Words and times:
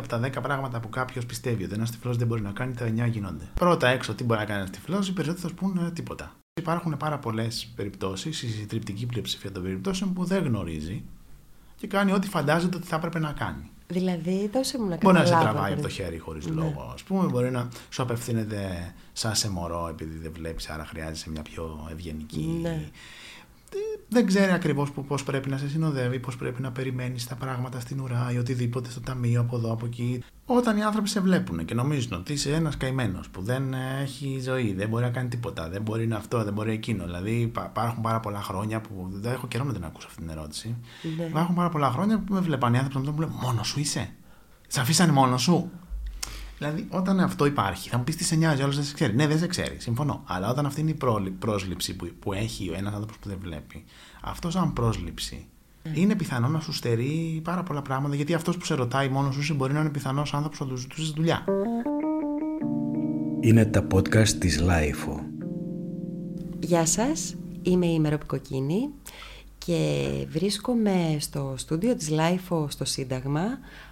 Από 0.00 0.08
τα 0.08 0.20
10 0.24 0.42
πράγματα 0.42 0.80
που 0.80 0.88
κάποιος 0.88 1.26
πιστεύει 1.26 1.64
ότι 1.64 1.74
ένα 1.74 1.84
τυφλός 1.84 2.16
δεν 2.16 2.26
μπορεί 2.26 2.40
να 2.42 2.50
κάνει, 2.50 2.74
τα 2.74 2.86
9 2.86 3.08
γίνονται. 3.10 3.44
Πρώτα 3.54 3.88
έξω, 3.88 4.14
τι 4.14 4.24
μπορεί 4.24 4.40
να 4.40 4.46
κάνει 4.46 4.58
ένας 4.58 4.70
τυφλός, 4.70 5.08
οι 5.08 5.12
περισσότεροι 5.12 5.42
θα 5.42 5.48
σου 5.48 5.54
πούνε 5.54 5.90
τίποτα. 5.90 6.32
Υπάρχουν 6.60 6.96
πάρα 6.96 7.18
πολλές 7.18 7.72
περιπτώσεις, 7.76 8.42
η 8.42 8.48
συντριπτική 8.50 9.06
πλειοψηφία 9.06 9.52
των 9.52 9.62
περιπτώσεων, 9.62 10.12
που 10.12 10.24
δεν 10.24 10.44
γνωρίζει 10.44 11.02
και 11.76 11.86
κάνει 11.86 12.12
ό,τι 12.12 12.28
φαντάζεται 12.28 12.76
ότι 12.76 12.86
θα 12.86 12.96
έπρεπε 12.96 13.18
να 13.18 13.32
κάνει. 13.32 13.70
Δηλαδή, 13.88 14.50
δώσε 14.52 14.78
μου 14.78 14.88
να 14.88 14.96
Μπορεί 14.96 15.16
να 15.18 15.24
σε 15.24 15.30
καταλάβω, 15.32 15.52
τραβάει 15.52 15.72
από 15.72 15.80
δηλαδή. 15.80 15.94
το 15.96 16.02
χέρι 16.02 16.18
χωρίς 16.18 16.46
Ναι. 16.46 16.54
λόγο. 16.54 16.80
Α 16.82 16.94
πούμε, 17.06 17.26
μπορεί 17.28 17.50
να 17.50 17.68
σου 17.88 18.02
απευθύνεται 18.02 18.92
σαν 19.12 19.34
σε 19.34 19.50
μωρό 19.50 19.88
επειδή 19.88 20.18
δεν 20.18 20.32
βλέπεις, 20.34 20.68
άρα 20.68 20.84
χρειάζεσαι 20.84 21.30
μια 21.30 21.42
πιο 21.42 21.88
ευγενική. 21.92 22.58
Ναι. 22.62 22.88
Ε, 23.72 23.78
Δεν 24.08 24.26
ξέρει 24.26 24.52
ακριβώς 24.52 24.90
πώς 24.90 25.22
πρέπει 25.22 25.48
να 25.48 25.58
σε 25.58 25.68
συνοδεύει, 25.68 26.20
πώς 26.20 26.36
πρέπει 26.36 26.62
να 26.62 26.72
περιμένεις 26.72 27.26
τα 27.26 27.34
πράγματα 27.34 27.80
στην 27.80 28.00
ουρά 28.00 28.30
ή 28.32 28.38
οτιδήποτε 28.38 28.90
στο 28.90 29.00
ταμείο 29.00 29.40
από 29.40 29.56
εδώ, 29.56 29.72
από 29.72 29.86
εκεί. 29.86 30.22
Όταν 30.44 30.76
οι 30.76 30.82
άνθρωποι 30.82 31.08
σε 31.08 31.20
βλέπουν 31.20 31.64
και 31.64 31.74
νομίζουν 31.74 32.12
ότι 32.12 32.32
είσαι 32.32 32.52
ένας 32.52 32.76
καημένος 32.76 33.28
που 33.28 33.42
δεν 33.42 33.74
ε, 33.74 34.00
έχει 34.02 34.40
ζωή, 34.42 34.74
δεν 34.74 34.88
μπορεί 34.88 35.04
να 35.04 35.10
κάνει 35.10 35.28
τίποτα, 35.28 35.68
δεν 35.68 35.82
μπορεί 35.82 36.06
να 36.06 36.16
αυτό, 36.16 36.44
δεν 36.44 36.52
μπορεί 36.52 36.72
εκείνο. 36.72 37.04
Δηλαδή 37.04 37.40
υπά- 37.40 37.66
υπάρχουν 37.70 38.02
πάρα 38.02 38.20
πολλά 38.20 38.42
χρόνια 38.42 38.80
που. 38.80 39.08
Δεν 39.10 39.32
έχω 39.32 39.46
καιρό 39.46 39.64
να 39.64 39.72
την 39.72 39.84
ακούσω 39.84 40.06
αυτή 40.06 40.20
την 40.20 40.30
ερώτηση. 40.30 40.76
Ναι. 41.18 41.24
Υπάρχουν 41.24 41.54
πάρα 41.54 41.68
πολλά 41.68 41.90
χρόνια 41.90 42.18
που 42.18 42.34
με 42.34 42.40
βλέπαν 42.40 42.74
οι 42.74 42.78
άνθρωποι 42.78 43.06
να 43.06 43.12
μου 43.12 43.20
λένε 43.20 43.32
Μόνος 43.42 43.68
σου 43.68 43.80
είσαι; 43.80 44.12
Σε 44.66 44.80
αφήσανε 44.80 45.12
μόνος 45.12 45.42
σου; 45.42 45.70
Δηλαδή, 46.58 46.86
όταν 46.90 47.20
αυτό 47.20 47.46
υπάρχει, 47.46 47.88
θα 47.88 47.98
μου 47.98 48.04
πεις 48.04 48.16
τι 48.16 48.24
σε 48.24 48.36
νοιάζει, 48.36 48.62
άλλος 48.62 48.76
δεν 48.76 48.84
σε 48.84 48.94
ξέρει. 48.94 49.14
Ναι, 49.14 49.26
δεν 49.26 49.38
σε 49.38 49.46
ξέρει, 49.46 49.76
συμφωνώ. 49.78 50.22
Αλλά 50.26 50.50
όταν 50.50 50.66
αυτή 50.66 50.80
είναι 50.80 50.90
η 50.90 50.94
πρόλη- 50.94 51.30
πρόσληψη 51.32 51.96
που, 51.96 52.08
που 52.20 52.32
έχει 52.32 52.70
ένας 52.76 52.92
άνθρωπος 52.92 53.18
που 53.18 53.28
δεν 53.28 53.38
βλέπει, 53.40 53.84
αυτός 54.22 54.52
σαν 54.52 54.72
πρόσληψη 54.72 55.46
είναι 55.94 56.14
πιθανό 56.14 56.48
να 56.48 56.60
σου 56.60 56.72
στερεί 56.72 57.40
πάρα 57.44 57.62
πολλά 57.62 57.82
πράγματα. 57.82 58.14
Γιατί 58.14 58.34
αυτός 58.34 58.56
που 58.56 58.64
σε 58.64 58.74
ρωτάει 58.74 59.08
μόνος 59.08 59.34
σου 59.34 59.40
είσαι 59.40 59.54
μπορεί 59.54 59.72
να 59.72 59.80
είναι 59.80 59.88
πιθανός 59.88 60.34
άνθρωπος 60.34 60.58
που 60.58 60.64
θα 60.64 60.70
του 60.70 60.76
ζητούσε 60.76 61.12
δουλειά. 61.16 61.44
Είναι 63.40 63.64
τα 63.64 63.86
podcast 63.94 64.28
της 64.28 64.62
Lifeo. 64.62 65.20
Γεια 66.60 66.86
σας, 66.86 67.34
είμαι 67.62 67.86
η 67.86 67.98
Μεροπικοκίνη 68.00 68.88
και 69.58 70.02
βρίσκομαι 70.28 71.16
στο 71.20 71.54
στούντιο 71.56 71.94
της 71.94 72.10
Lifeo 72.10 72.64
στο 72.68 72.84
Σύνταγμα 72.84 73.42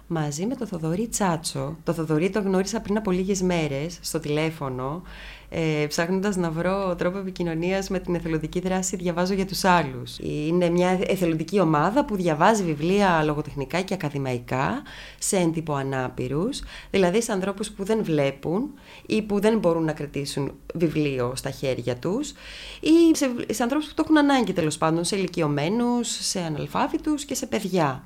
μαζί 0.07 0.45
με 0.45 0.55
τον 0.55 0.67
Θοδωρή 0.67 1.07
Τσάτσο. 1.07 1.77
Το 1.83 1.93
Θοδωρή 1.93 2.29
το 2.29 2.39
γνώρισα 2.39 2.81
πριν 2.81 2.97
από 2.97 3.11
λίγες 3.11 3.41
μέρες 3.41 3.97
στο 4.01 4.19
τηλέφωνο 4.19 5.01
ε, 5.49 5.85
ψάχνοντας 5.87 6.35
να 6.35 6.51
βρω 6.51 6.95
τρόπο 6.95 7.17
επικοινωνίας 7.17 7.89
με 7.89 7.99
την 7.99 8.15
εθελοντική 8.15 8.59
δράση 8.59 8.95
«Διαβάζω 8.95 9.33
για 9.33 9.45
τους 9.45 9.63
άλλους». 9.63 10.17
Είναι 10.19 10.69
μια 10.69 10.99
εθελοντική 11.07 11.59
ομάδα 11.59 12.05
που 12.05 12.15
διαβάζει 12.15 12.63
βιβλία 12.63 13.23
λογοτεχνικά 13.23 13.81
και 13.81 13.93
ακαδημαϊκά 13.93 14.81
σε 15.19 15.37
έντυπο 15.37 15.73
ανάπηρους, 15.73 16.61
δηλαδή 16.91 17.21
σε 17.21 17.31
ανθρώπους 17.31 17.71
που 17.71 17.83
δεν 17.83 18.03
βλέπουν 18.03 18.73
ή 19.05 19.21
που 19.21 19.39
δεν 19.39 19.57
μπορούν 19.57 19.83
να 19.83 19.93
κρατήσουν 19.93 20.51
βιβλίο 20.73 21.33
στα 21.35 21.49
χέρια 21.49 21.95
τους 21.95 22.33
ή 22.79 23.15
σε, 23.15 23.35
σε 23.49 23.63
ανθρώπους 23.63 23.87
που 23.87 23.93
το 23.93 24.01
έχουν 24.05 24.17
ανάγκη 24.17 24.53
τέλος 24.53 24.77
πάντων, 24.77 25.03
σε 25.03 25.15
ηλικιωμένους, 25.15 26.07
σε 26.25 26.39
αναλφάβητους 26.39 27.25
και 27.25 27.35
σε 27.35 27.45
παιδιά. 27.45 28.03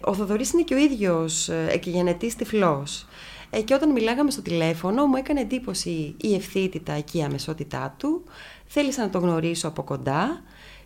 Ο 0.00 0.14
Θοδωρής 0.14 0.52
είναι 0.52 0.62
και 0.62 0.74
ο 0.74 0.78
ίδιος 0.78 1.48
ε, 1.48 1.66
εκγενετής 1.70 2.36
τυφλός. 2.36 3.06
Ε, 3.50 3.60
και 3.60 3.74
όταν 3.74 3.90
μιλάγαμε 3.90 4.30
στο 4.30 4.42
τηλέφωνο 4.42 5.06
μου 5.06 5.16
έκανε 5.16 5.40
εντύπωση 5.40 6.14
η 6.20 6.34
ευθύτητα 6.34 7.00
και 7.00 7.18
η 7.18 7.22
αμεσότητά 7.22 7.94
του. 7.98 8.24
Θέλησα 8.66 9.02
να 9.02 9.10
τον 9.10 9.22
γνωρίσω 9.22 9.68
από 9.68 9.82
κοντά 9.82 10.42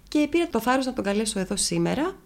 και 0.09 0.27
πήρα 0.31 0.49
το 0.49 0.61
θάρρος 0.61 0.87
να 0.87 0.93
τον 0.93 1.05
καλέσω 1.05 1.39
εδώ 1.39 1.57
σήμερα 1.57 2.17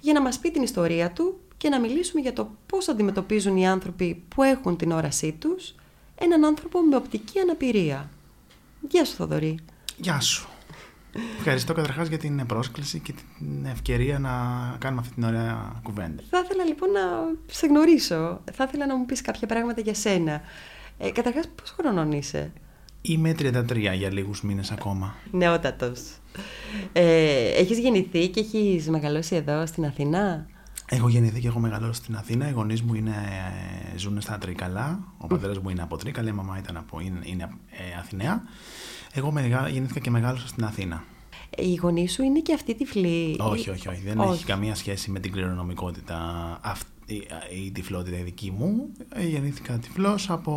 για 0.00 0.12
να 0.12 0.20
μας 0.20 0.38
πει 0.38 0.50
την 0.50 0.62
ιστορία 0.62 1.10
του 1.12 1.38
και 1.56 1.68
να 1.68 1.80
μιλήσουμε 1.80 2.20
για 2.20 2.32
το 2.32 2.50
πώς 2.66 2.88
αντιμετωπίζουν 2.88 3.56
οι 3.56 3.68
άνθρωποι 3.68 4.22
που 4.28 4.42
έχουν 4.42 4.76
την 4.76 4.92
όρασή 4.92 5.32
τους 5.32 5.74
έναν 6.20 6.44
άνθρωπο 6.44 6.80
με 6.80 6.96
οπτική 6.96 7.38
αναπηρία. 7.38 8.10
Γεια 8.88 9.04
σου 9.04 9.14
Θοδωρή. 9.14 9.58
Γεια 9.96 10.20
σου. 10.20 10.48
Ευχαριστώ 11.38 11.72
καταρχάς 11.72 12.08
για 12.08 12.18
την 12.18 12.46
πρόσκληση 12.46 12.98
και 12.98 13.12
την 13.38 13.64
ευκαιρία 13.64 14.18
να 14.18 14.30
κάνουμε 14.78 15.00
αυτή 15.00 15.14
την 15.14 15.24
ωραία 15.24 15.80
κουβέντα. 15.82 16.22
Θα 16.30 16.42
ήθελα 16.44 16.64
λοιπόν 16.64 16.90
να 16.90 17.00
σε 17.46 17.66
γνωρίσω. 17.66 18.40
Θα 18.52 18.64
ήθελα 18.68 18.86
να 18.86 18.96
μου 18.96 19.06
πεις 19.06 19.20
κάποια 19.20 19.46
πράγματα 19.46 19.80
για 19.80 19.94
σένα. 19.94 20.40
Ε, 20.98 21.10
καταρχάς, 21.10 21.48
πόσο 21.48 21.74
χρονών 21.80 22.12
είσαι; 22.12 22.52
Είμαι 23.02 23.34
33 23.38 23.94
για 23.94 24.12
λίγους 24.12 24.42
μήνες 24.42 24.70
ακόμα. 24.70 25.14
Νεότατος. 25.30 26.00
Ε, 26.92 27.48
έχεις 27.56 27.78
γεννηθεί 27.78 28.28
και 28.28 28.40
έχεις 28.40 28.88
μεγαλώσει 28.88 29.36
εδώ 29.36 29.66
στην 29.66 29.84
Αθήνα; 29.84 30.46
Έχω 30.90 31.08
γεννηθεί 31.08 31.40
και 31.40 31.48
έχω 31.48 31.58
μεγαλώσει 31.58 32.00
στην 32.00 32.16
Αθήνα. 32.16 32.48
Οι 32.48 32.52
γονείς 32.52 32.82
μου 32.82 32.94
είναι, 32.94 33.10
ε, 33.10 33.77
ζουν 33.98 34.20
στα 34.20 34.38
Τρίκαλα. 34.38 35.12
Ο 35.18 35.26
πατέρας 35.26 35.58
μου 35.58 35.68
είναι 35.68 35.82
από 35.82 35.96
Τρίκαλα, 35.96 36.28
η 36.28 36.32
μαμά 36.32 36.58
ήταν 36.58 36.76
από, 36.76 37.00
είναι, 37.00 37.18
είναι 37.22 37.42
ε, 37.70 37.98
Αθηναία. 37.98 38.42
Εγώ 39.12 39.30
μεγα- 39.30 39.68
γεννήθηκα 39.68 40.00
και 40.00 40.10
μεγάλωσα 40.10 40.46
στην 40.48 40.64
Αθήνα. 40.64 41.04
Ε, 41.50 41.64
Οι 41.68 41.74
γονείς 41.74 42.12
σου 42.12 42.22
είναι 42.22 42.40
και 42.40 42.54
αυτοί 42.54 42.74
τυφλοί; 42.74 43.36
Όχι, 43.40 43.70
όχι, 43.70 43.88
όχι. 43.88 44.00
Δεν 44.04 44.18
Όχι. 44.18 44.32
έχει 44.32 44.44
καμία 44.44 44.74
σχέση 44.74 45.10
με 45.10 45.20
την 45.20 45.32
κληρονομικότητα 45.32 46.18
αυτή 46.62 46.86
η 47.66 47.70
τυφλότητα 47.70 48.18
η 48.18 48.22
δική 48.22 48.50
μου. 48.50 48.88
Ε, 49.14 49.26
Γεννήθηκα 49.26 49.78
τυφλός 49.78 50.30
από 50.30 50.52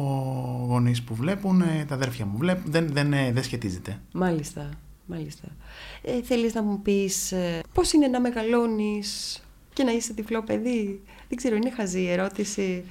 γονείς 0.68 1.02
που 1.04 1.16
βλέπουν, 1.16 1.62
ε, 1.62 1.86
τα 1.88 1.96
αδέρφια 1.96 2.26
μου 2.26 2.38
βλέπουν. 2.38 2.72
Δεν, 2.72 2.88
δεν, 2.94 3.14
ε, 3.14 3.32
δεν 3.32 3.44
σχετίζεται. 3.44 4.02
Μάλιστα, 4.14 4.70
μάλιστα. 5.06 5.48
Ε, 6.02 6.22
θέλεις 6.22 6.54
να 6.54 6.64
μου 6.64 6.82
πεις 6.82 7.32
ε, 7.32 7.60
πώς 7.74 7.94
είναι 7.94 8.08
να 8.08 8.20
μεγαλώνεις 8.22 9.42
και 9.74 9.84
να 9.84 9.92
είσαι 9.92 10.14
τυφλό 10.14 10.44
παιδί; 10.44 11.02
Δεν 11.28 11.38
ξέρω, 11.38 11.56
είναι 11.56 11.72
χαζή 11.72 12.02
η 12.02 12.10
ερώτηση. 12.10 12.84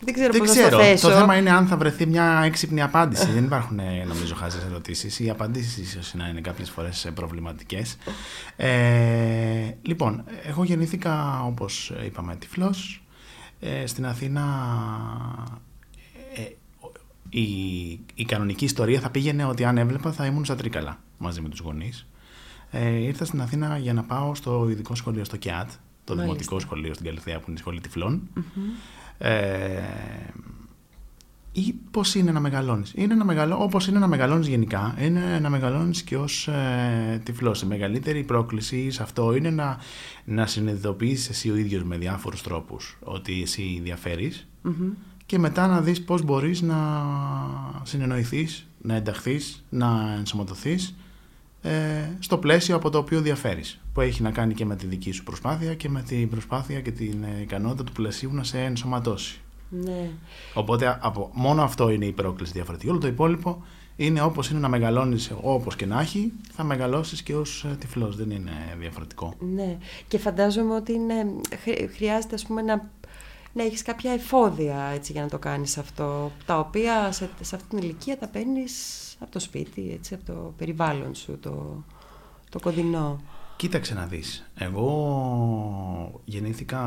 Δεν 0.00 0.14
ξέρω 0.14 0.32
Δεν 0.32 0.40
πώς 0.40 0.50
ξέρω. 0.50 0.70
να 0.70 0.76
το 0.76 0.82
θέσω. 0.82 1.08
Το 1.08 1.14
θέμα 1.14 1.36
είναι 1.36 1.50
αν 1.50 1.66
θα 1.66 1.76
βρεθεί 1.76 2.06
μια 2.06 2.42
έξυπνη 2.44 2.82
απάντηση. 2.82 3.26
Δεν 3.30 3.44
υπάρχουν, 3.44 3.78
ε, 3.78 4.04
νομίζω, 4.06 4.34
χάζες 4.34 4.64
ερωτήσεις. 4.64 5.20
Οι 5.20 5.30
απαντήσεις 5.30 5.76
ίσως 5.76 6.14
να 6.14 6.28
είναι 6.28 6.40
κάποιες 6.40 6.70
φορές 6.70 7.10
προβληματικές. 7.14 7.96
Ε, 8.56 9.70
λοιπόν, 9.82 10.24
εγώ 10.46 10.64
γεννήθηκα, 10.64 11.42
όπως 11.44 11.92
είπαμε, 12.06 12.36
τυφλός. 12.36 13.00
Ε, 13.60 13.86
στην 13.86 14.06
Αθήνα. 14.06 14.44
Ε, 16.34 16.42
η, 17.28 17.42
η 18.14 18.24
κανονική 18.26 18.64
ιστορία 18.64 19.00
θα 19.00 19.10
πήγαινε 19.10 19.44
ότι 19.44 19.64
αν 19.64 19.78
έβλεπα 19.78 20.12
θα 20.12 20.26
ήμουν 20.26 20.44
στα 20.44 20.54
Τρίκαλα 20.56 20.98
μαζί 21.18 21.40
με 21.40 21.48
τους 21.48 21.60
γονείς. 21.60 22.06
Ε, 22.70 22.88
ήρθα 22.88 23.24
στην 23.24 23.40
Αθήνα 23.40 23.78
για 23.78 23.92
να 23.92 24.02
πάω 24.02 24.34
στο 24.34 24.66
ειδικό 24.70 24.94
σχολείο 24.94 25.24
στο 25.24 25.36
ΚΕΑΤ, 25.36 25.68
το 25.70 26.14
Μάλιστα. 26.14 26.22
δημοτικό 26.22 26.58
σχολείο 26.58 26.94
στην 26.94 27.06
Καλυθέα 27.06 27.38
που 27.38 27.44
είναι 27.46 27.56
η 27.56 27.60
σχολή 27.60 27.80
τυφλών. 27.80 28.28
Ε, 29.18 29.82
ή 31.52 31.74
πώς 31.90 32.14
είναι 32.14 32.32
να 32.32 32.40
μεγαλώνεις. 32.40 32.92
Είναι 32.96 33.14
να 33.14 33.24
μεγαλώ, 33.24 33.62
όπως 33.62 33.86
είναι 33.86 33.98
να 33.98 34.06
μεγαλώνεις 34.06 34.46
γενικά, 34.46 34.94
είναι 35.00 35.38
να 35.40 35.50
μεγαλώνεις 35.50 36.02
και 36.02 36.16
ως 36.16 36.48
ε, 36.48 37.20
τυφλός. 37.24 37.62
Η 37.62 37.66
μεγαλύτερη 37.66 38.24
πρόκληση 38.24 38.90
σε 38.90 39.02
αυτό 39.02 39.34
είναι 39.34 39.50
να, 39.50 39.78
να 40.24 40.46
συνειδητοποιήσεις 40.46 41.28
εσύ 41.28 41.50
ο 41.50 41.56
ίδιος 41.56 41.82
με 41.84 41.96
διάφορους 41.96 42.42
τρόπους 42.42 42.98
ότι 43.00 43.42
εσύ 43.42 43.80
διαφέρεις 43.82 44.48
Μμμ. 44.62 44.90
και 45.26 45.38
μετά 45.38 45.66
να 45.66 45.80
δεις 45.80 46.04
πώς 46.04 46.22
μπορείς 46.22 46.62
να 46.62 46.78
συνεννοηθείς, 47.82 48.66
να 48.82 48.94
ενταχθείς, 48.94 49.64
να 49.68 50.14
ενσωματωθείς 50.18 50.88
ε, 50.88 50.92
στο 52.18 52.38
πλαίσιο 52.38 52.76
από 52.76 52.90
το 52.90 52.98
οποίο 52.98 53.20
διαφέρεις. 53.20 53.80
Που 53.92 54.00
έχει 54.00 54.22
να 54.22 54.30
κάνει 54.30 54.54
και 54.54 54.64
με 54.64 54.76
τη 54.76 54.86
δική 54.86 55.10
σου 55.10 55.22
προσπάθεια 55.22 55.74
και 55.74 55.88
με 55.88 56.02
την 56.02 56.28
προσπάθεια 56.28 56.80
και 56.80 56.90
την 56.90 57.24
ε, 57.24 57.40
ικανότητα 57.40 57.84
του 57.84 57.92
πλαισίου 57.92 58.32
να 58.34 58.44
σε 58.44 58.58
ενσωματώσει. 58.58 59.40
Ναι. 59.68 60.10
Οπότε 60.54 60.98
από, 61.00 61.30
μόνο 61.34 61.62
αυτό 61.62 61.90
είναι 61.90 62.04
η 62.04 62.12
πρόκληση 62.12 62.52
διαφορετική. 62.52 62.90
Όλο 62.90 62.98
το 62.98 63.06
υπόλοιπο 63.06 63.62
είναι 63.96 64.20
όπως 64.22 64.50
είναι 64.50 64.60
να 64.60 64.68
μεγαλώνεις 64.68 65.32
όπως 65.40 65.76
και 65.76 65.86
να 65.86 66.00
έχει, 66.00 66.32
θα 66.52 66.64
μεγαλώσεις 66.64 67.22
και 67.22 67.34
ως 67.34 67.64
ε, 67.64 67.76
τυφλός. 67.80 68.16
Δεν 68.16 68.30
είναι 68.30 68.50
διαφορετικό. 68.78 69.34
Ναι, 69.54 69.76
και 70.08 70.18
φαντάζομαι 70.18 70.74
ότι 70.74 70.92
είναι, 70.92 71.14
χρ- 71.62 71.90
χρειάζεται 71.94 72.34
ας 72.34 72.46
πούμε 72.46 72.62
να, 72.62 72.90
να 73.56 73.62
έχεις 73.62 73.82
κάποια 73.82 74.12
εφόδια 74.12 74.90
έτσι, 74.94 75.12
για 75.12 75.22
να 75.22 75.28
το 75.28 75.38
κάνεις 75.38 75.78
αυτό, 75.78 76.32
τα 76.46 76.58
οποία 76.58 77.12
σε, 77.12 77.30
σε 77.40 77.54
αυτή 77.56 77.68
την 77.68 77.78
ηλικία 77.78 78.18
τα 78.18 78.26
παίρνεις 78.26 78.72
από 79.20 79.30
το 79.30 79.38
σπίτι, 79.38 79.90
έτσι, 79.92 80.14
από 80.14 80.24
το 80.24 80.54
περιβάλλον 80.56 81.14
σου, 81.14 81.38
το, 81.40 81.84
το 82.48 82.60
κοντινό. 82.60 83.20
Κοίταξε 83.56 83.94
να 83.94 84.06
δεις. 84.06 84.50
Εγώ 84.54 86.20
γεννήθηκα 86.24 86.80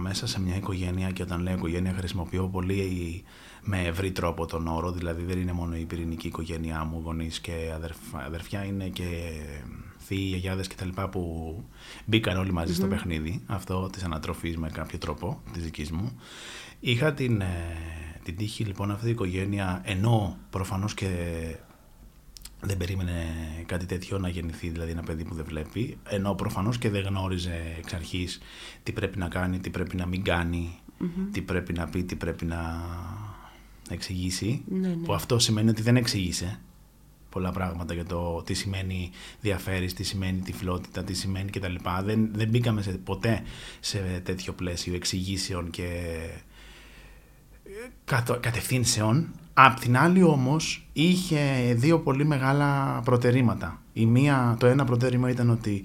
μέσα 0.00 0.26
σε 0.26 0.40
μια 0.40 0.56
οικογένεια 0.56 1.10
και 1.10 1.22
όταν 1.22 1.40
λέω 1.40 1.54
οικογένεια 1.54 1.92
χρησιμοποιώ 1.92 2.48
πολύ 2.48 3.24
με 3.60 3.82
ευρύ 3.82 4.12
τρόπο 4.12 4.46
τον 4.46 4.66
όρο, 4.66 4.92
δηλαδή 4.92 5.22
δεν 5.22 5.38
είναι 5.40 5.52
μόνο 5.52 5.76
η 5.76 5.84
πυρηνική 5.84 6.26
οικογένειά 6.26 6.84
μου, 6.84 7.00
γονείς 7.04 7.40
και 7.40 7.72
αδερφ- 7.74 8.16
αδερφιά, 8.26 8.64
είναι 8.64 8.88
και 8.88 9.04
θείοι, 10.10 10.26
γιαγιάδες 10.28 10.66
και 10.66 10.74
τα 10.74 10.84
λοιπά 10.84 11.08
που 11.08 11.54
μπήκαν 12.04 12.36
όλοι 12.36 12.52
μαζί 12.52 12.74
στο 12.74 12.86
παιχνίδι, 12.86 13.42
αυτό 13.46 13.88
της 13.92 14.02
ανατροφής 14.02 14.56
με 14.56 14.70
κάποιο 14.70 14.98
τρόπο, 14.98 15.42
της 15.52 15.62
δικής 15.62 15.90
μου. 15.90 16.20
Είχα 16.80 17.12
την, 17.12 17.40
ε, 17.40 17.76
την 18.24 18.36
τύχη 18.36 18.64
λοιπόν 18.64 18.90
αυτή 18.90 19.06
η 19.06 19.10
οικογένεια, 19.10 19.82
ενώ 19.84 20.36
προφανώς 20.50 20.94
και 20.94 21.08
δεν 22.60 22.76
περίμενε 22.76 23.12
κάτι 23.66 23.86
τέτοιο 23.86 24.18
να 24.18 24.28
γεννηθεί, 24.28 24.68
δηλαδή 24.68 24.90
ένα 24.90 25.02
παιδί 25.02 25.24
που 25.24 25.34
δεν 25.34 25.44
βλέπει, 25.44 25.98
ενώ 26.08 26.34
προφανώς 26.34 26.78
και 26.78 26.90
δεν 26.90 27.02
γνώριζε 27.02 27.74
εξ 27.78 27.94
αρχής 27.94 28.40
τι 28.82 28.92
πρέπει 28.92 29.18
να 29.18 29.28
κάνει, 29.28 29.58
τι 29.58 29.70
πρέπει 29.70 29.96
να 29.96 30.06
μην 30.06 30.22
κάνει 30.24 30.78
τι 31.32 31.42
πρέπει 31.42 31.72
να 31.72 31.88
πει, 31.88 32.04
τι 32.04 32.14
πρέπει 32.14 32.44
να 32.44 32.80
εξηγήσει. 33.90 34.62
Ναι, 34.68 34.88
ναι. 34.88 34.94
Που 34.94 35.14
αυτό 35.14 35.38
σημαίνει 35.38 35.68
ότι 35.68 35.82
δεν 35.82 35.96
εξήγησε 35.96 36.60
πολλά 37.30 37.50
πράγματα 37.52 37.94
για 37.94 38.04
το 38.04 38.42
τι 38.42 38.54
σημαίνει 38.54 39.10
διαφέρεις, 39.40 39.94
τι 39.94 40.02
σημαίνει 40.02 40.40
τυφλότητα, 40.40 41.04
τι 41.04 41.14
σημαίνει 41.14 41.50
κτλ. 41.50 41.74
Δεν, 42.04 42.28
δεν 42.32 42.48
μπήκαμε 42.48 42.82
σε, 42.82 42.90
ποτέ 42.90 43.42
σε 43.80 43.98
τέτοιο 44.24 44.52
πλαίσιο 44.52 44.94
εξηγήσεων 44.94 45.70
και 45.70 45.88
ε, 47.64 47.88
κατο- 48.04 48.38
κατευθύνσεων. 48.40 49.28
Απ' 49.54 49.78
την 49.78 49.96
άλλη 49.96 50.22
όμως 50.22 50.88
είχε 50.92 51.74
δύο 51.76 51.98
πολύ 52.00 52.24
μεγάλα 52.24 53.00
προτερήματα. 53.04 53.82
Η 53.92 54.06
μία, 54.06 54.56
το 54.58 54.66
ένα 54.66 54.84
προτέρημα 54.84 55.30
ήταν 55.30 55.50
ότι 55.50 55.84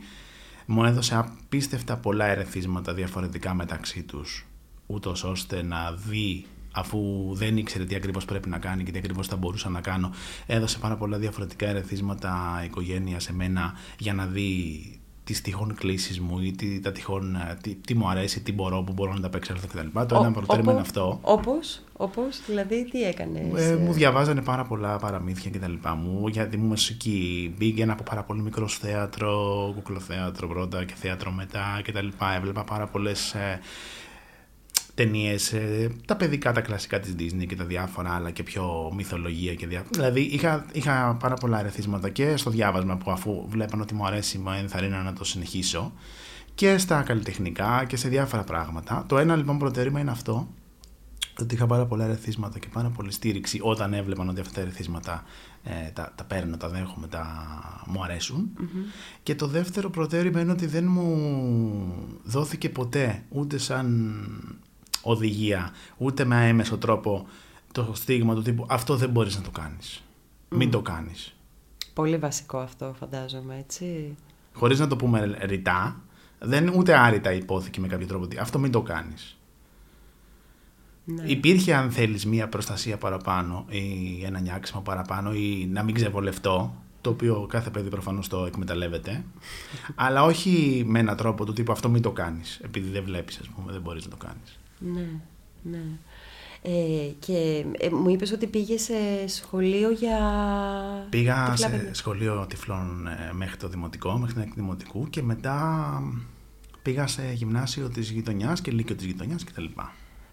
μου 0.66 0.84
έδωσε 0.84 1.16
απίστευτα 1.16 1.98
πολλά 1.98 2.26
ερεθίσματα 2.26 2.94
διαφορετικά 2.94 3.54
μεταξύ 3.54 4.04
τους 4.04 4.46
ούτως 4.86 5.24
ώστε 5.24 5.64
να 5.64 5.92
δει 5.92 6.46
αφού 6.76 7.00
δεν 7.34 7.58
ήξερε 7.58 7.86
τι 7.86 7.96
ακριβώς 7.96 8.26
πρέπει 8.26 8.50
να 8.50 8.58
κάνει 8.58 8.84
και 8.84 8.92
τι 8.92 8.98
ακριβώς 8.98 9.28
θα 9.28 9.36
μπορούσα 9.36 9.70
να 9.70 9.82
κάνω 9.82 10.12
έδωσε 10.46 10.78
πάρα 10.80 10.96
πολλά 10.96 11.18
διαφορετικά 11.18 11.68
ερεθίσματα 11.68 12.60
η 12.62 12.66
οικογένεια 12.66 13.20
σε 13.20 13.34
μένα 13.34 13.74
για 13.98 14.14
να 14.14 14.26
δει 14.26 14.82
τις 15.26 15.42
τυχόν 15.42 15.76
κλήσεις 15.76 16.20
μου 16.20 16.40
ή 16.40 16.52
τι, 16.52 16.80
τα 16.80 16.92
τυχόν, 16.92 17.36
ε, 17.36 17.58
τι, 17.62 17.76
τι 17.76 17.96
μου 17.96 18.10
αρέσει, 18.10 18.42
τι 18.42 18.54
μπορώ, 18.54 18.84
που 18.84 18.94
μπορώ 18.94 19.14
να 19.14 19.20
τα 19.20 19.28
απεξέλθω 19.28 19.68
κτλ. 19.68 20.00
Το 20.08 20.16
ένα 20.16 20.32
προτέρημα 20.32 20.72
είναι 20.72 20.82
αυτό. 20.82 21.20
Όπως, 21.22 21.82
όπως, 21.94 22.42
δηλαδή 22.48 22.90
τι 22.90 23.04
έκανες. 23.04 23.62
Ε, 23.62 23.76
μου 23.76 23.94
διαβάζανε 23.94 24.42
πάρα 24.42 24.64
πολλά 24.64 24.98
παραμύθια 24.98 25.52
και 25.52 25.60
τα 25.60 25.68
λοιπά 25.68 25.96
μου, 25.96 26.28
γιατί 26.28 26.58
μου 26.58 26.68
μουσική 26.68 27.54
πήγαινα 27.58 27.94
από 27.94 28.04
πάρα 28.04 28.24
πολύ 28.24 28.42
μικρός 28.42 28.78
θέατρο, 28.78 29.72
κουκλοθέατρο 29.76 30.48
πρώτα 30.48 30.86
και 30.86 30.94
θέατρο 30.96 31.32
μετά 31.32 31.82
και 31.84 31.92
τα 31.92 32.02
λοιπά. 32.02 32.36
Έβλεπα 32.36 32.64
πάρα 32.64 32.88
πολλές 32.88 33.36
ε, 34.96 35.04
ταινίες, 35.04 35.54
ε, 35.54 35.92
τα 36.06 36.16
παιδικά, 36.16 36.52
τα 36.52 36.62
κλασικά 36.62 37.00
της 37.00 37.16
Disney 37.20 37.46
και 37.48 37.56
τα 37.56 37.66
διάφορα 37.66 38.14
άλλα 38.14 38.32
και 38.32 38.44
πιο 38.44 38.92
μυθολογία 38.96 39.54
και 39.54 39.68
διάφορα. 39.68 39.90
Δηλαδή 39.92 40.22
είχα, 40.22 40.66
είχα 40.72 41.18
πάρα 41.20 41.36
πολλά 41.36 41.60
ερεθίσματα 41.60 42.10
και 42.10 42.38
στο 42.38 42.50
διάβασμα 42.50 42.98
που 42.98 43.12
αφού 43.12 43.46
βλέπαν 43.48 43.82
ότι 43.82 43.94
μου 43.94 44.06
αρέσει 44.06 44.38
μου 44.38 44.52
ενθαρρύνω 44.52 44.98
να 44.98 45.14
το 45.14 45.24
συνεχίσω 45.24 45.94
και 46.56 46.78
στα 46.78 47.02
καλλιτεχνικά 47.02 47.86
και 47.88 47.98
σε 47.98 48.08
διάφορα 48.08 48.44
πράγματα. 48.44 49.06
Το 49.08 49.18
ένα 49.18 49.36
λοιπόν 49.36 49.58
προτερήμα 49.58 50.00
είναι 50.00 50.12
αυτό, 50.12 50.48
ότι 51.40 51.56
είχα 51.56 51.66
πάρα 51.66 51.86
πολλά 51.86 52.04
ερεθίσματα 52.04 52.60
και 52.60 52.68
πάρα 52.74 52.90
πολύ 52.90 53.12
στήριξη 53.12 53.60
όταν 53.62 53.94
έβλεπαν 53.94 54.30
ότι 54.30 54.40
αυτά 54.40 54.54
τα 54.54 54.62
ερεθίσματα 54.62 55.24
ε, 55.64 55.90
τα, 55.94 56.14
τα 56.16 56.24
παίρνω, 56.24 56.58
τα 56.58 56.70
δέχομαι, 56.70 57.08
τα 57.08 57.26
μου 57.86 58.04
αρεσουν 58.04 58.50
Και 59.24 59.36
το 59.36 59.48
δεύτερο 59.48 59.90
προτέρημα 59.90 60.40
είναι 60.40 60.52
ότι 60.52 60.66
δεν 60.66 60.88
μου 60.88 62.20
δόθηκε 62.24 62.70
ποτέ 62.70 63.24
ούτε 63.30 63.58
σαν 63.58 64.16
οδηγία, 65.06 65.72
ούτε 65.98 66.26
με 66.26 66.48
έμεσο 66.48 66.78
τρόπο 66.78 67.28
το 67.72 67.92
στίγμα 67.94 68.36
του 68.36 68.42
τύπου 68.42 68.66
αυτό 68.70 68.96
δεν 68.96 69.10
μπορείς 69.10 69.36
να 69.36 69.42
το 69.42 69.52
κάνεις. 69.52 70.04
Μην 70.50 70.72
το 70.72 70.82
κάνεις. 70.82 71.36
Πολύ 71.94 72.18
βασικό 72.18 72.58
αυτό 72.58 72.96
φαντάζομαι, 73.00 73.58
έτσι. 73.60 74.16
Χωρίς 74.54 74.80
να 74.80 74.88
το 74.88 74.96
πούμε 74.96 75.38
ρητά, 75.42 76.02
δεν 76.40 76.74
ούτε 76.76 76.98
άρρητα 76.98 77.34
υπόθηκε 77.34 77.80
με 77.80 77.88
κάποιο 77.88 78.08
τρόπο 78.08 78.24
ότι 78.24 78.38
αυτό 78.38 78.60
μην 78.60 78.72
το 78.72 78.82
κάνεις. 78.82 79.38
Ναι. 81.06 81.24
Υπήρχε 81.26 81.76
αν 81.76 81.92
θέλεις 81.92 82.26
μία 82.26 82.50
προστασία 82.50 82.98
παραπάνω 82.98 83.66
ή 83.70 84.24
ένα 84.24 84.40
νιάξιμο 84.40 84.82
παραπάνω 84.82 85.34
ή 85.34 85.70
να 85.72 85.84
μην 85.84 85.96
ξεβολευτώ, 85.96 86.76
το 87.02 87.10
οποίο 87.10 87.46
κάθε 87.50 87.70
παιδί 87.70 87.90
προφανώς 87.90 88.28
το 88.28 88.46
εκμεταλλεύεται, 88.46 89.24
αλλά 89.96 90.24
όχι 90.24 90.84
με 90.88 91.00
έναν 91.00 91.16
τρόπο 91.18 91.46
του 91.46 91.54
τύπου 91.54 91.72
αυτό 91.72 91.90
μην 91.90 92.02
το 92.02 92.12
κάνεις, 92.12 92.60
επειδή 92.64 92.90
δεν 92.90 93.04
βλέπεις 93.04 93.40
ας 93.40 93.48
πούμε, 93.48 93.72
δεν 93.72 93.82
μπορείς 93.82 94.04
να 94.04 94.10
το 94.10 94.18
κάνεις. 94.18 94.60
Ναι, 94.80 95.08
ναι. 95.62 95.84
Ε, 96.68 97.12
και 97.20 97.66
ε, 97.78 97.90
μου 97.90 98.10
είπες 98.10 98.32
ότι 98.32 98.48
πήγες 98.48 98.82
σε 98.82 99.28
σχολείο 99.28 99.90
για... 99.90 100.20
Πήγα 101.10 101.50
τυφλά 101.52 101.56
σε 101.56 101.70
παιδιά. 101.70 101.94
σχολείο 101.94 102.46
τυφλών 102.50 103.08
ε, 103.08 103.34
μέχρι 103.34 103.58
το 103.58 103.68
δημοτικό, 103.68 104.18
μέχρι 104.18 104.34
την 104.34 104.42
έκτη 104.42 104.54
δημοτικού 104.56 105.10
και 105.10 105.22
μετά 105.22 106.02
πήγα 106.82 107.08
σε 107.08 107.32
γυμνάσιο 107.34 107.90
της 107.90 108.10
γειτονιάς 108.10 108.62
και 108.62 108.72
λύκειο 108.72 108.96
της 108.96 109.06
γειτονιάς 109.06 109.44
κτλ. 109.44 109.66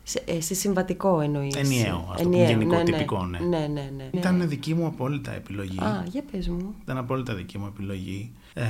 Σε, 0.02 0.22
ε, 0.26 0.40
σε 0.40 0.54
συμβατικό 0.54 1.20
εννοείς. 1.20 1.54
Ενιαίο, 1.54 2.08
ας 2.12 2.22
το 2.22 2.28
πούμε, 2.28 2.44
γενικό, 2.44 2.76
ναι, 2.76 2.82
ναι. 2.82 2.84
τυπικό, 2.84 3.26
ναι. 3.26 3.38
Ναι, 3.38 3.66
ναι, 3.66 3.92
ναι. 3.96 4.10
Ήταν 4.12 4.48
δική 4.48 4.74
μου 4.74 4.86
απόλυτα 4.86 5.32
επιλογή. 5.32 5.78
Α, 5.78 6.04
για 6.10 6.22
πες 6.30 6.48
μου. 6.48 6.74
Ήταν 6.82 6.98
απόλυτα 6.98 7.34
δική 7.34 7.58
μου 7.58 7.66
επιλογή. 7.66 8.32
Ε, 8.54 8.64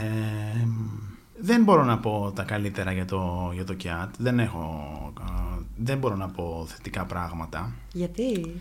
δεν 1.38 1.62
μπορώ 1.62 1.84
να 1.84 1.98
πω 1.98 2.32
τα 2.34 2.42
καλύτερα 2.42 2.92
για 2.92 3.04
το, 3.04 3.50
για 3.54 3.64
το 3.64 3.74
ΚΙΑΤ. 3.74 4.14
Δεν 4.18 4.38
έχω... 4.38 4.58
α, 5.20 5.24
Δεν 5.76 5.98
μπορώ 5.98 6.16
να 6.16 6.28
πω 6.28 6.66
θετικά 6.68 7.04
πράγματα. 7.04 7.72
Γιατί; 7.92 8.60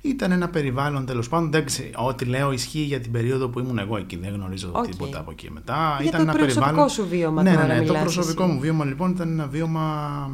Ήταν 0.00 0.32
ένα 0.32 0.48
περιβάλλον 0.48 1.06
τέλος 1.06 1.28
πάντων. 1.28 1.46
Εντάξει, 1.46 1.90
ό,τι 1.94 2.24
λέω 2.24 2.52
ισχύει 2.52 2.80
για 2.80 3.00
την 3.00 3.12
περίοδο 3.12 3.48
που 3.48 3.58
ήμουν 3.58 3.78
εγώ 3.78 3.96
εκεί. 3.96 4.16
Δεν 4.16 4.32
γνωρίζω 4.32 4.70
Οκ. 4.72 4.86
τίποτα 4.86 5.18
από 5.18 5.30
εκεί 5.30 5.50
μετά. 5.50 5.96
Για 6.00 6.08
ήταν 6.08 6.24
το 6.24 6.30
ένα 6.30 6.32
προσωπικό 6.32 6.64
περιβάλλον... 6.64 6.88
σου 6.88 7.06
βίωμα 7.08 7.42
ναι, 7.42 7.52
τώρα 7.54 7.66
ναι, 7.66 7.74
ναι. 7.74 7.86
Το 7.86 7.92
μιλάς 7.92 8.02
προσωπικό 8.02 8.42
εσύ. 8.44 8.52
μου 8.52 8.60
βίωμα 8.60 8.84
λοιπόν 8.84 9.10
ήταν 9.10 9.28
ένα 9.28 9.46
βίωμα 9.46 10.30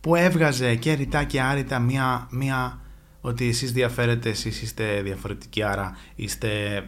που 0.00 0.14
έβγαζε 0.14 0.74
και 0.74 0.92
ρητά 0.92 1.24
και 1.24 1.40
άρρητα 1.40 1.78
μία, 1.78 2.28
μία 2.30 2.80
ότι 3.20 3.48
εσείς 3.48 3.72
διαφέρετε, 3.72 4.28
εσείς 4.28 4.62
είστε 4.62 5.00
διαφορετικοί, 5.02 5.62
άρα 5.62 5.96
είστε, 6.14 6.82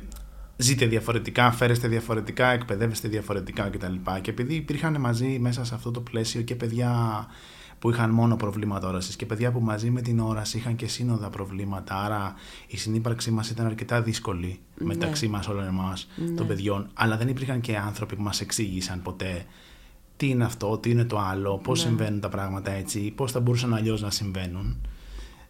ζείτε 0.61 0.87
διαφορετικά, 0.87 1.51
φέρεστε 1.51 1.89
διαφορετικά, 1.89 2.47
εκπαιδεύεστε 2.47 3.09
διαφορετικά 3.09 3.69
κτλ. 3.69 3.95
Και 4.21 4.31
επειδή 4.31 4.55
υπήρχαν 4.55 5.01
μαζί 5.01 5.39
μέσα 5.41 5.65
σε 5.65 5.75
αυτό 5.75 5.91
το 5.91 6.01
πλαίσιο 6.01 6.43
και 6.43 6.55
παιδιά 6.55 7.27
που 7.79 7.91
είχαν 7.91 8.11
μόνο 8.11 8.37
προβλήματα 8.37 8.89
όρασης 8.89 9.17
και 9.17 9.27
παιδιά 9.27 9.53
που 9.53 9.61
μαζί 9.61 9.91
με 9.91 10.01
την 10.01 10.21
όραση 10.21 10.57
είχαν 10.57 10.77
και 10.77 10.87
σύνοδα 10.87 11.31
προβλήματα, 11.31 12.05
άρα 12.05 12.35
η 12.67 12.77
συνύπαρξή 12.77 13.31
μας 13.31 13.51
ήταν 13.51 13.67
αρκετά 13.67 14.03
δύσκολη 14.03 14.61
μεταξύ 14.75 15.29
μας 15.29 15.49
όλων 15.49 15.65
εμάς 15.65 16.09
των 16.37 16.47
παιδιών, 16.47 16.91
αλλά 16.95 17.17
δεν 17.17 17.29
υπήρχαν 17.29 17.61
και 17.61 17.77
άνθρωποι 17.77 18.17
που 18.17 18.23
μας 18.23 18.41
εξήγησαν 18.41 19.03
ποτέ 19.03 19.47
τι 20.17 20.29
είναι 20.29 20.45
αυτό, 20.45 20.79
τι 20.79 20.91
είναι 20.91 21.05
το 21.05 21.19
άλλο, 21.19 21.59
πώς 21.59 21.81
συμβαίνουν 21.81 22.21
τα 22.21 22.29
πράγματα 22.29 22.71
έτσι, 22.71 23.13
πώς 23.17 23.33
θα 23.33 23.41
μπορούσαν 23.41 23.75
αλλιώς 23.75 24.03
να 24.03 24.11
συμβαίνουν. 24.11 24.77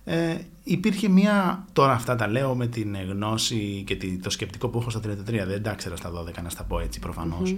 Ε, 0.04 0.36
υπήρχε 0.64 1.08
μια, 1.08 1.64
τώρα 1.72 1.92
αυτά 1.92 2.14
τα 2.16 2.28
λέω 2.28 2.54
με 2.54 2.66
την 2.66 2.96
γνώση 3.08 3.82
και 3.86 3.96
τη- 3.96 4.18
το 4.18 4.30
σκεπτικό 4.30 4.68
που 4.68 4.78
έχω 4.78 4.90
στα 4.90 5.00
33, 5.00 5.46
δεν 5.46 5.62
τα 5.62 5.70
ήξερα 5.70 5.96
στα 5.96 6.10
12 6.10 6.42
να 6.42 6.48
στα 6.48 6.64
πω 6.64 6.80
έτσι 6.80 6.98
προφανώς. 7.00 7.54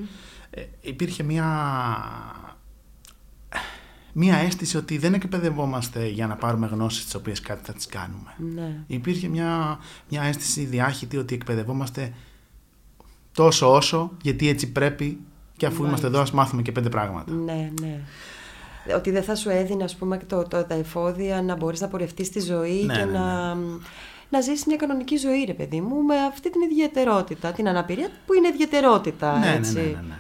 Ε, 0.51 0.63
υπήρχε 0.81 1.23
μια, 1.23 1.47
μια 4.13 4.37
αίσθηση 4.37 4.77
ότι 4.77 4.99
δεν 4.99 5.15
εκπαιδευόμαστε 5.15 6.07
για 6.09 6.27
να 6.27 6.37
πάρουμε 6.37 6.67
γνώσεις 6.67 7.05
τις 7.05 7.15
οποίες 7.15 7.41
κάτι 7.41 7.61
θα 7.65 7.73
τις 7.73 7.87
κάνουμε. 7.87 8.35
Ναι. 8.55 8.85
Υπήρχε 8.87 9.29
μια, 9.29 9.79
μια 10.09 10.23
αίσθηση 10.23 10.65
διάχυτη 10.65 11.17
ότι 11.17 11.35
εκπαιδευόμαστε 11.35 12.13
τόσο 13.35 13.73
όσο 13.75 14.11
γιατί 14.23 14.49
έτσι 14.49 14.73
πρέπει 14.73 15.19
και 15.57 15.67
αφού 15.67 15.85
είμαστε 15.85 16.07
εδώ 16.07 16.21
ας 16.21 16.31
μάθουμε 16.33 16.63
και 16.63 16.73
πέντε 16.73 16.89
πράγματα. 16.89 17.33
Ναι, 17.33 17.71
ναι. 17.81 18.01
Ότι 18.97 19.11
δεν 19.11 19.23
θα 19.23 19.35
σου 19.35 19.49
έδινε, 19.51 19.85
ας 19.85 19.97
πούμε, 19.97 20.19
το, 20.19 20.43
το, 20.43 20.65
τα 20.65 20.75
εφόδια 20.75 21.43
να 21.43 21.57
μπορείς 21.57 21.81
να 21.81 21.89
πορευτείς 21.89 22.31
τη 22.31 22.41
ζωή 22.41 22.83
Ναι, 22.85 22.95
και 22.95 23.05
ναι, 23.05 23.19
να, 23.19 23.55
να 24.31 24.41
ζήσεις 24.41 24.67
μια 24.67 24.77
κανονική 24.77 25.17
ζωή, 25.17 25.45
ρε 25.47 25.55
παιδί 25.55 25.81
μου, 25.81 26.03
με 26.03 26.15
αυτή 26.17 26.51
την 26.51 26.61
ιδιαιτερότητα, 26.61 27.53
την 27.53 27.69
αναπηρία 27.69 28.09
που 28.27 28.35
είναι 28.35 28.49
ιδιαιτερότητα, 28.49 29.39
Ναι, 29.39 29.47
ναι, 29.47 29.55
έτσι. 29.57 29.75
ναι, 29.75 29.81
ναι, 29.83 30.01
ναι. 30.09 30.17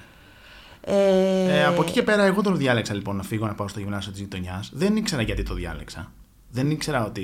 Ε, 0.84 1.58
Ε, 1.58 1.64
από 1.64 1.82
εκεί 1.82 1.92
και 1.92 2.02
πέρα, 2.02 2.24
εγώ 2.24 2.42
τον 2.42 2.56
διάλεξα 2.56 2.94
λοιπόν 2.94 3.16
να 3.16 3.22
φύγω 3.22 3.46
να 3.46 3.54
πάω 3.54 3.68
στο 3.68 3.78
γυμνάσιο 3.80 4.12
της 4.12 4.20
γειτονιάς. 4.20 4.70
Δεν 4.72 4.96
ήξερα 4.96 5.22
γιατί 5.22 5.42
το 5.42 5.54
διάλεξα. 5.54 6.12
Δεν 6.50 6.70
ήξερα 6.70 7.04
ότι. 7.04 7.22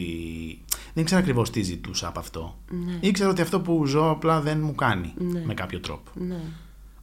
Δεν 0.94 1.02
ήξερα 1.02 1.20
ακριβώς 1.20 1.50
τι 1.50 1.62
ζητούσα 1.62 2.08
από 2.08 2.18
αυτό. 2.18 2.58
Ήξερα 3.00 3.30
ότι 3.30 3.40
αυτό 3.42 3.60
που 3.60 3.84
ζω 3.86 4.10
απλά 4.10 4.40
δεν 4.40 4.60
μου 4.60 4.74
κάνει 4.74 5.14
Ναι. 5.16 5.42
με 5.44 5.54
κάποιο 5.54 5.80
τρόπο. 5.80 6.10
Ναι. 6.14 6.40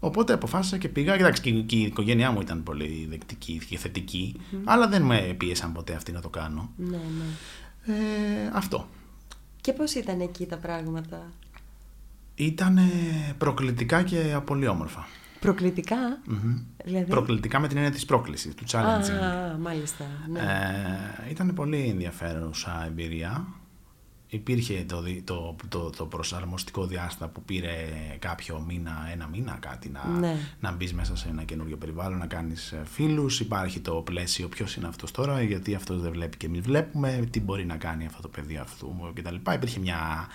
Οπότε 0.06 0.34
αποφάσισα 0.34 0.78
και 0.78 0.90
πήγα. 0.90 1.18
Κοιτάξτε, 1.18 1.50
και, 1.50 1.62
και 1.62 1.76
η 1.76 1.82
οικογένειά 1.82 2.32
μου 2.32 2.42
ήταν 2.42 2.64
πολύ 2.64 3.08
δεκτική 3.10 3.62
και 3.70 3.78
θετική, 3.78 4.42
αλλά 4.64 4.88
δεν 4.88 5.02
με 5.02 5.36
πίεσαν 5.38 5.72
ποτέ 5.72 5.94
αυτοί 5.94 6.12
να 6.12 6.22
το 6.22 6.30
κάνω. 6.30 6.70
Ναι, 6.78 6.98
ναι. 6.98 7.94
Ε, 7.94 8.52
αυτό. 8.54 8.88
Και 9.62 9.74
πώς 9.74 9.94
ήταν 9.94 10.20
εκεί 10.22 10.46
τα 10.46 10.58
πράγματα; 10.58 11.32
Ήταν 12.36 12.80
προκλητικά 13.38 14.04
και 14.04 14.38
πολύ 14.46 14.68
όμορφα. 14.68 15.08
Προκλητικά, 15.40 15.96
Μμμ. 16.26 16.58
δηλαδή; 16.86 17.06
Προκλητικά 17.06 17.60
με 17.60 17.68
την 17.68 17.78
έννοια 17.78 17.92
της 17.92 18.06
πρόκλησης, 18.06 18.56
του 18.56 18.64
challenging. 18.68 19.24
Α, 19.24 19.58
μάλιστα. 19.58 20.06
Ναι. 20.32 20.40
Ε, 20.40 21.30
ήταν 21.30 21.54
πολύ 21.54 21.88
ενδιαφέρουσα 21.90 22.84
εμπειρία. 22.88 23.48
Υπήρχε 24.36 24.84
το, 24.88 25.02
δι- 25.02 25.26
το, 25.26 25.56
το, 25.70 25.90
το 25.90 26.06
προσαρμοστικό 26.06 26.86
διάστημα 26.86 27.30
που 27.30 27.42
πήρε 27.44 27.70
κάποιο 28.20 28.64
μήνα, 28.68 29.10
ένα 29.12 29.28
μήνα 29.28 29.58
κάτι 29.60 29.90
να, 29.90 30.06
Ναι. 30.20 30.36
να 30.60 30.72
μπεις 30.72 30.94
μέσα 30.94 31.16
σε 31.16 31.28
ένα 31.30 31.44
καινούριο 31.44 31.78
περιβάλλον, 31.78 32.18
να 32.18 32.26
κάνεις 32.28 32.72
ε, 32.72 32.82
φίλους. 32.92 33.40
Υπάρχει 33.40 33.80
το 33.80 33.94
πλαίσιο 33.94 34.48
ποιος 34.48 34.76
είναι 34.76 34.88
αυτός 34.88 35.12
τώρα, 35.12 35.42
γιατί 35.42 35.76
αυτός 35.76 36.02
δεν 36.02 36.12
βλέπει 36.12 36.38
και 36.38 36.46
εμείς 36.46 36.62
βλέπουμε, 36.62 37.28
τι 37.32 37.40
μπορεί 37.40 37.66
να 37.66 37.76
κάνει 37.78 38.06
αυτό 38.06 38.22
το 38.22 38.28
παιδί 38.28 38.58
αυτού 38.58 39.12
κτλ. 39.14 39.36
Υπήρχε 39.54 39.80
μια 39.80 40.28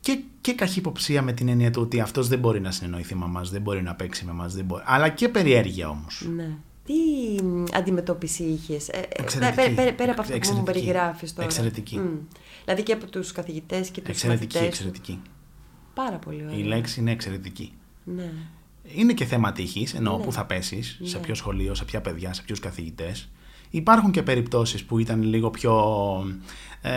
και, 0.00 0.20
και 0.40 0.54
καχυποψία 0.54 1.22
με 1.22 1.32
την 1.32 1.48
έννοια 1.48 1.70
του 1.70 1.82
ότι 1.82 2.00
αυτός 2.00 2.28
δεν 2.28 2.38
μπορεί 2.38 2.60
να 2.60 2.70
συνεννοηθεί 2.70 3.14
με 3.14 3.26
μας, 3.26 3.50
δεν 3.50 3.60
μπορεί 3.62 3.82
να 3.82 3.94
παίξει 3.94 4.24
με 4.24 4.32
μας, 4.32 4.54
δεν 4.54 4.64
μπορεί... 4.64 4.82
αλλά 4.86 5.08
και 5.08 5.28
περιέργεια 5.28 5.88
όμως. 5.88 6.24
ναι. 6.36 6.56
Τι 6.86 6.94
αντιμετώπιση 7.76 8.42
είχες; 8.42 8.88
Ε, 8.88 9.02
Εξαιρετική. 9.08 9.56
πέρα, 9.56 9.74
πέρα, 9.74 9.92
πέρα 9.94 10.12
από 10.12 10.20
αυτό 10.20 10.32
που 10.32 10.38
μου 10.38 10.44
Εξαιρετική. 10.48 10.72
περιγράφεις 10.72 11.32
τώρα. 11.34 11.46
Εξαιρετική. 11.46 11.98
Μμ. 11.98 12.16
Δηλαδή 12.64 12.82
και 12.82 12.92
από 12.92 13.06
τους 13.06 13.32
καθηγητές 13.32 13.88
και 13.90 14.00
τους 14.00 14.10
Εξαιρετική, 14.10 14.54
μαθητές. 14.56 14.66
εξαιρετική. 14.78 15.20
Πάρα 15.94 16.16
πολύ 16.16 16.42
ωραία. 16.46 16.58
Η 16.58 16.62
λέξη 16.62 17.00
είναι 17.00 17.10
εξαιρετική. 17.10 17.72
Ναι. 18.04 18.32
Είναι 18.94 19.12
και 19.12 19.24
θέμα 19.24 19.52
τύχης, 19.52 19.94
εννοώ 19.94 20.16
Ναι. 20.18 20.24
που 20.24 20.32
θα 20.32 20.44
πέσεις, 20.46 21.00
σε 21.02 21.16
Ναι. 21.16 21.22
ποιο 21.24 21.34
σχολείο, 21.34 21.74
σε 21.74 21.84
ποια 21.84 22.00
παιδιά, 22.00 22.32
σε 22.32 22.42
ποιους 22.42 22.58
καθηγητές. 22.60 23.28
Υπάρχουν 23.70 24.10
και 24.10 24.22
περιπτώσεις 24.22 24.84
που 24.84 24.98
ήταν 24.98 25.22
λίγο 25.22 25.50
πιο. 25.50 25.74
Ε, 26.82 26.92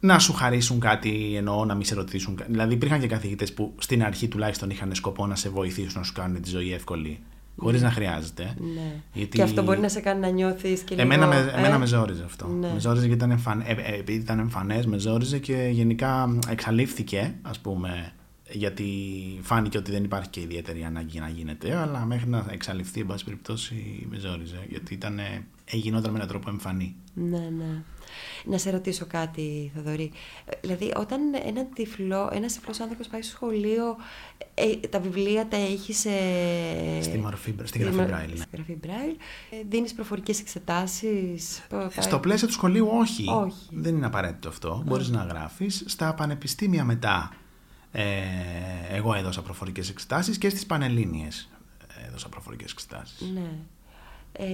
να 0.00 0.18
σου 0.18 0.32
χαρίσουν 0.32 0.80
κάτι, 0.80 1.34
εννοώ 1.36 1.64
να 1.64 1.74
μην 1.74 1.84
σε 1.84 1.94
ρωτήσουν. 1.94 2.34
κα- 2.36 2.46
Δηλαδή, 2.48 2.74
υπήρχαν 2.74 3.00
και 3.00 3.06
καθηγητές 3.06 3.52
που 3.52 3.74
στην 3.78 4.04
αρχή 4.04 4.28
τουλάχιστον 4.28 4.70
είχαν 4.70 4.94
σκοπό 4.94 5.26
να 5.26 5.34
σε 5.34 5.48
βοηθήσουν 5.48 5.92
να 6.00 6.02
σου 6.06 6.12
κάνουν 6.12 6.42
τη 6.42 6.48
ζωή 6.50 6.72
εύκολη, 6.72 7.18
χωρίς 7.58 7.82
να 7.82 7.90
χρειάζεται. 7.90 8.54
ναι. 8.74 8.92
Γιατί- 9.12 9.36
Και 9.36 9.42
αυτό 9.42 9.62
μπορεί 9.62 9.80
να 9.80 9.88
σε 9.88 10.00
κάνει 10.00 10.20
να 10.20 10.28
νιώθεις 10.28 10.80
και 10.80 10.94
λίγο. 10.94 11.06
Εμένα, 11.06 11.26
με, 11.26 11.36
ε, 11.36 11.58
εμένα 11.58 11.78
με 11.78 11.86
ζόριζε 11.86 12.22
αυτό. 12.24 12.46
Ναι. 12.46 12.70
Με 12.74 12.80
ζόριζε 12.80 13.06
γιατί 13.06 13.18
ήταν, 13.24 13.30
εμφαν... 13.30 13.60
ε, 13.66 13.72
ε, 13.72 13.98
επειδή 13.98 14.18
ήταν 14.18 14.38
εμφανές, 14.38 14.86
με 14.86 14.98
ζόριζε 14.98 15.38
και 15.38 15.68
γενικά 15.72 16.38
εξαλείφθηκε, 16.50 17.34
ας 17.42 17.58
πούμε, 17.58 18.12
γιατί 18.50 18.84
φάνηκε 19.42 19.78
ότι 19.78 19.90
δεν 19.90 20.04
υπάρχει 20.04 20.28
και 20.28 20.40
ιδιαίτερη 20.40 20.84
ανάγκη 20.84 21.18
να 21.18 21.28
γίνεται, 21.28 21.76
αλλά 21.76 22.04
μέχρι 22.04 22.28
να 22.28 22.46
εξαλειφθεί, 22.50 23.00
εν 23.00 23.06
πάση 23.06 23.24
περιπτώσει, 23.24 24.06
με 24.10 24.18
ζόριζε, 24.18 24.66
γιατί 24.68 24.94
ήταν, 24.94 25.18
ε, 25.18 25.46
γινόταν 25.72 26.10
με 26.10 26.16
έναν 26.16 26.28
τρόπο 26.28 26.50
εμφανή. 26.50 26.96
Ναι, 27.14 27.38
ναι. 27.38 27.82
Να 28.44 28.58
σε 28.58 28.70
ρωτήσω 28.70 29.06
κάτι, 29.06 29.72
Θοδωρή. 29.74 30.10
Ε, 30.44 30.52
Δηλαδή, 30.60 30.92
όταν 30.96 31.20
ένα 31.46 31.66
τυφλό, 31.66 32.30
ένας 32.32 32.52
τυφλός 32.52 32.80
άνθρωπος 32.80 33.06
πάει 33.06 33.22
στο 33.22 33.30
σχολείο, 33.30 33.96
ε, 34.54 34.86
τα 34.88 35.00
βιβλία 35.00 35.46
τα 35.46 35.56
έχει 35.56 35.92
σε... 35.92 36.10
Στη 37.02 37.18
μορφή, 37.18 37.50
στη 37.58 37.66
στη 37.66 37.78
γραφή 37.78 37.96
μο- 37.96 38.04
Braille, 38.06 38.28
ναι. 38.28 38.36
Στη 38.36 38.46
γραφή 38.52 38.78
Braille. 38.84 39.16
Ε, 39.50 39.56
δίνεις 39.68 39.94
προφορικές 39.94 40.40
εξετάσεις; 40.40 41.62
Π- 41.68 41.72
πάει- 41.72 41.90
Στο 42.00 42.18
πλαίσιο 42.18 42.46
του 42.46 42.52
σχολείου 42.52 42.88
όχι. 42.92 43.24
Όχι. 43.28 43.66
Δεν 43.70 43.96
είναι 43.96 44.06
απαραίτητο 44.06 44.48
αυτό. 44.48 44.82
Μπορείς 44.86 45.08
να 45.08 45.22
γράφεις. 45.22 45.82
Στα 45.86 46.14
πανεπιστήμια 46.14 46.84
μετά 46.84 47.32
ε, 47.92 48.04
εγώ 48.90 49.14
έδωσα 49.14 49.42
προφορικές 49.42 49.88
εξετάσεις 49.90 50.38
και 50.38 50.48
στις 50.48 50.66
πανελλήνιες 50.66 51.48
έδωσα 52.08 52.28
προφορικές 52.28 52.72
εξετάσεις. 52.72 53.20
Ναι. 53.34 53.50
Ε, 54.32 54.44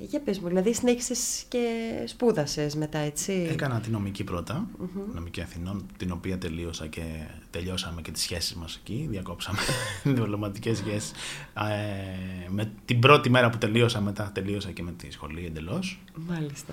για 0.00 0.20
πες 0.20 0.38
μου, 0.38 0.48
δηλαδή 0.48 0.74
συνέχισες 0.74 1.44
και 1.48 1.68
σπούδασες 2.06 2.74
μετά, 2.76 2.98
έτσι; 2.98 3.48
Έκανα 3.50 3.80
τη 3.80 3.90
νομική 3.90 4.24
πρώτα, 4.24 4.66
νομική 5.14 5.40
Αθηνών, 5.40 5.86
την 5.96 6.10
οποία 6.12 6.38
τελείωσα 6.38 6.86
και 6.86 7.02
τελειώσαμε 7.50 8.00
και 8.02 8.10
τις 8.10 8.22
σχέσεις 8.22 8.54
μας 8.54 8.76
εκεί, 8.76 9.06
διακόψαμε 9.10 9.58
διπλωματικές 10.14 10.76
σχέσεις. 10.78 11.10
Ε, 11.54 12.48
με 12.48 12.72
την 12.84 12.98
πρώτη 13.00 13.30
μέρα 13.30 13.50
που 13.50 13.58
τελείωσα 13.58 14.00
μετά 14.00 14.30
τελείωσα 14.34 14.70
και 14.70 14.82
με 14.82 14.92
τη 14.92 15.10
σχολή 15.10 15.44
εντελώς. 15.46 16.00
Μάλιστα. 16.14 16.72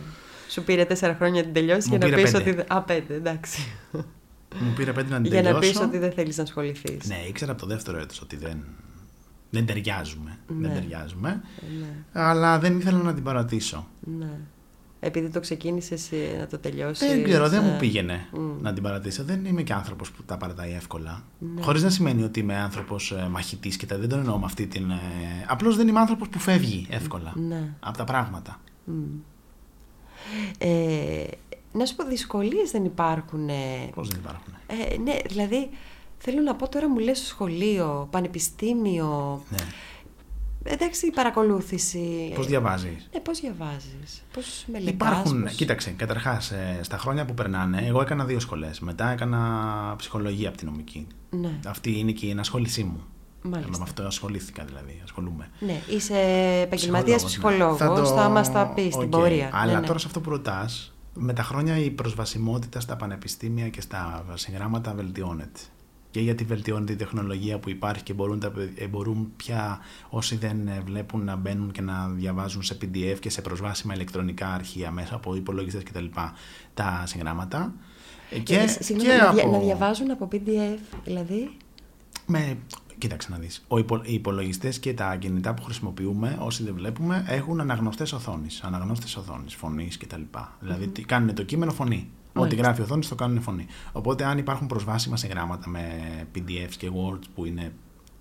Σου 0.49 0.63
πήρε 0.63 0.85
τέσσερα 0.85 1.15
χρόνια 1.15 1.39
να 1.39 1.43
την 1.45 1.53
τελειώσει 1.53 1.89
Μου 1.89 1.95
για 1.97 2.07
να 2.07 2.13
πήρε 2.15 2.21
πεις 2.27 2.31
πέντε. 2.31 2.49
ότι... 2.49 2.57
δε- 2.57 2.75
Α, 2.75 2.81
πέντε, 2.81 3.13
εντάξει. 3.13 3.61
Μου 4.59 4.73
πήρε 4.75 4.93
πέντε 4.93 5.09
να 5.09 5.21
την 5.21 5.31
για 5.31 5.41
να 5.41 5.47
τελειώσω. 5.47 5.71
πεις 5.71 5.79
ότι 5.81 5.97
δεν 5.97 6.11
θέλεις 6.11 6.37
να 6.37 6.43
ασχοληθείς. 6.43 7.07
Ναι, 7.07 7.17
ήξερα 7.27 7.51
από 7.51 7.61
το 7.61 7.67
δεύτερο 7.67 7.97
έτος 7.99 8.21
ότι 8.21 8.35
δεν, 8.35 8.63
δεν 9.49 9.65
ταιριάζουμε. 9.65 10.37
Ναι. 10.47 10.67
Δεν 10.67 10.77
ταιριάζουμε. 10.79 11.41
Ναι. 11.79 12.21
Αλλά 12.21 12.59
δεν 12.59 12.77
ήθελα 12.79 12.97
να 12.97 13.13
την 13.13 13.23
παρατήσω. 13.23 13.87
Ναι. 14.19 14.29
Επειδή 15.05 15.29
το 15.29 15.39
ξεκίνησες 15.39 16.11
ε, 16.11 16.37
να 16.39 16.47
το 16.47 16.57
τελειώσεις. 16.57 17.07
Δεν 17.07 17.23
ξέρω, 17.23 17.49
δεν 17.49 17.63
ε, 17.63 17.67
μου 17.67 17.77
πήγαινε 17.79 18.27
μμ. 18.33 18.61
να 18.61 18.73
την 18.73 18.83
παρατήσω. 18.83 19.23
Δεν 19.23 19.45
είμαι 19.45 19.61
και 19.61 19.73
άνθρωπος 19.73 20.11
που 20.11 20.23
τα 20.23 20.37
παρατάει 20.37 20.71
εύκολα. 20.71 21.23
Ναι. 21.55 21.61
Χωρίς 21.61 21.83
να 21.83 21.89
σημαίνει 21.89 22.23
ότι 22.23 22.39
είμαι 22.39 22.55
άνθρωπος 22.55 23.11
ε, 23.11 23.27
μαχητής 23.31 23.77
και 23.77 23.85
τα 23.85 23.97
δεν 23.97 24.09
το 24.09 24.15
εννοώ 24.15 24.37
με 24.37 24.45
αυτή 24.45 24.67
την. 24.67 24.89
Ε, 24.91 24.95
Απλώς 25.47 25.75
δεν 25.75 25.87
είμαι 25.87 25.99
άνθρωπος 25.99 26.27
που 26.29 26.39
φεύγει 26.39 26.87
εύκολα 26.89 27.33
Ναι. 27.47 27.73
από 27.79 27.97
τα 27.97 28.03
πράγματα. 28.03 28.59
Μμ. 28.83 28.93
Ε, 30.57 31.23
να 31.73 31.85
σου 31.85 31.95
πω, 31.95 32.03
δυσκολίες 32.05 32.71
δεν 32.71 32.85
υπάρχουν. 32.85 33.49
ε, 33.49 33.89
Πώς 33.95 34.07
δεν 34.07 34.19
υπάρχουν. 34.19 34.53
ε, 34.67 34.97
ναι, 34.97 35.17
δηλαδή, 35.27 35.69
θέλω 36.17 36.41
να 36.41 36.55
πω 36.55 36.69
τώρα 36.69 36.89
μου 36.89 36.97
λες 36.99 37.17
στο 37.17 37.27
σχολείο, 37.27 38.07
πανεπιστήμιο, 38.11 39.41
Ναι. 39.49 39.57
εντάξει, 40.63 41.07
η 41.07 41.11
παρακολούθηση. 41.11 42.31
Πώς 42.35 42.47
διαβάζεις; 42.47 43.09
Ε, 43.11 43.19
πώς 43.19 43.39
διαβάζεις, 43.39 44.23
πώς 44.33 44.65
μελετάς. 44.71 44.93
Υπάρχουν, 44.93 45.41
πώς- 45.43 45.53
κοίταξε, 45.53 45.91
καταρχάς, 45.91 46.51
στα 46.81 46.97
χρόνια 46.97 47.25
που 47.25 47.33
περνάνε, 47.33 47.83
εγώ 47.87 48.01
έκανα 48.01 48.25
δύο 48.25 48.39
σχολές. 48.39 48.79
Μετά 48.79 49.09
έκανα 49.09 49.93
ψυχολογία 49.97 50.49
από 50.49 50.57
την 50.57 50.67
νομική. 50.67 51.07
Ναι, 51.29 51.59
Αυτή 51.67 51.99
είναι 51.99 52.11
και 52.11 52.25
η 52.25 52.29
ενασχόλησή 52.29 52.83
μου. 52.83 53.03
μάλιστα. 53.41 53.77
Με 53.77 53.83
αυτό 53.83 54.03
ασχολήθηκα 54.03 54.63
δηλαδή. 54.65 54.99
Ασχολούμαι. 55.03 55.49
Ναι, 55.59 55.81
είσαι 55.89 56.17
επαγγελματίας 56.61 57.23
Ψυχολόγος, 57.25 57.77
ψυχολόγος. 57.77 58.09
ναι. 58.11 58.21
Θα, 58.21 58.29
μα 58.29 58.41
τα 58.41 58.71
πεις 58.75 58.93
στην 58.93 59.03
Οκ. 59.05 59.09
πορεία. 59.09 59.49
Αλλά 59.53 59.73
ναι, 59.73 59.79
ναι. 59.79 59.85
τώρα 59.85 59.99
σε 59.99 60.07
αυτό 60.07 60.19
που 60.19 60.29
ρωτάς, 60.29 60.92
με 61.13 61.33
τα 61.33 61.43
χρόνια 61.43 61.77
η 61.77 61.89
προσβασιμότητα 61.89 62.79
στα 62.79 62.95
πανεπιστήμια 62.95 63.69
και 63.69 63.81
στα 63.81 64.25
συγγράμματα 64.33 64.93
βελτιώνεται. 64.93 65.59
Και 66.11 66.19
γιατί 66.19 66.43
βελτιώνεται 66.43 66.93
η 66.93 66.95
τεχνολογία 66.95 67.59
που 67.59 67.69
υπάρχει 67.69 68.03
και 68.03 68.13
μπορούν, 68.13 68.39
τα, 68.39 68.51
παιδ- 68.51 68.81
ε, 68.81 68.87
μπορούν 68.87 69.31
πια 69.35 69.79
όσοι 70.09 70.35
δεν 70.37 70.67
ε, 70.67 70.81
βλέπουν 70.85 71.23
να 71.23 71.35
μπαίνουν 71.35 71.71
και 71.71 71.81
να 71.81 72.07
διαβάζουν 72.07 72.63
σε 72.63 72.77
PDF 72.81 73.17
και 73.19 73.29
σε 73.29 73.41
προσβάσιμα 73.41 73.93
ηλεκτρονικά 73.93 74.47
αρχεία 74.53 74.91
μέσα 74.91 75.15
από 75.15 75.35
υπολογιστές 75.35 75.83
κτλ. 75.83 76.05
τα 76.73 77.03
συγγράμματα. 77.05 77.73
Ε, 78.29 78.39
Και, 78.39 78.55
Ε, 78.57 78.67
συγγνώμη, 78.67 79.09
και 79.11 79.17
να, 79.23 79.31
δια- 79.31 79.43
από- 79.43 79.51
να 79.51 79.59
διαβάζουν 79.63 80.11
από 80.11 80.27
PDF, 80.31 80.79
δηλαδή; 81.03 81.57
Με, 82.25 82.57
κοίταξε 82.97 83.27
να 83.31 83.37
δεις. 83.37 83.63
Ο 83.67 83.77
υπο, 83.77 84.01
οι 84.03 84.13
υπολογιστές 84.13 84.79
και 84.79 84.93
τα 84.93 85.15
κινητά 85.15 85.53
που 85.53 85.63
χρησιμοποιούμε, 85.63 86.37
όσοι 86.39 86.63
δεν 86.63 86.73
βλέπουμε, 86.73 87.25
έχουν 87.27 87.59
αναγνωστές 87.59 88.13
οθόνης. 88.13 88.61
Αναγνώστες 88.63 89.15
οθόνης, 89.15 89.55
φωνής 89.55 89.97
κτλ. 89.97 90.21
Δηλαδή 90.59 90.87
τι- 90.87 91.03
κάνουν 91.03 91.35
το 91.35 91.43
κείμενο 91.43 91.71
φωνή. 91.71 92.09
Ό,τι 92.35 92.39
Μάλιστα. 92.39 92.61
γράφει 92.63 92.81
η 92.81 92.83
οθόνης 92.83 93.07
το 93.07 93.15
κάνουν 93.15 93.41
φωνή. 93.41 93.65
Οπότε 93.91 94.23
αν 94.25 94.37
υπάρχουν 94.37 94.67
προσβάσιμα 94.67 95.17
σε 95.17 95.27
γράμματα 95.27 95.69
με 95.69 95.83
PDFs 96.35 96.73
και 96.77 96.89
Words 96.93 97.21
που 97.35 97.45
είναι 97.45 97.73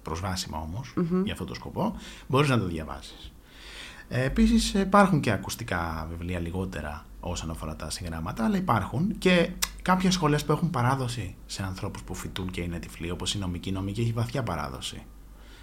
προσβάσιμα 0.02 0.58
όμως 0.58 0.94
για 1.24 1.32
αυτό 1.32 1.44
το 1.44 1.54
σκοπό, 1.54 1.96
μπορείς 2.28 2.48
να 2.48 2.58
το 2.58 2.66
διαβάσεις. 2.66 3.32
Ε, 4.08 4.24
Επίσης, 4.24 4.74
υπάρχουν 4.74 5.20
και 5.20 5.30
ακουστικά 5.30 6.06
βιβλία 6.10 6.38
λιγότερα 6.38 7.06
όσον 7.20 7.50
αφορά 7.50 7.76
τα 7.76 7.90
συγγράμματα, 7.90 8.44
αλλά 8.44 8.56
υπάρχουν 8.56 9.18
και 9.18 9.50
κάποιες 9.82 10.14
σχολές 10.14 10.44
που 10.44 10.52
έχουν 10.52 10.70
παράδοση 10.70 11.36
σε 11.46 11.62
ανθρώπους 11.62 12.02
που 12.02 12.14
φοιτούν 12.14 12.50
και 12.50 12.60
είναι 12.60 12.78
τυφλοί, 12.78 13.10
όπως 13.10 13.34
η 13.34 13.38
νομική. 13.38 13.68
Η 13.68 13.72
νομική 13.72 14.00
έχει 14.00 14.12
βαθιά 14.12 14.42
παράδοση. 14.42 15.02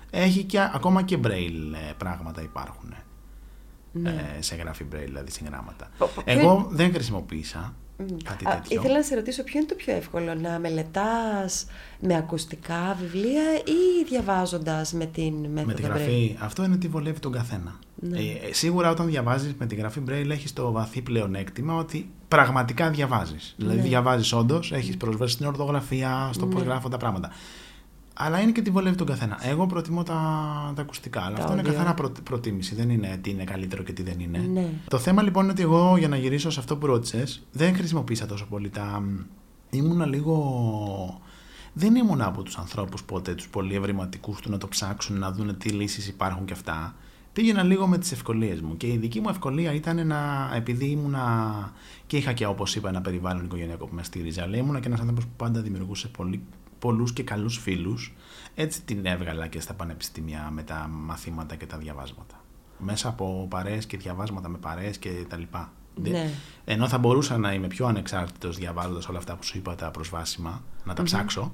Έχει 0.09 0.43
και 0.43 0.59
ακόμα 0.73 1.01
και 1.01 1.19
braille 1.23 1.73
ε, 1.89 1.93
πράγματα 1.97 2.41
υπάρχουν. 2.41 2.93
Ναι. 3.91 4.09
Ε, 4.38 4.41
σε 4.41 4.55
γράφη 4.55 4.85
braille, 4.91 5.03
δηλαδή 5.05 5.31
συγγράμματα. 5.31 5.89
Πο- 5.97 6.05
πο- 6.05 6.21
ποιο 6.21 6.39
Εγώ 6.39 6.67
δεν 6.71 6.93
χρησιμοποίησα 6.93 7.73
κάτι 8.23 8.47
Α, 8.47 8.51
τέτοιο. 8.61 8.79
ήθελα 8.79 8.97
να 8.97 9.03
σε 9.03 9.15
ρωτήσω 9.15 9.43
ποιο 9.43 9.59
είναι 9.59 9.67
το 9.67 9.75
πιο 9.75 9.93
εύκολο, 9.95 10.33
να 10.35 10.59
μελετάς 10.59 11.65
με 11.99 12.15
ακουστικά 12.15 12.97
βιβλία 13.01 13.43
ή 13.55 14.03
διαβάζοντας 14.09 14.93
με 14.93 15.05
την 15.05 15.33
μέθοδο 15.33 15.65
Με 15.65 15.73
τη 15.73 15.81
Braille? 15.83 15.89
γραφή, 15.89 16.37
αυτό 16.39 16.63
είναι 16.63 16.77
τι 16.77 16.87
βολεύει 16.87 17.19
τον 17.19 17.31
καθένα. 17.31 17.79
Ναι. 17.95 18.17
Ε, 18.19 18.21
ε, 18.49 18.53
σίγουρα 18.53 18.89
όταν 18.89 19.07
διαβάζεις 19.07 19.53
με 19.59 19.65
τη 19.65 19.75
γραφή 19.75 20.01
Braille 20.09 20.29
έχεις 20.29 20.53
το 20.53 20.71
βαθύ 20.71 21.01
πλεονέκτημα 21.01 21.75
ότι 21.75 22.09
πραγματικά 22.27 22.89
διαβάζεις. 22.89 23.53
Δηλαδή 23.57 23.77
Ναι. 23.77 23.83
διαβάζεις 23.83 24.33
όντως, 24.33 24.71
έχεις 24.71 24.97
πρόσβαση 24.97 25.33
στην 25.33 25.45
ορθογραφία, 25.45 26.29
στο 26.33 26.45
πώς 26.47 26.61
Ναι. 26.61 26.67
γράφω 26.67 26.89
τα 26.89 26.97
πράγματα. 26.97 27.31
Αλλά 28.21 28.39
είναι 28.39 28.51
και 28.51 28.61
τι 28.61 28.69
βολεύει 28.69 28.95
τον 28.95 29.07
καθένα. 29.07 29.39
Εγώ 29.41 29.65
προτιμώ 29.67 30.03
τα, 30.03 30.13
τα 30.75 30.81
ακουστικά. 30.81 31.21
Αλλά 31.21 31.35
Τα 31.35 31.41
αυτό 31.41 31.53
είναι 31.53 31.61
audio. 31.61 31.71
καθαρά 31.71 31.93
προ, 31.93 32.11
προτίμηση. 32.23 32.75
Δεν 32.75 32.89
είναι 32.89 33.19
τι 33.21 33.29
είναι 33.29 33.43
καλύτερο 33.43 33.83
και 33.83 33.93
τι 33.93 34.03
δεν 34.03 34.19
είναι. 34.19 34.38
Ναι. 34.38 34.69
Το 34.88 34.97
θέμα 34.97 35.21
λοιπόν 35.21 35.43
είναι 35.43 35.51
ότι 35.51 35.61
εγώ 35.61 35.97
για 35.97 36.07
να 36.07 36.17
γυρίσω 36.17 36.49
σε 36.49 36.59
αυτό 36.59 36.77
που 36.77 36.85
ρώτησες, 36.85 37.45
δεν 37.51 37.75
χρησιμοποίησα 37.75 38.25
τόσο 38.25 38.45
πολύ 38.49 38.69
τα. 38.69 39.03
ήμουνα 39.69 40.05
λίγο. 40.05 41.21
Δεν 41.73 41.95
ήμουν 41.95 42.21
από 42.21 42.43
τους 42.43 42.57
ανθρώπους 42.57 43.03
ποτέ, 43.03 43.33
τους 43.35 43.47
πολύ 43.49 43.75
ευρηματικούς 43.75 44.41
του 44.41 44.49
να 44.49 44.57
το 44.57 44.67
ψάξουν, 44.67 45.19
να 45.19 45.31
δουν 45.31 45.57
τι 45.57 45.69
λύσεις 45.69 46.07
υπάρχουν 46.07 46.45
και 46.45 46.53
αυτά. 46.53 46.95
Πήγαινα 47.33 47.63
λίγο 47.63 47.88
με 47.88 47.97
τις 47.97 48.11
ευκολίες 48.11 48.61
μου. 48.61 48.77
Και 48.77 48.88
η 48.88 48.97
δική 48.97 49.19
μου 49.19 49.29
ευκολία 49.29 49.73
ήταν 49.73 50.07
να. 50.07 50.51
επειδή 50.55 50.85
ήμουνα. 50.85 51.73
και 52.07 52.17
είχα 52.17 52.33
και 52.33 52.45
όπως 52.45 52.75
είπα 52.75 52.89
ένα 52.89 53.01
περιβάλλον 53.01 53.45
οικογενειακό 53.45 53.85
που 53.85 53.95
με 53.95 54.03
στήριζε, 54.03 54.41
αλλά 54.41 54.57
ήμουνα 54.57 54.79
και 54.79 54.88
ένας 54.88 54.99
άνθρωπος 54.99 55.23
που 55.25 55.31
πάντα 55.38 55.61
δημιουργούσε 55.61 56.07
πολύ, 56.07 56.41
πολλούς 56.79 57.13
και 57.13 57.24
καλούς 57.24 57.57
φίλους. 57.57 58.13
Έτσι 58.55 58.81
την 58.81 59.05
έβγαλα 59.05 59.48
και 59.48 59.59
στα 59.59 59.74
πανεπιστήμια 59.74 60.50
με 60.51 60.63
τα 60.63 60.88
μαθήματα 60.91 61.55
και 61.55 61.65
τα 61.65 61.77
διαβάσματα 61.77 62.39
μέσα 62.79 63.07
από 63.07 63.48
παρέες 63.50 63.86
και 63.86 63.98
διαβάσματα 63.98 64.50
με 64.50 64.57
παρέες 64.57 64.98
και 64.98 65.25
τα 65.27 65.38
λοιπά. 65.38 65.71
Ναι. 65.95 66.29
Ενώ 66.65 66.88
θα 66.88 66.98
μπορούσα 66.98 67.38
να 67.38 67.53
είμαι 67.53 67.67
πιο 67.67 67.86
ανεξάρτητος 67.86 68.57
διαβάζοντας 68.57 69.07
όλα 69.07 69.17
αυτά 69.17 69.36
που 69.36 69.43
σου 69.43 69.57
είπα 69.57 69.75
τα 69.75 69.91
προσβάσιμα, 69.91 70.63
να 70.83 70.93
τα 70.93 71.03
ψαξω 71.03 71.51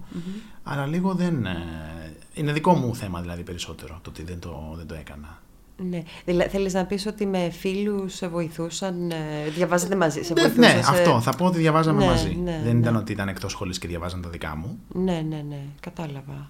αλλά 0.63 0.85
λίγο 0.85 1.13
δεν... 1.13 1.45
ε, 1.45 2.15
είναι 2.33 2.51
δικό 2.51 2.73
μου 2.73 2.95
θέμα 2.95 3.21
δηλαδή 3.21 3.43
περισσότερο 3.43 3.99
το 4.01 4.09
ότι 4.09 4.23
δεν 4.23 4.39
το, 4.39 4.73
δεν 4.75 4.87
το 4.87 4.95
έκανα. 4.95 5.39
Ναι. 5.77 6.03
Δηλαδή, 6.25 6.49
θέλεις 6.49 6.73
να 6.73 6.85
πεις 6.85 7.05
ότι 7.05 7.25
με 7.25 7.49
φίλους 7.49 8.13
σε 8.13 8.27
βοηθούσαν, 8.27 9.11
ε, 9.11 9.49
διαβάζετε 9.55 9.95
μαζί, 9.95 10.21
σε 10.23 10.33
Ναι, 10.33 10.41
βοηθούσαν 10.41 10.75
ναι, 10.75 10.83
σε- 10.83 10.89
αυτό. 10.91 11.21
Θα 11.21 11.31
πω 11.35 11.45
ότι 11.45 11.57
διαβάζαμε 11.57 11.99
Ναι, 11.99 12.09
μαζί. 12.09 12.35
ναι, 12.43 12.61
δεν 12.63 12.73
ναι. 12.73 12.79
ήταν 12.79 12.95
ότι 12.95 13.11
ήταν 13.11 13.27
εκτός 13.27 13.51
σχολής 13.51 13.79
και 13.79 13.87
διαβάζαν 13.87 14.21
τα 14.21 14.29
δικά 14.29 14.55
μου. 14.55 14.79
Ναι, 14.87 15.25
ναι, 15.29 15.45
ναι, 15.49 15.59
κατάλαβα. 15.79 16.49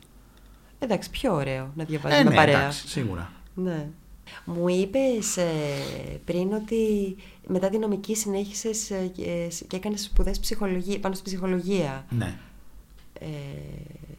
Εντάξει, 0.80 1.10
πιο 1.10 1.34
ωραίο 1.34 1.72
να 1.76 1.84
διαβάζεις 1.84 2.20
Ε, 2.20 2.24
με 2.24 2.30
ναι, 2.30 2.36
παρέα. 2.36 2.60
εντάξει, 2.60 2.88
σίγουρα. 2.88 3.32
Ναι. 3.56 3.88
Μου 4.46 4.68
είπες 4.70 5.38
ε, 5.38 5.52
πριν 6.26 6.54
ότι 6.54 6.78
μετά 7.48 7.70
τη 7.70 7.78
νομική 7.78 8.16
συνέχισες 8.16 8.90
ε, 8.92 9.12
και, 9.16 9.52
και 9.68 9.76
έκανες 9.76 10.04
σπουδές 10.04 10.40
ψυχολογία, 10.40 11.00
πάνω 11.00 11.14
στην 11.16 11.26
ψυχολογία. 11.26 12.06
Ναι. 12.10 12.36
Ε, 13.20 13.26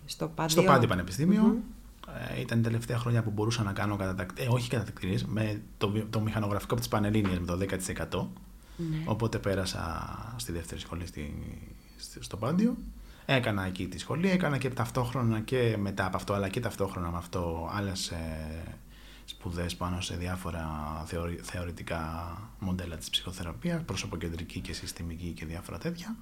στο 0.06 0.28
Πάντιο, 0.34 0.50
Στο 0.50 0.62
Πάντιο 0.62 0.88
Πανεπιστήμιο. 0.88 1.56
Ε, 2.36 2.40
ήταν 2.40 2.58
η 2.58 2.62
τελευταία 2.62 2.98
χρόνια 2.98 3.22
που 3.22 3.30
μπορούσα 3.30 3.62
να 3.62 3.72
κάνω 3.72 3.96
κατατακτ... 3.96 4.38
ε, 4.38 4.46
όχι 4.50 4.68
κατατακτηρίες, 4.68 5.24
με 5.24 5.62
το, 5.78 5.90
βι- 5.90 6.10
το 6.10 6.20
μηχανογραφικό 6.20 6.72
από 6.72 6.80
τις 6.80 6.90
Πανελλήνιες 6.90 7.38
με 7.38 7.46
το 7.46 7.58
10%. 8.18 8.26
Ναι. 8.76 9.02
Οπότε 9.04 9.38
πέρασα 9.38 10.06
στη 10.36 10.52
δεύτερη 10.52 10.80
σχολή 10.80 11.06
στη, 11.06 11.34
στη- 11.96 12.22
στο 12.22 12.36
Πάντιο. 12.36 12.76
Έκανα 13.26 13.66
εκεί 13.66 13.86
τη 13.88 13.98
σχολή, 13.98 14.30
έκανα 14.30 14.58
και 14.58 14.70
ταυτόχρονα 14.70 15.40
και 15.40 15.76
μετά 15.78 16.06
από 16.06 16.16
αυτό, 16.16 16.32
αλλά 16.34 16.48
και 16.48 16.60
ταυτόχρονα 16.60 17.10
με 17.10 17.16
αυτό 17.16 17.70
άλλες 17.72 18.08
ε, 18.08 18.62
σπουδές 19.24 19.76
πάνω 19.76 20.00
σε 20.00 20.16
διάφορα 20.16 20.68
θεωρη- 21.06 21.40
θεωρητικά 21.42 22.32
μοντέλα 22.58 22.96
της 22.96 23.10
ψυχοθεραπείας, 23.10 23.82
προσωποκεντρική 23.82 24.60
και 24.60 24.72
συστημική 24.72 25.30
και 25.32 25.44
διάφορα 25.46 25.78
τέτοια. 25.78 26.16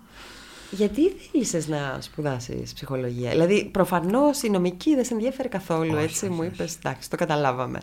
Γιατί 0.76 1.10
θέλησες 1.10 1.68
να 1.68 1.98
σπουδάσεις 2.00 2.72
ψυχολογία; 2.72 3.30
Δηλαδή, 3.30 3.68
προφανώς 3.72 4.42
η 4.42 4.50
νομική 4.50 4.94
δεν 4.94 5.04
σε 5.04 5.14
ενδιαφέρει 5.14 5.48
καθόλου, 5.48 5.94
Όχι, 5.94 6.02
έτσι 6.04 6.24
όχι, 6.24 6.34
μου 6.34 6.40
όχι. 6.40 6.48
είπες, 6.48 6.76
εντάξει, 6.76 7.10
το 7.10 7.16
καταλάβαμε. 7.16 7.80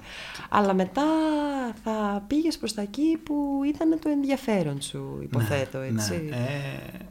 Αλλά 0.49 0.73
μετά 0.73 1.03
θα 1.83 2.23
πήγες 2.27 2.57
προς 2.57 2.73
τα 2.73 2.81
εκεί 2.81 3.17
που 3.23 3.61
ήταν 3.65 3.99
το 3.99 4.09
ενδιαφέρον 4.09 4.81
σου, 4.81 5.19
υποθέτω, 5.21 5.77
Ναι, 5.77 5.85
έτσι. 5.85 6.25
Ναι. 6.29 6.35
Ε, 6.35 7.05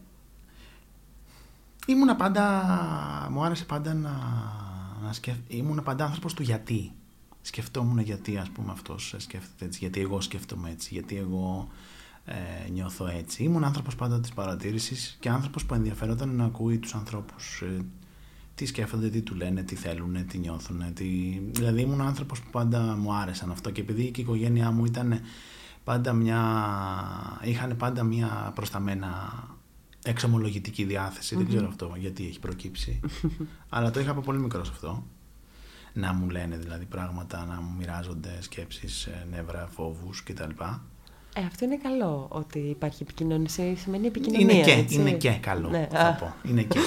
ήμουνα 1.86 2.16
πάντα, 2.16 2.44
μου 3.30 3.44
άρεσε 3.44 3.64
πάντα 3.64 3.94
να, 3.94 4.10
να 5.02 5.12
σκέφτομαι, 5.12 5.46
ήμουνα 5.48 5.82
πάντα 5.82 6.04
άνθρωπος 6.04 6.34
του 6.34 6.42
γιατί. 6.42 6.92
Σκεφτόμουν 7.42 7.98
γιατί 7.98 8.36
ας 8.36 8.48
πούμε 8.48 8.72
αυτός 8.72 9.14
σκέφτεται 9.18 9.64
έτσι, 9.64 9.78
γιατί 9.78 10.00
εγώ 10.00 10.20
σκέφτομαι 10.20 10.70
έτσι, 10.70 10.88
γιατί 10.92 11.16
εγώ 11.16 11.68
ε, 12.30 12.70
νιώθω 12.70 13.06
έτσι. 13.06 13.42
Ήμουν 13.42 13.64
άνθρωπος 13.64 13.94
πάντα 13.94 14.20
της 14.20 14.32
παρατήρησης 14.32 15.16
και 15.20 15.28
άνθρωπος 15.28 15.64
που 15.64 15.74
ενδιαφέρονταν 15.74 16.36
να 16.36 16.44
ακούει 16.44 16.78
τους 16.78 16.94
ανθρώπους 16.94 17.60
ε, 17.60 17.84
τι 18.54 18.66
σκέφτονται, 18.66 19.08
τι 19.08 19.22
του 19.22 19.34
λένε, 19.34 19.62
τι 19.62 19.74
θέλουν, 19.74 20.26
τι 20.26 20.38
νιώθουν. 20.38 20.92
Τι... 20.94 21.04
Δηλαδή 21.52 21.80
ήμουν 21.80 22.00
άνθρωπος 22.00 22.40
που 22.40 22.50
πάντα 22.50 22.96
μου 22.96 23.14
άρεσαν 23.14 23.50
αυτό 23.50 23.70
και 23.70 23.80
επειδή 23.80 24.10
και 24.10 24.20
η 24.20 24.22
οικογένειά 24.22 24.70
μου 24.70 24.84
ήταν 24.84 25.20
πάντα 25.84 26.12
μια... 26.12 26.40
είχαν 27.42 27.76
πάντα 27.76 28.02
μια 28.02 28.52
προς 28.54 28.70
τα 28.70 28.80
μένα 28.80 29.08
εξομολογητική 30.04 30.84
διάθεση. 30.84 31.36
Δεν 31.36 31.48
ξέρω 31.48 31.68
αυτό 31.68 31.94
γιατί 31.98 32.26
έχει 32.26 32.38
προκύψει. 32.38 33.00
Αλλά 33.68 33.90
το 33.90 34.00
είχα 34.00 34.10
από 34.10 34.20
πολύ 34.20 34.38
μικρός 34.38 34.70
αυτό. 34.70 35.06
Να 35.92 36.12
μου 36.12 36.28
λένε 36.28 36.56
δηλαδή 36.56 36.84
πράγματα, 36.84 37.44
να 37.44 37.60
μου 37.60 37.74
μοιράζονται 37.78 38.38
σκέψεις, 38.40 39.04
ε, 39.04 39.26
νεύρα, 39.30 39.66
φόβους 39.66 40.22
κτλ. 40.22 40.50
Ε, 41.34 41.40
αυτό 41.46 41.64
είναι 41.64 41.76
καλό, 41.76 42.26
ότι 42.30 42.58
υπάρχει 42.58 43.02
επικοινωνία, 43.02 43.48
σημαίνει 43.76 44.06
επικοινωνία, 44.06 44.54
Είναι 44.54 44.64
και, 44.64 44.70
έτσι. 44.72 44.94
είναι 44.94 45.10
και 45.12 45.30
καλό, 45.30 45.68
Ναι, 45.68 45.88
θα 45.90 45.98
α. 46.00 46.14
πω. 46.14 46.34
Είναι 46.42 46.62
και. 46.62 46.78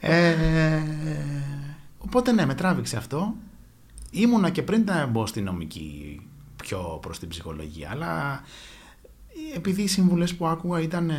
ε, 0.00 0.82
οπότε 1.98 2.32
ναι, 2.32 2.46
με 2.46 2.54
τράβηξε 2.54 2.96
αυτό. 2.96 3.34
Ήμουνα 4.10 4.50
και 4.50 4.62
πριν 4.62 4.84
να 4.84 5.06
μπω 5.06 5.26
στη 5.26 5.40
νομική 5.40 6.20
πιο 6.56 6.98
προς 7.02 7.18
την 7.18 7.28
ψυχολογία, 7.28 7.88
αλλά 7.90 8.42
επειδή 9.54 9.82
οι 9.82 9.86
συμβουλές 9.86 10.34
που 10.34 10.46
άκουγα 10.46 10.80
ήταν, 10.80 11.10
ε, 11.10 11.14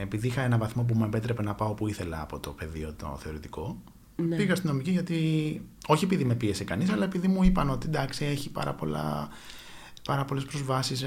επειδή 0.00 0.26
είχα 0.26 0.42
ένα 0.42 0.58
βαθμό 0.58 0.82
που 0.82 0.94
μου 0.96 1.04
επέτρεπε 1.04 1.42
να 1.42 1.54
πάω 1.54 1.74
που 1.74 1.88
ήθελα 1.88 2.20
από 2.22 2.38
το 2.38 2.50
πεδίο 2.50 2.92
το 2.98 3.18
θεωρητικό, 3.22 3.76
Ναι. 4.16 4.36
πήγα 4.36 4.54
στην 4.54 4.68
νομική 4.68 4.90
γιατί, 4.90 5.60
όχι 5.86 6.04
επειδή 6.04 6.24
με 6.24 6.34
πίεσε 6.34 6.64
κανείς, 6.64 6.90
αλλά 6.90 7.04
επειδή 7.04 7.28
μου 7.28 7.42
είπαν 7.44 7.70
ότι 7.70 7.86
εντάξει 7.86 8.24
έχει 8.24 8.50
πάρα 8.50 8.72
πολλά 8.74 9.28
πάρα 10.06 10.24
πολλές 10.24 10.44
προσβάσεις. 10.44 11.04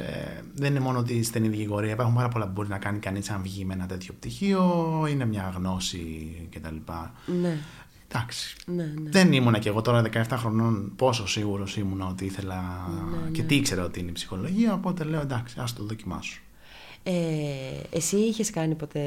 δεν 0.54 0.70
είναι 0.72 0.80
μόνο 0.80 1.00
ότι 1.00 1.24
στενή 1.24 1.48
δικηγορία. 1.48 1.92
Υπάρχουν 1.92 2.16
πάρα 2.16 2.28
πολλά 2.28 2.46
που 2.46 2.52
μπορεί 2.52 2.68
να 2.70 2.78
κάνει 2.78 3.00
κανείς 3.00 3.30
αν 3.30 3.42
βγει 3.42 3.66
με 3.66 3.74
ένα 3.74 3.86
τέτοιο 3.86 4.14
πτυχίο. 4.14 5.06
Είναι 5.10 5.26
μια 5.26 5.54
γνώση 5.56 6.36
κτλ. 6.52 6.76
Ναι, 7.42 7.58
Εντάξει. 8.12 8.56
ναι, 8.66 8.84
ναι. 8.84 9.10
Δεν 9.10 9.34
ήμουνα 9.34 9.60
και 9.60 9.70
εγώ 9.70 9.82
τώρα 9.82 10.04
17 10.14 10.24
χρονών 10.32 10.94
πόσο 10.96 11.28
σίγουρος 11.28 11.78
ήμουνα 11.78 12.08
ότι 12.08 12.26
ήθελα 12.26 12.88
Ναι, 13.24 13.30
και 13.32 13.42
ναι. 13.42 13.48
τι 13.48 13.56
ήξερα 13.56 13.84
ότι 13.84 14.00
είναι 14.00 14.10
η 14.10 14.14
ψυχολογία. 14.14 14.74
Οπότε 14.74 15.04
λέω 15.04 15.22
εντάξει, 15.22 15.56
ας 15.60 15.74
το 15.74 15.84
δοκιμάσω. 15.84 16.40
Ε, 17.04 17.14
εσύ 17.90 18.18
είχες 18.18 18.50
κάνει 18.50 18.76
ποτέ 18.76 19.02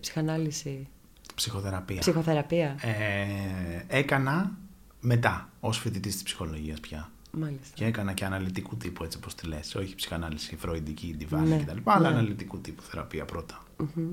ψυχανάλυση, 0.00 0.86
Ψυχοθεραπεία. 1.34 1.98
ψυχοθεραπεία. 1.98 2.76
Ε, 2.80 3.98
έκανα 3.98 4.52
μετά 5.00 5.48
ως 5.60 5.78
φοιτητής 5.78 6.12
της 6.14 6.22
ψυχολογίας 6.22 6.80
πια. 6.80 7.10
Μάλιστα. 7.38 7.74
Και 7.74 7.84
έκανα 7.84 8.12
και 8.12 8.24
αναλυτικού 8.24 8.76
τύπου, 8.76 9.04
έτσι 9.04 9.18
όπως 9.18 9.34
τη 9.34 9.46
λες. 9.46 9.74
Όχι 9.74 9.94
ψυχανάλυση, 9.94 10.56
φροηντική, 10.56 11.14
διβάνη 11.18 11.48
Ναι, 11.48 11.56
κτλ. 11.56 11.78
Αλλά 11.84 12.10
ναι. 12.10 12.16
αναλυτικού 12.16 12.60
τύπου 12.60 12.82
θεραπεία 12.82 13.24
πρώτα. 13.24 13.62
Μμμ. 13.76 14.08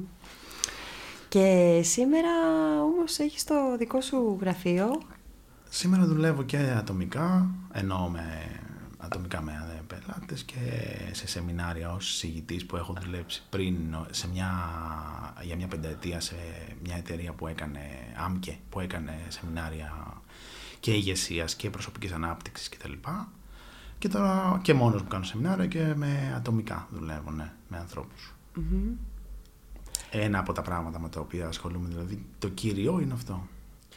Και 1.29 1.79
σήμερα 1.83 2.29
όμως 2.81 3.19
έχεις 3.19 3.43
το 3.43 3.55
δικό 3.77 4.01
σου 4.01 4.37
γραφείο. 4.41 5.01
Σήμερα 5.69 6.05
δουλεύω 6.05 6.43
και 6.43 6.57
ατομικά, 6.57 7.49
ενώ 7.71 8.09
με 8.09 8.49
ατομικά 8.97 9.41
με 9.41 9.51
ε, 9.51 9.81
πελάτες 9.87 10.43
και 10.43 10.55
σε 11.11 11.27
σεμινάρια 11.27 11.93
ως 11.93 12.15
συγητής 12.15 12.65
που 12.65 12.75
έχω 12.75 12.95
δουλέψει 13.01 13.43
πριν 13.49 13.75
σε 14.09 14.27
μια, 14.27 14.49
για 15.41 15.55
μια 15.55 15.67
πενταετία 15.67 16.19
σε 16.19 16.35
μια 16.83 16.95
εταιρεία 16.95 17.33
που 17.33 17.47
έκανε 17.47 17.79
ΆΜΚΕ, 18.25 18.57
που 18.69 18.79
έκανε 18.79 19.19
σεμινάρια 19.27 20.18
και 20.79 20.91
ηγεσίας 20.91 21.55
και 21.55 21.69
προσωπικής 21.69 22.11
ανάπτυξης 22.11 22.69
κτλ. 22.69 22.93
Και 23.97 24.07
τώρα 24.07 24.59
και 24.63 24.73
μόνος 24.73 25.01
μου 25.01 25.07
κάνω 25.07 25.23
σεμινάρια 25.23 25.65
και 25.65 25.93
με 25.95 26.33
ατομικά 26.35 26.87
δουλεύω, 26.91 27.31
ναι, 27.31 27.51
με 27.67 27.77
ανθρώπους. 27.77 28.33
Μμμ. 28.55 28.91
Ένα 30.11 30.39
από 30.39 30.53
τα 30.53 30.61
πράγματα 30.61 30.99
με 30.99 31.09
τα 31.09 31.19
οποία 31.19 31.47
ασχολούμαι, 31.47 31.87
δηλαδή 31.87 32.25
το 32.39 32.49
κύριο 32.49 32.99
είναι 32.99 33.13
αυτό. 33.13 33.47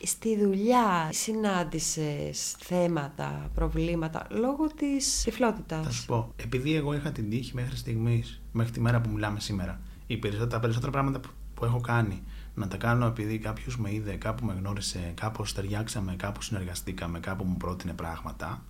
Στη 0.05 0.39
δουλειά 0.39 1.09
συνάντησες 1.13 2.57
θέματα, 2.59 3.51
προβλήματα 3.55 4.27
λόγω 4.31 4.67
της 4.67 5.23
τυφλότητας; 5.23 5.85
Θα 5.85 5.93
σου 5.93 6.07
πω, 6.07 6.33
επειδή 6.37 6.75
εγώ 6.75 6.95
είχα 6.95 7.13
την 7.13 7.31
τύχη 7.31 7.55
μέχρι 7.55 7.77
στιγμής, 7.77 8.43
μέχρι 8.53 8.73
τη 8.73 8.81
μέρα 8.81 9.01
που 9.01 9.11
μιλάμε 9.11 9.41
σήμερα, 9.41 9.81
οι 10.07 10.17
περισσότερα, 10.17 10.51
τα 10.51 10.61
περισσότερα 10.61 10.93
πράγματα 10.93 11.21
που, 11.21 11.29
που 11.55 11.65
έχω 11.65 11.81
κάνει, 11.81 12.23
να 12.55 12.69
τα 12.69 12.77
κάνω 12.77 13.07
επειδή 13.07 13.39
κάποιος 13.39 13.79
με 13.79 13.93
είδε, 13.93 14.15
κάπου 14.15 14.45
με 14.45 14.53
γνώρισε, 14.53 15.13
κάπως 15.15 15.53
ταιριάξαμε, 15.53 16.17
κάπου 16.17 16.43
συνεργαστήκαμε, 16.43 17.21
κάπου 17.21 17.45
μου 17.45 17.57
πρότεινε 17.57 17.93
πράγματα. 17.93 18.65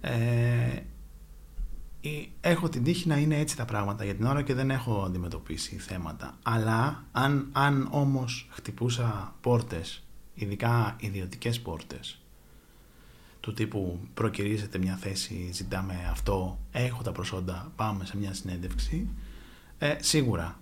Ε, 0.00 0.80
ε, 2.00 2.08
έχω 2.40 2.68
την 2.68 2.84
τύχη 2.84 3.08
να 3.08 3.16
είναι 3.16 3.38
έτσι 3.38 3.56
τα 3.56 3.64
πράγματα 3.64 4.04
για 4.04 4.14
την 4.14 4.24
ώρα 4.24 4.42
και 4.42 4.54
δεν 4.54 4.70
έχω 4.70 5.02
αντιμετωπίσει 5.02 5.76
θέματα. 5.76 6.34
Αλλά 6.42 7.04
αν, 7.12 7.48
αν 7.52 7.88
όμως 7.90 8.48
χτυπούσα 8.50 9.34
πόρτες, 9.40 10.04
ειδικά 10.34 10.96
ιδιωτικές 11.00 11.60
πόρτες, 11.60 12.20
του 13.40 13.52
τύπου 13.52 14.00
προκυρήσετε 14.14 14.78
μια 14.78 14.96
θέση, 14.96 15.50
ζητάμε 15.52 16.08
αυτό, 16.10 16.58
έχω 16.72 17.02
τα 17.02 17.12
προσόντα, 17.12 17.72
πάμε 17.76 18.04
σε 18.04 18.16
μια 18.16 18.34
συνέντευξη, 18.34 19.08
ε, 19.78 19.96
σίγουρα 20.00 20.58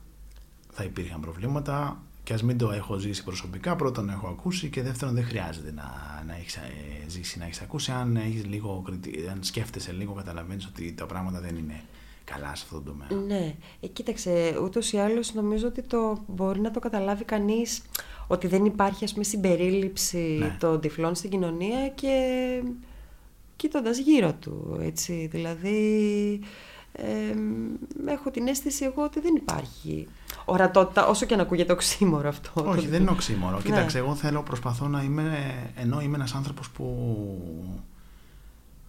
θα 0.73 0.85
υπήρχαν 0.85 1.21
προβλήματα 1.21 2.03
και 2.25 2.33
ας 2.33 2.43
μην 2.43 2.59
το 2.59 2.71
έχω 2.71 2.97
ζήσει 2.99 3.25
προσωπικά, 3.25 3.77
πρώτον 3.77 4.09
έχω 4.11 4.27
ακούσει 4.29 4.69
και 4.69 4.83
δεύτερον 4.83 5.15
δεν 5.15 5.25
χρειάζεται 5.25 5.73
να, 5.73 5.85
να 6.27 6.35
έχεις 6.37 6.57
ε, 6.57 6.61
ζήσει, 7.09 7.39
να 7.39 7.45
έχεις 7.45 7.61
ακούσει. 7.61 7.93
Αν, 7.93 8.17
έχεις 8.17 8.45
λίγο, 8.47 8.83
κριτή- 8.85 9.29
αν 9.29 9.39
σκέφτεσαι 9.43 9.93
λίγο 9.93 10.13
καταλαβαίνεις 10.13 10.67
ότι 10.67 10.93
τα 10.93 11.07
πράγματα 11.07 11.41
δεν 11.41 11.57
είναι 11.57 11.81
καλά 12.25 12.55
σε 12.55 12.65
αυτό 12.65 12.81
το 12.81 12.91
τομέα. 12.91 13.27
Ναι, 13.27 13.55
ε, 13.81 13.87
κοίταξε, 13.87 14.59
ούτως 14.63 14.93
ή 14.93 14.97
άλλως 14.99 15.35
νομίζω 15.35 15.67
ότι 15.67 15.83
το 15.83 16.25
μπορεί 16.27 16.61
να 16.61 16.71
το 16.71 16.81
καταλάβει 16.81 17.25
κανείς 17.25 17.83
ότι 18.27 18.47
δεν 18.47 18.65
υπάρχει 18.65 19.05
ας 19.05 19.13
πούμε 19.13 19.25
συμπερίληψη 19.25 20.37
Ναι. 20.39 20.57
των 20.61 20.81
τυφλών 20.81 21.15
στην 21.15 21.31
κοινωνία 21.31 21.89
και 21.89 22.13
κοίτοντα 23.57 23.91
γύρω 23.91 24.33
του, 24.35 24.79
έτσι, 24.83 25.29
δηλαδή 25.33 26.41
ε, 26.97 27.35
έχω 28.07 28.31
την 28.31 28.47
αίσθηση 28.47 28.85
εγώ 28.85 29.03
ότι 29.03 29.21
δεν 29.21 29.35
υπάρχει 29.35 30.07
ορατότητα, 30.45 31.07
όσο 31.07 31.27
και 31.27 31.35
αν 31.35 31.41
ακούγεται 31.41 31.73
οξύμορο 31.73 32.29
αυτό. 32.29 32.51
Όχι, 32.67 32.87
δεν 32.87 33.01
είναι 33.01 33.11
οξύμορο. 33.11 33.57
Ναι. 33.57 33.63
Κοίταξε, 33.63 33.99
εγώ 33.99 34.15
θέλω, 34.15 34.43
προσπαθώ 34.43 34.89
να 34.89 35.03
είμαι, 35.03 35.55
ενώ 35.75 36.01
είμαι 36.01 36.17
ένας 36.17 36.35
άνθρωπος 36.35 36.71
που 36.71 36.85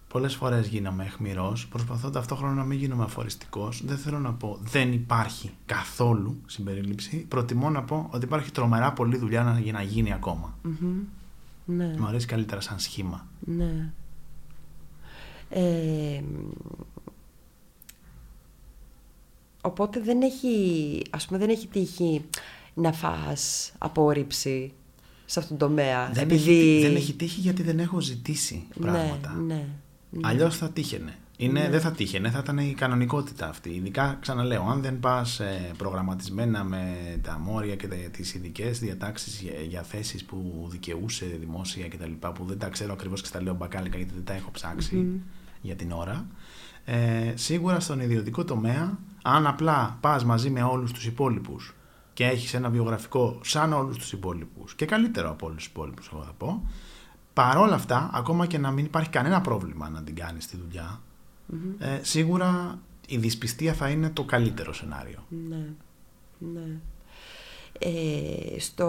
πολλές 0.08 0.34
φορές 0.34 0.66
γίνομαι 0.66 1.04
εχμηρός, 1.04 1.66
προσπαθώ 1.66 2.10
ταυτόχρονα 2.10 2.54
να 2.54 2.64
μην 2.64 2.78
γίνομαι 2.78 3.04
αφοριστικός. 3.04 3.82
Δεν 3.84 3.96
θέλω 3.96 4.18
να 4.18 4.32
πω 4.32 4.58
δεν 4.60 4.92
υπάρχει 4.92 5.50
καθόλου 5.66 6.36
συμπερίληψη. 6.46 7.16
Προτιμώ 7.16 7.70
να 7.70 7.82
πω 7.82 8.08
ότι 8.10 8.24
υπάρχει 8.24 8.50
τρομερά 8.50 8.92
πολλή 8.92 9.16
δουλειά 9.16 9.42
να, 9.42 9.58
για 9.58 9.72
να 9.72 9.82
γίνει 9.82 10.12
ακόμα. 10.12 10.58
Μμμ. 10.62 10.98
Ναι. 11.64 11.94
Μου 11.98 12.06
αρέσει 12.06 12.26
καλύτερα 12.26 12.60
σαν 12.60 12.78
σχήμα. 12.78 13.26
Ναι. 13.40 13.92
Ε, 15.48 16.22
οπότε 19.66 20.00
δεν 20.00 20.22
έχει, 20.22 21.02
ας 21.10 21.26
πούμε, 21.26 21.38
δεν 21.38 21.48
έχει 21.48 21.66
τύχει 21.66 22.24
να 22.74 22.92
φας 22.92 23.72
απόρριψη 23.78 24.72
σε 25.24 25.38
αυτόν 25.38 25.56
τον 25.58 25.68
τομέα. 25.68 26.10
Δεν, 26.12 26.22
επειδή... 26.22 26.50
έχει, 26.50 26.72
τύ- 26.74 26.82
δεν 26.82 26.96
έχει 26.96 27.12
τύχει 27.12 27.40
γιατί 27.40 27.62
δεν 27.62 27.78
έχω 27.78 28.00
ζητήσει 28.00 28.66
πράγματα. 28.80 29.32
Ναι, 29.32 29.54
ναι. 29.54 29.64
ναι. 30.10 30.28
Αλλιώς 30.28 30.56
θα 30.56 30.70
τύχαινε. 30.70 31.14
Είναι, 31.38 31.60
Ναι. 31.60 31.68
Δεν 31.68 31.80
θα 31.80 31.90
τύχαινε, 31.92 32.30
θα 32.30 32.38
ήταν 32.38 32.58
η 32.58 32.74
κανονικότητα 32.76 33.48
αυτή. 33.48 33.70
Ειδικά, 33.70 34.18
ξαναλέω, 34.20 34.62
αν 34.62 34.82
δεν 34.82 35.00
πας 35.00 35.40
προγραμματισμένα 35.76 36.64
με 36.64 36.94
τα 37.22 37.38
μόρια 37.38 37.76
και 37.76 37.86
τις 37.86 38.34
ειδικές 38.34 38.78
διατάξεις 38.78 39.40
για, 39.40 39.52
για 39.68 39.82
θέσεις 39.82 40.24
που 40.24 40.66
δικαιούσε 40.70 41.26
δημόσια 41.40 41.88
κτλ. 41.88 42.12
που 42.34 42.44
δεν 42.44 42.58
τα 42.58 42.68
ξέρω 42.68 42.92
ακριβώς 42.92 43.20
και 43.20 43.26
στα 43.26 43.42
λέω 43.42 43.54
μπακάλικα 43.54 43.96
γιατί 43.96 44.12
δεν 44.14 44.24
τα 44.24 44.32
έχω 44.32 44.50
ψάξει 44.50 45.20
για 45.60 45.74
την 45.76 45.92
ώρα. 45.92 46.26
Ε, 46.88 47.32
σίγουρα 47.36 47.80
στον 47.80 48.00
ιδιωτικό 48.00 48.44
τομέα, 48.44 48.98
αν 49.22 49.46
απλά 49.46 49.98
πας 50.00 50.24
μαζί 50.24 50.50
με 50.50 50.62
όλους 50.62 50.92
τους 50.92 51.06
υπόλοιπους 51.06 51.74
και 52.12 52.24
έχεις 52.26 52.54
ένα 52.54 52.68
βιογραφικό 52.70 53.40
σαν 53.44 53.72
όλους 53.72 53.96
τους 53.98 54.12
υπόλοιπους 54.12 54.74
και 54.74 54.84
καλύτερο 54.86 55.30
από 55.30 55.46
όλους 55.46 55.56
τους 55.58 55.66
υπόλοιπους, 55.66 56.10
εγώ 56.12 56.22
θα 56.22 56.32
πω. 56.38 56.70
Παρόλα 57.32 57.74
αυτά, 57.74 58.10
ακόμα 58.14 58.46
και 58.46 58.58
να 58.58 58.70
μην 58.70 58.84
υπάρχει 58.84 59.10
κανένα 59.10 59.40
πρόβλημα 59.40 59.88
να 59.88 60.02
την 60.02 60.14
κάνεις 60.14 60.46
τη 60.46 60.56
δουλειά, 60.56 61.00
ε, 61.78 61.98
σίγουρα 62.02 62.78
η 63.08 63.16
δυσπιστία 63.16 63.72
θα 63.74 63.88
είναι 63.88 64.10
το 64.10 64.24
καλύτερο 64.24 64.72
σενάριο. 64.72 65.18
Ναι, 65.48 65.66
ναι. 66.38 66.66
Ε, 67.78 68.58
στο... 68.58 68.86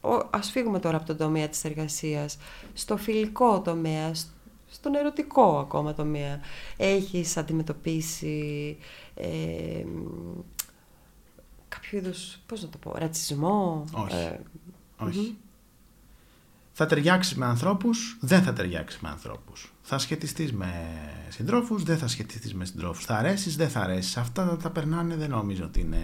ο- 0.00 0.26
Ας 0.30 0.50
φύγουμε 0.50 0.78
τώρα 0.78 0.96
από 0.96 1.06
τον 1.06 1.16
τομέα 1.16 1.48
της 1.48 1.64
εργασίας. 1.64 2.38
Στο 2.72 2.96
φιλικό 2.96 3.60
τομέα, 3.60 4.14
σ- 4.14 4.26
στον 4.70 4.94
ερωτικό 4.94 5.58
ακόμα 5.58 5.94
τομέα, 5.94 6.40
έχεις 6.76 7.36
αντιμετωπίσει 7.36 8.76
ε, 9.14 9.84
μ, 9.84 10.40
κάποιο 11.68 11.98
είδους, 11.98 12.38
πώς 12.46 12.62
να 12.62 12.68
το 12.68 12.78
πω, 12.78 12.92
ρατσισμό; 12.96 13.84
Όχι. 13.92 14.14
ε, 14.16 14.40
Όχι. 14.98 15.36
Θα 16.72 16.86
ταιριάξει 16.86 17.38
με 17.38 17.46
ανθρώπους, 17.46 18.18
δεν 18.20 18.42
θα 18.42 18.52
ταιριάξει 18.52 18.98
με 19.02 19.08
ανθρώπους. 19.08 19.72
Θα 19.82 19.98
σχετιστείς 19.98 20.52
με 20.52 20.72
συντρόφους, 21.28 21.82
δεν 21.82 21.98
θα 21.98 22.08
σχετιστείς 22.08 22.54
με 22.54 22.64
συντρόφους. 22.64 23.04
Θα 23.04 23.16
αρέσεις, 23.16 23.56
δεν 23.56 23.68
θα 23.68 23.80
αρέσεις. 23.80 24.16
Αυτά 24.16 24.46
τα, 24.46 24.56
τα 24.56 24.70
περνάνε, 24.70 25.16
δεν 25.16 25.30
νομίζω 25.30 25.64
ότι 25.64 25.80
είναι. 25.80 26.02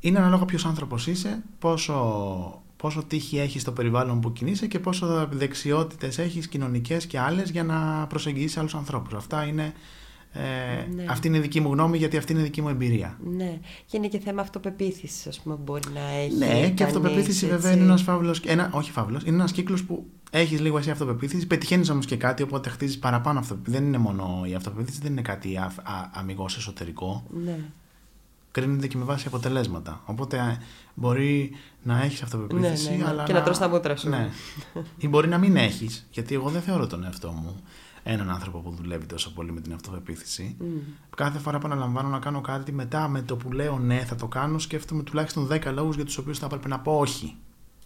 Είναι 0.00 0.18
ανάλογα 0.18 0.44
ποιος 0.44 0.64
άνθρωπος 0.66 1.06
είσαι, 1.06 1.42
πόσο, 1.58 2.62
πόσο 2.84 3.02
τύχη 3.02 3.38
έχει 3.38 3.58
στο 3.58 3.72
περιβάλλον 3.72 4.20
που 4.20 4.32
κινείσαι 4.32 4.66
και 4.66 4.78
πόσο 4.78 5.28
δεξιότητες 5.30 6.18
έχεις 6.18 6.48
κοινωνικές 6.48 7.06
και 7.06 7.18
άλλες 7.18 7.50
για 7.50 7.64
να 7.64 8.06
προσεγγίσεις 8.06 8.56
άλλους 8.56 8.74
ανθρώπους. 8.74 9.14
Αυτά 9.14 9.44
είναι. 9.44 9.72
Ε, 10.32 10.40
Ναι. 10.94 11.04
Αυτή 11.08 11.28
είναι 11.28 11.36
η 11.36 11.40
δική 11.40 11.60
μου 11.60 11.72
γνώμη 11.72 11.98
γιατί 11.98 12.16
αυτή 12.16 12.32
είναι 12.32 12.40
η 12.40 12.44
δική 12.44 12.62
μου 12.62 12.68
εμπειρία. 12.68 13.18
Ναι, 13.36 13.58
και 13.86 13.96
είναι 13.96 14.08
και 14.08 14.18
θέμα 14.18 14.40
αυτοπεποίθησης, 14.42 15.26
ας 15.26 15.40
πούμε, 15.40 15.54
που 15.54 15.62
μπορεί 15.64 15.82
να 15.94 16.00
έχει 16.00 16.34
Ναι, 16.36 16.46
και 16.46 16.60
κανείς, 16.60 16.80
αυτοπεποίθηση 16.82 17.46
βέβαια 17.46 17.70
έτσι. 17.70 17.72
είναι 17.82 17.84
ένας 17.90 18.02
φαύλος. 18.02 18.40
Ένα, 18.40 18.70
όχι 18.72 18.90
φαύλος, 18.90 19.22
είναι 19.22 19.36
ένας 19.36 19.52
κύκλος 19.52 19.84
που 19.84 20.04
έχεις 20.30 20.60
λίγο 20.60 20.78
εσύ 20.78 20.90
αυτοπεποίθηση, 20.90 21.46
πετυχαίνεις 21.46 21.90
όμως 21.90 22.06
και 22.06 22.16
κάτι, 22.16 22.42
οπότε 22.42 22.70
χτίζεις 22.70 22.98
παραπάνω 22.98 23.38
αυτοπεποίθηση. 23.38 23.76
Δεν 23.78 23.86
είναι 23.86 23.98
μόνο 23.98 24.42
η 24.50 24.54
αυτοπεποίθηση, 24.54 25.00
δεν 25.02 25.12
είναι 25.12 25.22
κάτι 25.22 25.56
α, 25.56 25.72
α, 25.82 26.10
αμυγός 26.12 26.56
εσωτερικό. 26.56 27.24
Ναι, 27.44 27.58
Κρίνεται 28.54 28.86
και 28.86 28.96
με 28.96 29.04
βάση 29.04 29.26
αποτελέσματα. 29.26 30.00
Οπότε 30.04 30.36
ε, 30.36 30.58
μπορεί 30.94 31.50
να 31.82 32.02
έχεις 32.02 32.22
αυτοπεποίθηση, 32.22 32.90
Ναι, 32.90 32.96
ναι, 32.96 33.02
ναι. 33.02 33.08
αλλά. 33.08 33.22
Και 33.24 33.32
να 33.32 33.42
τρως 33.42 33.58
τα 33.58 33.68
μούτρα 33.68 33.96
σου. 33.96 34.08
Ναι. 34.08 34.28
Ή 34.96 35.08
μπορεί 35.08 35.28
να 35.28 35.38
μην 35.38 35.56
έχεις, 35.56 36.06
γιατί 36.10 36.34
εγώ 36.34 36.48
δεν 36.48 36.62
θεωρώ 36.62 36.86
τον 36.86 37.04
εαυτό 37.04 37.30
μου 37.30 37.56
έναν 38.06 38.30
άνθρωπο 38.30 38.58
που 38.58 38.70
δουλεύει 38.70 39.06
τόσο 39.06 39.32
πολύ 39.32 39.52
με 39.52 39.60
την 39.60 39.72
αυτοπεποίθηση. 39.72 40.56
Μμ. 40.58 40.64
Κάθε 41.16 41.38
φορά 41.38 41.58
που 41.58 41.66
αναλαμβάνω 41.66 42.08
να 42.08 42.18
κάνω 42.18 42.40
κάτι, 42.40 42.72
μετά 42.72 43.08
με 43.08 43.22
το 43.22 43.36
που 43.36 43.52
λέω 43.52 43.78
ναι, 43.78 43.98
θα 44.04 44.14
το 44.14 44.26
κάνω, 44.26 44.58
σκέφτομαι 44.58 45.02
τουλάχιστον 45.02 45.48
10 45.52 45.60
λόγους 45.72 45.94
για 45.96 46.04
τους 46.04 46.16
οποίους 46.18 46.38
θα 46.38 46.46
έπρεπε 46.46 46.68
να 46.68 46.80
πω 46.80 46.98
όχι. 46.98 47.36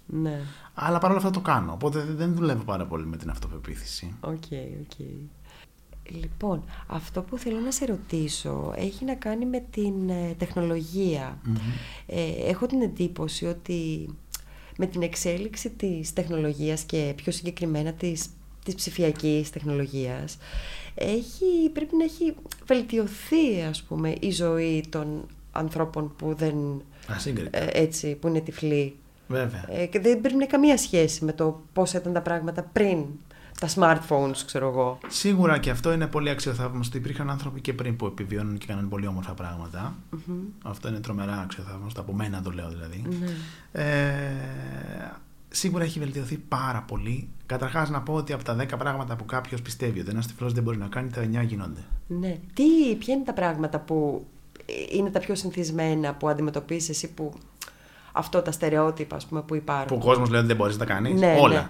ναι. 0.06 0.40
Αλλά 0.74 0.98
παρόλα 0.98 1.18
αυτά 1.18 1.30
το 1.30 1.40
κάνω. 1.40 1.72
Οπότε 1.72 2.04
δεν 2.16 2.34
δουλεύω 2.34 2.62
πάρα 2.62 2.86
πολύ 2.86 3.06
με 3.06 3.16
την 3.16 3.30
αυτοπεποίθηση. 3.30 4.14
OK, 4.20 4.32
OK. 4.82 5.06
Λοιπόν, 6.10 6.64
αυτό 6.86 7.22
που 7.22 7.38
θέλω 7.38 7.60
να 7.60 7.70
σε 7.70 7.84
ρωτήσω 7.84 8.72
έχει 8.76 9.04
να 9.04 9.14
κάνει 9.14 9.46
με 9.46 9.64
την 9.70 10.10
ε, 10.10 10.34
τεχνολογία. 10.38 11.38
Ε, 12.06 12.48
έχω 12.48 12.66
την 12.66 12.82
εντύπωση 12.82 13.46
ότι 13.46 14.08
με 14.76 14.86
την 14.86 15.02
εξέλιξη 15.02 15.70
της 15.70 16.12
τεχνολογίας 16.12 16.82
και 16.82 17.12
πιο 17.16 17.32
συγκεκριμένα 17.32 17.92
της, 17.92 18.26
της 18.64 18.74
ψηφιακής 18.74 19.50
τεχνολογίας 19.50 20.38
έχει, 20.98 21.70
πρέπει 21.72 21.96
να 21.96 22.04
έχει 22.04 22.34
βελτιωθεί 22.66 23.62
ας 23.68 23.82
πούμε 23.82 24.14
η 24.20 24.30
ζωή 24.30 24.84
των 24.88 25.26
ανθρώπων 25.52 26.14
που 26.16 26.34
δεν 26.34 26.82
Ασύγκριτα. 27.06 27.58
ε, 27.58 27.68
έτσι, 27.72 28.14
που 28.14 28.28
είναι 28.28 28.40
τυφλοί. 28.40 28.96
Βέβαια. 29.28 29.64
Ε, 29.70 29.86
και 29.86 30.00
δεν 30.00 30.20
πρέπει 30.20 30.36
να 30.36 30.42
έχει 30.42 30.50
καμία 30.52 30.76
σχέση 30.76 31.24
με 31.24 31.32
το 31.32 31.62
πώς 31.72 31.92
ήταν 31.92 32.12
τα 32.12 32.22
πράγματα 32.22 32.62
πριν 32.62 33.04
τα 33.60 33.68
smartphones, 33.74 34.36
ξέρω 34.46 34.68
εγώ. 34.68 34.98
Σίγουρα 35.08 35.58
και 35.58 35.70
αυτό 35.70 35.92
είναι 35.92 36.06
πολύ 36.06 36.30
αξιοθαύμαστο. 36.30 36.96
Υπήρχαν 36.96 37.30
άνθρωποι 37.30 37.60
και 37.60 37.72
πριν 37.72 37.96
που 37.96 38.06
επιβιώνουν 38.06 38.58
και 38.58 38.66
κάνανε 38.66 38.88
πολύ 38.88 39.06
όμορφα 39.06 39.32
πράγματα. 39.32 39.94
Αυτό 40.62 40.88
είναι 40.88 41.00
τρομερά 41.00 41.40
αξιοθαύμαστο. 41.40 42.00
Από 42.00 42.12
μένα 42.12 42.42
το 42.42 42.50
λέω 42.50 42.68
δηλαδή. 42.68 43.04
Ναι. 43.20 43.82
Ε, 43.82 45.12
σίγουρα 45.48 45.84
έχει 45.84 45.98
βελτιωθεί 45.98 46.36
πάρα 46.36 46.82
πολύ. 46.82 47.28
Καταρχάς, 47.46 47.90
να 47.90 48.00
πω 48.02 48.12
ότι 48.14 48.32
από 48.32 48.44
τα 48.44 48.56
10 48.60 48.66
πράγματα 48.78 49.16
που 49.16 49.24
κάποιος 49.24 49.62
πιστεύει 49.62 50.00
ότι 50.00 50.10
ένας 50.10 50.26
τυφλός 50.26 50.52
δεν 50.52 50.62
μπορεί 50.62 50.78
να 50.78 50.86
κάνει, 50.86 51.10
τα 51.10 51.22
9 51.22 51.42
γίνονται. 51.44 51.80
Ναι. 52.06 52.38
Τι, 52.54 52.94
ποια 52.98 53.14
είναι 53.14 53.24
τα 53.24 53.32
πράγματα 53.32 53.78
που 53.78 54.26
είναι 54.92 55.10
τα 55.10 55.18
πιο 55.18 55.34
συνηθισμένα 55.34 56.14
που 56.14 56.28
αντιμετωπίζεις 56.28 56.88
εσύ 56.88 57.12
που 57.12 57.32
αυτό 58.12 58.42
τα 58.42 58.52
στερεότυπα 58.52 59.16
ας 59.16 59.26
πούμε, 59.26 59.42
που 59.42 59.54
υπάρχουν; 59.54 59.86
Που 59.86 60.02
ο 60.04 60.08
κόσμος 60.08 60.28
λέει 60.28 60.38
ότι 60.38 60.48
δεν 60.48 60.56
μπορείς 60.56 60.78
να 60.78 60.86
τα 60.86 60.92
κάνεις; 60.92 61.20
Ναι, 61.20 61.36
Όλα. 61.40 61.54
ναι. 61.60 61.68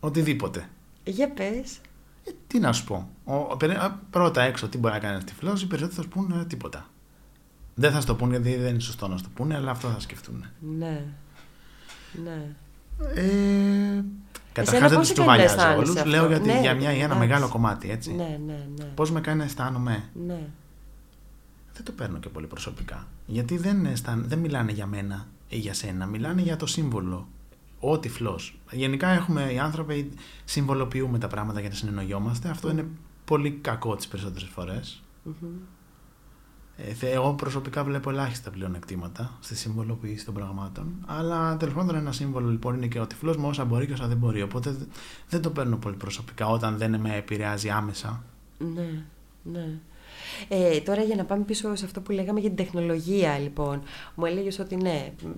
Οτιδήποτε. 0.00 0.68
Για 1.10 1.30
πες. 1.30 1.78
Ε, 2.24 2.30
τι 2.46 2.58
να 2.58 2.72
σου 2.72 2.84
πω. 2.84 3.08
Ο, 3.24 3.34
ο, 3.34 3.56
περι- 3.56 3.78
α, 3.78 3.98
πρώτα 4.10 4.42
έξω 4.42 4.68
τι 4.68 4.78
μπορεί 4.78 4.94
να 4.94 5.00
κάνει 5.00 5.14
ένα 5.14 5.24
τυφλό, 5.24 5.50
οι 5.62 5.66
περισσότεροι 5.66 5.92
θα 5.96 6.02
σου 6.02 6.08
πούνε 6.08 6.44
τίποτα. 6.44 6.86
Δεν 7.74 7.92
θα 7.92 8.00
σου 8.00 8.06
το 8.06 8.14
πούνε 8.14 8.38
γιατί 8.38 8.56
δεν 8.56 8.70
είναι 8.70 8.80
σωστό 8.80 9.08
να 9.08 9.16
σου 9.16 9.22
το 9.22 9.30
πούνε, 9.34 9.54
αλλά 9.54 9.70
αυτό 9.70 9.88
θα 9.88 10.00
σκεφτούν. 10.00 10.44
Ναι. 10.78 11.04
Ναι. 12.24 12.54
Ε, 13.14 14.04
Καταρχάς 14.52 14.74
Εσένα 14.74 14.88
δεν 14.88 14.98
πώς 14.98 15.08
τους 15.08 15.16
σε 15.16 15.24
κάνει 15.24 15.38
να 15.42 15.46
τσουβαλιάζω 15.46 15.54
αισθάνεσαι 15.54 15.78
όλους. 15.78 15.96
αυτό; 15.96 16.08
Λέω 16.10 16.26
γιατί 16.26 16.46
Ναι, 16.46 16.60
για 16.60 16.74
μια 16.74 16.90
ή 16.92 16.96
ένα 16.96 17.04
εντάξει. 17.04 17.18
μεγάλο 17.18 17.48
κομμάτι 17.48 17.90
έτσι. 17.90 18.12
Ναι, 18.12 18.38
ναι, 18.46 18.66
ναι. 18.78 18.84
Πώς 18.84 19.10
με 19.10 19.20
κάνει 19.20 19.38
να 19.38 19.44
αισθάνομαι; 19.44 20.04
Ναι. 20.26 20.40
Δεν 21.74 21.84
το 21.84 21.92
παίρνω 21.92 22.18
και 22.18 22.28
πολύ 22.28 22.46
προσωπικά. 22.46 23.06
Γιατί 23.26 23.56
δεν, 23.56 23.86
αισθάν, 23.86 24.24
δεν 24.28 24.38
μιλάνε 24.38 24.72
για 24.72 24.86
μένα 24.86 25.26
ή 25.48 25.58
για 25.58 25.74
σένα, 25.74 26.06
μιλάνε 26.06 26.42
για 26.42 26.56
το 26.56 26.66
σύμβολο. 26.66 27.28
Ο 27.80 27.98
τυφλό. 27.98 28.38
Γενικά 28.70 29.08
έχουμε 29.08 29.52
οι 29.52 29.58
άνθρωποι 29.58 30.12
συμβολοποιούμε 30.44 31.18
τα 31.18 31.26
πράγματα 31.28 31.60
για 31.60 31.68
να 31.68 31.74
συνεννοιόμαστε. 31.74 32.48
Αυτό 32.48 32.70
είναι 32.70 32.86
πολύ 33.24 33.50
κακό 33.50 33.96
τις 33.96 34.08
περισσότερες 34.08 34.48
φορές. 34.48 35.02
Μμμ. 35.22 35.48
Ε, 36.78 36.92
θε- 36.92 37.12
εγώ 37.14 37.32
προσωπικά 37.34 37.84
βλέπω 37.84 38.10
ελάχιστα 38.10 38.50
πλεονεκτήματα 38.50 39.36
στη 39.40 39.56
συμβολοποίηση 39.56 40.24
των 40.24 40.34
πραγμάτων. 40.34 40.86
Αλλά 41.06 41.56
τέλος 41.56 41.74
πάντων 41.74 41.94
ένα 41.94 42.12
σύμβολο 42.12 42.48
λοιπόν 42.50 42.74
είναι 42.74 42.86
και 42.86 43.00
ο 43.00 43.06
τυφλό 43.06 43.38
με 43.38 43.46
όσα 43.46 43.64
μπορεί 43.64 43.86
και 43.86 43.92
όσα 43.92 44.06
δεν 44.06 44.16
μπορεί. 44.16 44.42
Οπότε 44.42 44.70
δε- 44.70 44.84
δεν 45.28 45.42
το 45.42 45.50
παίρνω 45.50 45.76
πολύ 45.76 45.96
προσωπικά 45.96 46.46
όταν 46.48 46.76
δεν 46.76 47.00
με 47.00 47.16
επηρεάζει 47.16 47.68
άμεσα. 47.70 48.22
Ναι, 48.58 49.04
ναι. 49.42 49.78
Ε, 50.48 50.80
τώρα 50.80 51.02
για 51.02 51.16
να 51.16 51.24
πάμε 51.24 51.44
πίσω 51.44 51.74
σε 51.74 51.84
αυτό 51.84 52.00
που 52.00 52.12
λέγαμε 52.12 52.40
για 52.40 52.48
την 52.50 52.64
τεχνολογία 52.64 53.38
λοιπόν 53.38 53.82
μου 54.14 54.24
έλεγες 54.24 54.58
ότι 54.58 54.76
ναι 54.76 55.12
μ, 55.22 55.26
μ, 55.26 55.32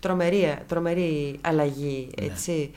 τρομερή, 0.00 0.56
τρομερή 0.66 1.38
αλλαγή 1.40 2.08
Ναι. 2.20 2.26
έτσι 2.26 2.70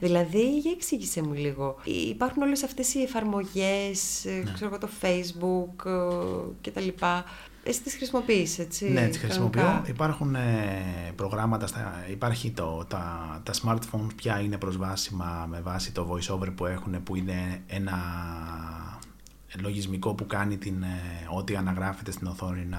δηλαδή 0.00 0.58
για 0.58 0.70
εξήγησε 0.74 1.22
μου 1.22 1.32
λίγο 1.32 1.76
υπάρχουν 1.84 2.42
όλες 2.42 2.62
αυτές 2.62 2.94
οι 2.94 3.02
εφαρμογές 3.02 4.24
ε, 4.24 4.30
Ναι. 4.44 4.52
ξέρω 4.52 4.70
εγώ 4.70 4.78
το 4.78 4.88
facebook 5.02 5.86
ε, 5.86 6.52
και 6.60 6.70
τα 6.70 6.80
λοιπά 6.80 7.24
εσύ 7.66 7.82
τις 7.82 7.94
χρησιμοποιείς 7.94 8.58
έτσι 8.58 8.88
Ναι, 8.88 9.06
τις 9.08 9.18
χρησιμοποιώ. 9.18 9.62
κανονικά; 9.62 9.90
Υπάρχουν 9.90 10.34
ε, 10.34 11.12
προγράμματα, 11.16 11.66
στα, 11.66 12.04
υπάρχει 12.10 12.50
το, 12.50 12.84
τα, 12.88 13.40
τα 13.42 13.52
smartphones 13.64 14.14
πια 14.16 14.40
είναι 14.40 14.56
προσβάσιμα 14.58 15.46
με 15.50 15.60
βάση 15.60 15.92
το 15.92 16.08
voiceover 16.10 16.48
που 16.56 16.66
έχουν 16.66 17.02
που 17.02 17.16
είναι 17.16 17.62
ένα 17.66 17.98
λογισμικό 19.60 20.14
που 20.14 20.26
κάνει 20.26 20.56
την, 20.56 20.82
ε, 20.82 20.88
ό,τι 21.36 21.56
αναγράφεται 21.56 22.10
στην 22.10 22.26
οθόνη 22.26 22.64
να 22.64 22.78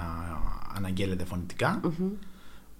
αναγγέλλεται 0.74 1.24
φωνητικά. 1.24 1.80
Μμμ. 1.82 2.08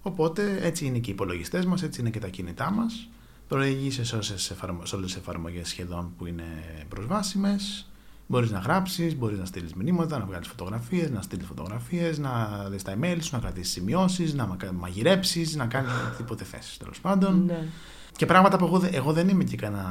Οπότε 0.01 0.57
έτσι 0.61 0.85
είναι 0.85 0.97
και 0.97 1.09
οι 1.09 1.13
υπολογιστές 1.13 1.65
μας, 1.65 1.83
έτσι 1.83 2.01
είναι 2.01 2.09
και 2.09 2.19
τα 2.19 2.27
κινητά 2.27 2.71
μας. 2.71 3.09
Προηγείσαι 3.47 4.03
σε, 4.03 4.15
όσες 4.15 4.49
εφαρμο- 4.51 4.85
σε 4.85 4.95
όλες 4.95 5.11
τις 5.13 5.21
εφαρμογές 5.21 5.67
σχεδόν 5.69 6.11
που 6.17 6.25
είναι 6.25 6.43
προσβάσιμες. 6.89 7.89
Μπορείς 8.29 8.51
να 8.51 8.59
γράψεις, 8.59 9.15
μπορείς 9.17 9.39
να 9.39 9.45
στείλεις 9.45 9.73
μηνύματα, 9.73 10.17
να 10.17 10.25
βγάλεις 10.25 10.47
φωτογραφίες, 10.47 11.09
να 11.09 11.21
στείλεις 11.21 11.45
φωτογραφίες, 11.45 12.17
να 12.17 12.47
δεις 12.69 12.83
τα 12.83 12.95
email 13.01 13.17
σου, 13.21 13.29
να 13.31 13.39
κρατήσεις 13.39 13.73
σημειώσεις, 13.73 14.33
να 14.33 14.45
μα- 14.45 14.71
μαγειρέψεις, 14.73 15.55
να 15.55 15.65
κάνεις 15.65 15.91
οτιδήποτε 16.07 16.43
θέσεις 16.43 16.77
τέλος 16.77 16.99
πάντων. 17.01 17.45
ναι. 17.45 17.67
Και 18.17 18.25
πράγματα 18.25 18.57
που 18.57 18.65
εγώ, 18.65 18.79
δεν- 18.79 18.89
εγώ 18.93 19.13
δεν 19.13 19.27
είμαι 19.29 19.43
και 19.43 19.55
κανένα 19.55 19.85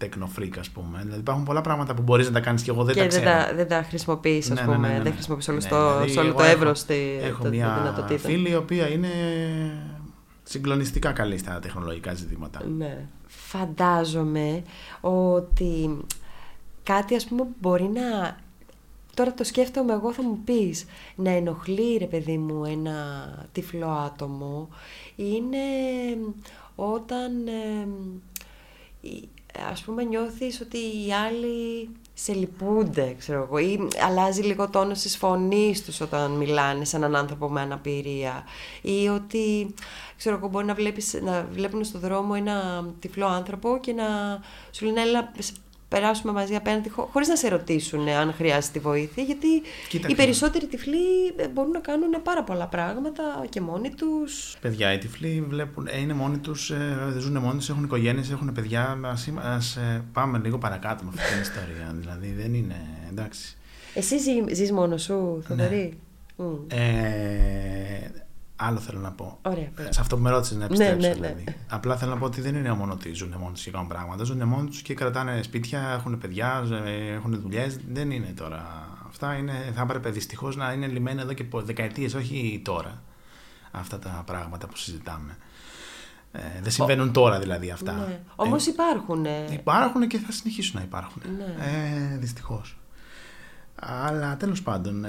techno 0.00 0.38
freak, 0.38 0.50
ας 0.58 0.70
πούμε. 0.70 0.98
Δηλαδή 1.02 1.18
υπάρχουν 1.20 1.44
πολλά 1.44 1.60
πράγματα 1.60 1.94
που 1.94 2.02
μπορείς 2.02 2.26
να 2.26 2.32
τα 2.32 2.40
κάνεις 2.40 2.62
και 2.62 2.70
εγώ 2.70 2.84
δεν 2.84 2.94
και 2.94 3.00
τα 3.00 3.06
δεν 3.08 3.20
ξέρω. 3.22 3.36
τα, 3.46 3.54
δεν 3.54 3.68
τα 3.68 3.82
χρησιμοποιείς 3.88 4.50
ας 4.50 4.58
Ναι, 4.60 4.66
ναι, 4.66 4.72
πούμε 4.74 4.86
ναι, 4.86 4.92
ναι, 4.92 4.98
ναι. 4.98 5.02
δεν 5.04 5.12
χρησιμοποιείς 5.12 5.48
όλο, 5.48 5.58
Ναι, 5.62 5.68
το, 5.68 5.90
δηλαδή, 5.92 6.10
σε 6.12 6.18
όλο 6.18 6.28
εγώ 6.28 6.36
το 6.38 6.42
έχω- 6.44 6.52
εύρος 6.52 6.84
τη, 6.84 6.94
Έχω 7.22 7.36
το- 7.36 7.42
των 7.42 7.50
μια 7.56 7.74
δυνατοτήτων. 7.78 8.30
φίλη 8.30 8.50
η 8.50 8.54
οποία 8.54 8.88
είναι 8.88 9.08
συγκλονιστικά 10.42 11.12
καλή 11.12 11.38
στα 11.38 11.58
τεχνολογικά 11.58 12.14
ζητήματα. 12.14 12.60
Ναι. 12.78 12.98
Φαντάζομαι 13.26 14.62
ότι 15.00 15.96
κάτι 16.82 17.14
ας 17.14 17.24
πούμε 17.24 17.42
που 17.42 17.54
μπορεί 17.60 17.90
να... 17.94 18.36
Τώρα 19.14 19.34
το 19.34 19.44
σκέφτομαι 19.44 19.92
εγώ 19.92 20.12
θα 20.12 20.22
μου 20.22 20.38
πεις 20.44 20.84
να 21.14 21.30
ενοχλεί 21.30 21.96
ρε 21.96 22.06
παιδί 22.06 22.38
μου 22.38 22.64
ένα 22.64 22.94
τυφλό 23.52 23.88
άτομο 23.88 24.68
είναι 25.16 25.58
όταν 26.74 27.46
ε, 27.46 27.88
ας 29.70 29.82
πούμε 29.82 30.02
νιώθεις 30.02 30.60
ότι 30.60 30.78
οι 30.78 31.12
άλλοι 31.12 31.88
σε 32.14 32.32
λυπούνται, 32.32 33.14
ξέρω 33.18 33.42
εγώ, 33.42 33.58
ή 33.58 33.88
αλλάζει 34.06 34.42
λίγο 34.42 34.68
τόνο 34.70 34.92
της 34.92 35.16
φωνής 35.16 35.84
τους 35.84 36.00
όταν 36.00 36.30
μιλάνε 36.30 36.84
σε 36.84 36.96
έναν 36.96 37.16
άνθρωπο 37.16 37.48
με 37.48 37.60
αναπηρία 37.60 38.44
ή 38.82 39.08
ότι, 39.08 39.74
ξέρω 40.16 40.36
εγώ, 40.36 40.48
μπορεί 40.48 40.66
να, 40.66 40.74
βλέπεις, 40.74 41.18
να 41.22 41.46
βλέπουν 41.52 41.84
στον 41.84 42.00
δρόμο 42.00 42.34
ένα 42.36 42.86
τυφλό 43.00 43.26
άνθρωπο 43.26 43.78
και 43.80 43.92
να 43.92 44.04
σου 44.70 44.84
λένε 44.84 45.00
έλα 45.00 45.32
περάσουμε 45.92 46.32
μαζί 46.32 46.54
απέναντι 46.54 46.88
χωρίς 46.88 47.28
να 47.28 47.36
σε 47.36 47.48
ρωτήσουν 47.48 48.08
αν 48.08 48.32
χρειάζεται 48.32 48.72
τη 48.72 48.78
βοήθεια 48.78 49.22
γιατί 49.22 49.46
οι 50.08 50.14
περισσότεροι 50.14 50.66
τυφλοί 50.66 51.34
ε, 51.36 51.48
μπορούν 51.48 51.70
να 51.70 51.78
κάνουν 51.78 52.22
πάρα 52.22 52.44
πολλά 52.44 52.66
πράγματα 52.66 53.22
και 53.48 53.60
μόνοι 53.60 53.90
τους. 53.90 54.56
Παιδιά, 54.60 54.92
οι 54.92 54.98
τυφλοί 54.98 55.44
βλέπουν, 55.48 55.86
ε, 55.90 56.00
είναι 56.00 56.12
μόνοι 56.12 56.38
τους, 56.38 56.70
ε, 56.70 56.98
δεν 57.12 57.20
ζουν 57.20 57.38
μόνοι 57.38 57.58
τους, 57.58 57.68
έχουν 57.68 57.84
οικογένειες, 57.84 58.30
έχουν 58.30 58.52
παιδιά. 58.52 58.98
Ας, 59.02 59.32
ας 59.42 59.78
πάμε 60.12 60.38
λίγο 60.38 60.58
παρακάτω 60.58 61.04
με 61.04 61.10
αυτή 61.14 61.32
την 61.32 61.40
ιστορία. 61.40 61.94
Δηλαδή 62.00 62.34
δεν 62.38 62.54
είναι, 62.54 62.76
εντάξει. 63.10 63.56
Εσύ 63.94 64.18
ζει, 64.18 64.54
ζεις 64.54 64.72
μόνος 64.72 65.02
σου, 65.02 65.42
Θοδωρή; 65.46 65.98
Ναι. 66.36 66.46
Mm. 66.46 66.58
Ε, 66.68 68.21
Άλλο 68.66 68.78
θέλω 68.78 69.00
να 69.00 69.10
πω. 69.10 69.38
Ωραία, 69.42 69.68
σε 69.88 70.00
αυτό 70.00 70.16
που 70.16 70.22
με 70.22 70.30
ρώτησες 70.30 70.56
να 70.56 70.64
επιστρέψω. 70.64 70.96
Ναι, 70.96 71.08
ναι, 71.08 71.08
ναι. 71.08 71.34
Δηλαδή. 71.34 71.44
Απλά 71.68 71.96
θέλω 71.96 72.10
να 72.10 72.18
πω 72.18 72.24
ότι 72.24 72.40
δεν 72.40 72.54
είναι 72.54 72.72
μόνο 72.72 72.92
ότι 72.92 73.12
ζουν 73.12 73.34
μόνοι 73.38 73.52
τους 73.52 73.62
και 73.62 73.70
κάνουν 73.70 73.88
πράγματα. 73.88 74.24
Ζουν 74.24 74.42
μόνοι 74.42 74.68
τους 74.68 74.82
και 74.82 74.94
κρατάνε 74.94 75.42
σπίτια, 75.42 75.80
έχουν 75.80 76.18
παιδιά, 76.18 76.64
έχουν 77.14 77.40
δουλειές. 77.40 77.78
Δεν 77.92 78.10
είναι 78.10 78.32
τώρα. 78.36 78.88
Αυτά 79.08 79.34
είναι, 79.34 79.72
θα 79.74 79.82
έπρεπε 79.82 80.10
δυστυχώς 80.10 80.56
να 80.56 80.72
είναι 80.72 80.86
λυμμένα 80.86 81.22
εδώ 81.22 81.32
και 81.32 81.44
δεκαετίες, 81.52 82.14
όχι 82.14 82.62
τώρα. 82.64 83.02
Αυτά 83.70 83.98
τα 83.98 84.22
πράγματα 84.26 84.66
που 84.66 84.76
συζητάμε. 84.76 85.36
Ε, 86.32 86.40
δεν 86.62 86.70
συμβαίνουν 86.70 87.08
Ο... 87.08 87.12
τώρα 87.12 87.38
δηλαδή 87.38 87.70
αυτά. 87.70 87.92
Ναι. 87.92 88.20
Όμως 88.36 88.66
ε, 88.66 88.70
υπάρχουν. 88.70 89.26
Υπάρχουν 89.52 90.06
και 90.06 90.18
θα 90.18 90.32
συνεχίσουν 90.32 90.76
να 90.78 90.82
υπάρχουν. 90.82 91.22
Ναι. 91.36 91.64
Ε, 91.64 92.16
Δυστυχώς. 92.16 92.76
Αλλά 93.74 94.36
τέλος 94.36 94.62
πάντων, 94.62 95.04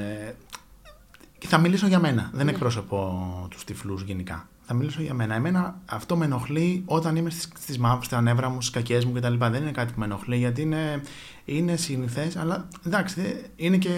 ε, 1.43 1.47
θα 1.47 1.57
μιλήσω 1.57 1.87
για 1.87 1.99
μένα. 1.99 2.29
Δεν 2.33 2.45
ναι. 2.45 2.51
εκπρόσωπω 2.51 3.47
τους 3.49 3.63
τυφλούς 3.63 4.01
γενικά. 4.01 4.47
Θα 4.65 4.73
μιλήσω 4.73 5.01
για 5.01 5.13
μένα. 5.13 5.35
Εμένα 5.35 5.81
αυτό 5.85 6.17
με 6.17 6.25
ενοχλεί 6.25 6.83
όταν 6.85 7.15
είμαι 7.15 7.29
στις 7.29 7.77
μαύρε, 7.77 8.05
στα 8.05 8.21
νεύρα 8.21 8.49
μου, 8.49 8.61
στις 8.61 8.73
κακές 8.73 9.05
μου 9.05 9.11
κτλ. 9.11 9.33
Δεν 9.37 9.53
είναι 9.53 9.71
κάτι 9.71 9.93
που 9.93 9.99
με 9.99 10.05
ενοχλεί 10.05 10.37
γιατί 10.37 10.61
είναι, 10.61 11.01
είναι 11.45 11.75
συνηθές, 11.75 12.35
αλλά 12.35 12.67
εντάξει, 12.85 13.21
είναι 13.55 13.77
και 13.77 13.89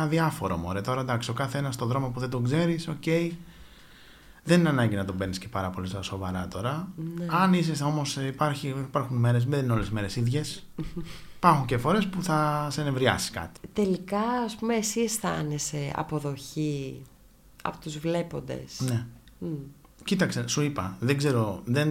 αδιάφορο 0.00 0.56
μωρέ. 0.56 0.80
Τώρα 0.80 1.00
εντάξει, 1.00 1.30
ο 1.30 1.32
καθένα 1.32 1.72
στον 1.72 1.88
δρόμο 1.88 2.08
που 2.08 2.20
δεν 2.20 2.30
τον 2.30 2.44
ξέρεις, 2.44 2.88
OK. 2.88 2.94
Okay, 3.04 3.30
δεν 4.44 4.60
είναι 4.60 4.68
ανάγκη 4.68 4.96
να 4.96 5.04
τον 5.04 5.16
παίρνεις 5.16 5.38
και 5.38 5.48
πάρα 5.48 5.70
πολύ 5.70 5.86
στα 5.86 6.02
σοβαρά 6.02 6.48
τώρα. 6.48 6.88
Ναι. 6.96 7.26
Αν 7.28 7.52
είσαι 7.52 7.84
όμως, 7.84 8.16
υπάρχουν 8.16 9.16
μέρες, 9.16 9.44
δεν 9.44 9.62
είναι 9.64 9.72
όλες 9.72 9.88
τις 9.88 9.94
μέρες 9.94 10.16
ίδιες. 10.16 10.66
Υπάρχουν 11.36 11.66
και 11.66 11.78
φορές 11.78 12.06
που 12.06 12.22
θα 12.22 12.68
σε 12.70 12.82
νευριάσει 12.82 13.30
κάτι. 13.30 13.60
Τελικά, 13.72 14.22
ας 14.44 14.56
πούμε, 14.56 14.74
εσύ 14.74 15.00
αισθάνεσαι 15.00 15.92
αποδοχή 15.96 17.02
από 17.62 17.78
τους 17.80 17.98
βλέποντες. 17.98 18.80
Ναι. 18.80 19.06
Mm. 19.44 19.46
Κοίταξε, 20.04 20.48
σου 20.48 20.62
είπα, 20.62 20.96
δεν 21.00 21.16
ξέρω, 21.16 21.60
δεν 21.64 21.88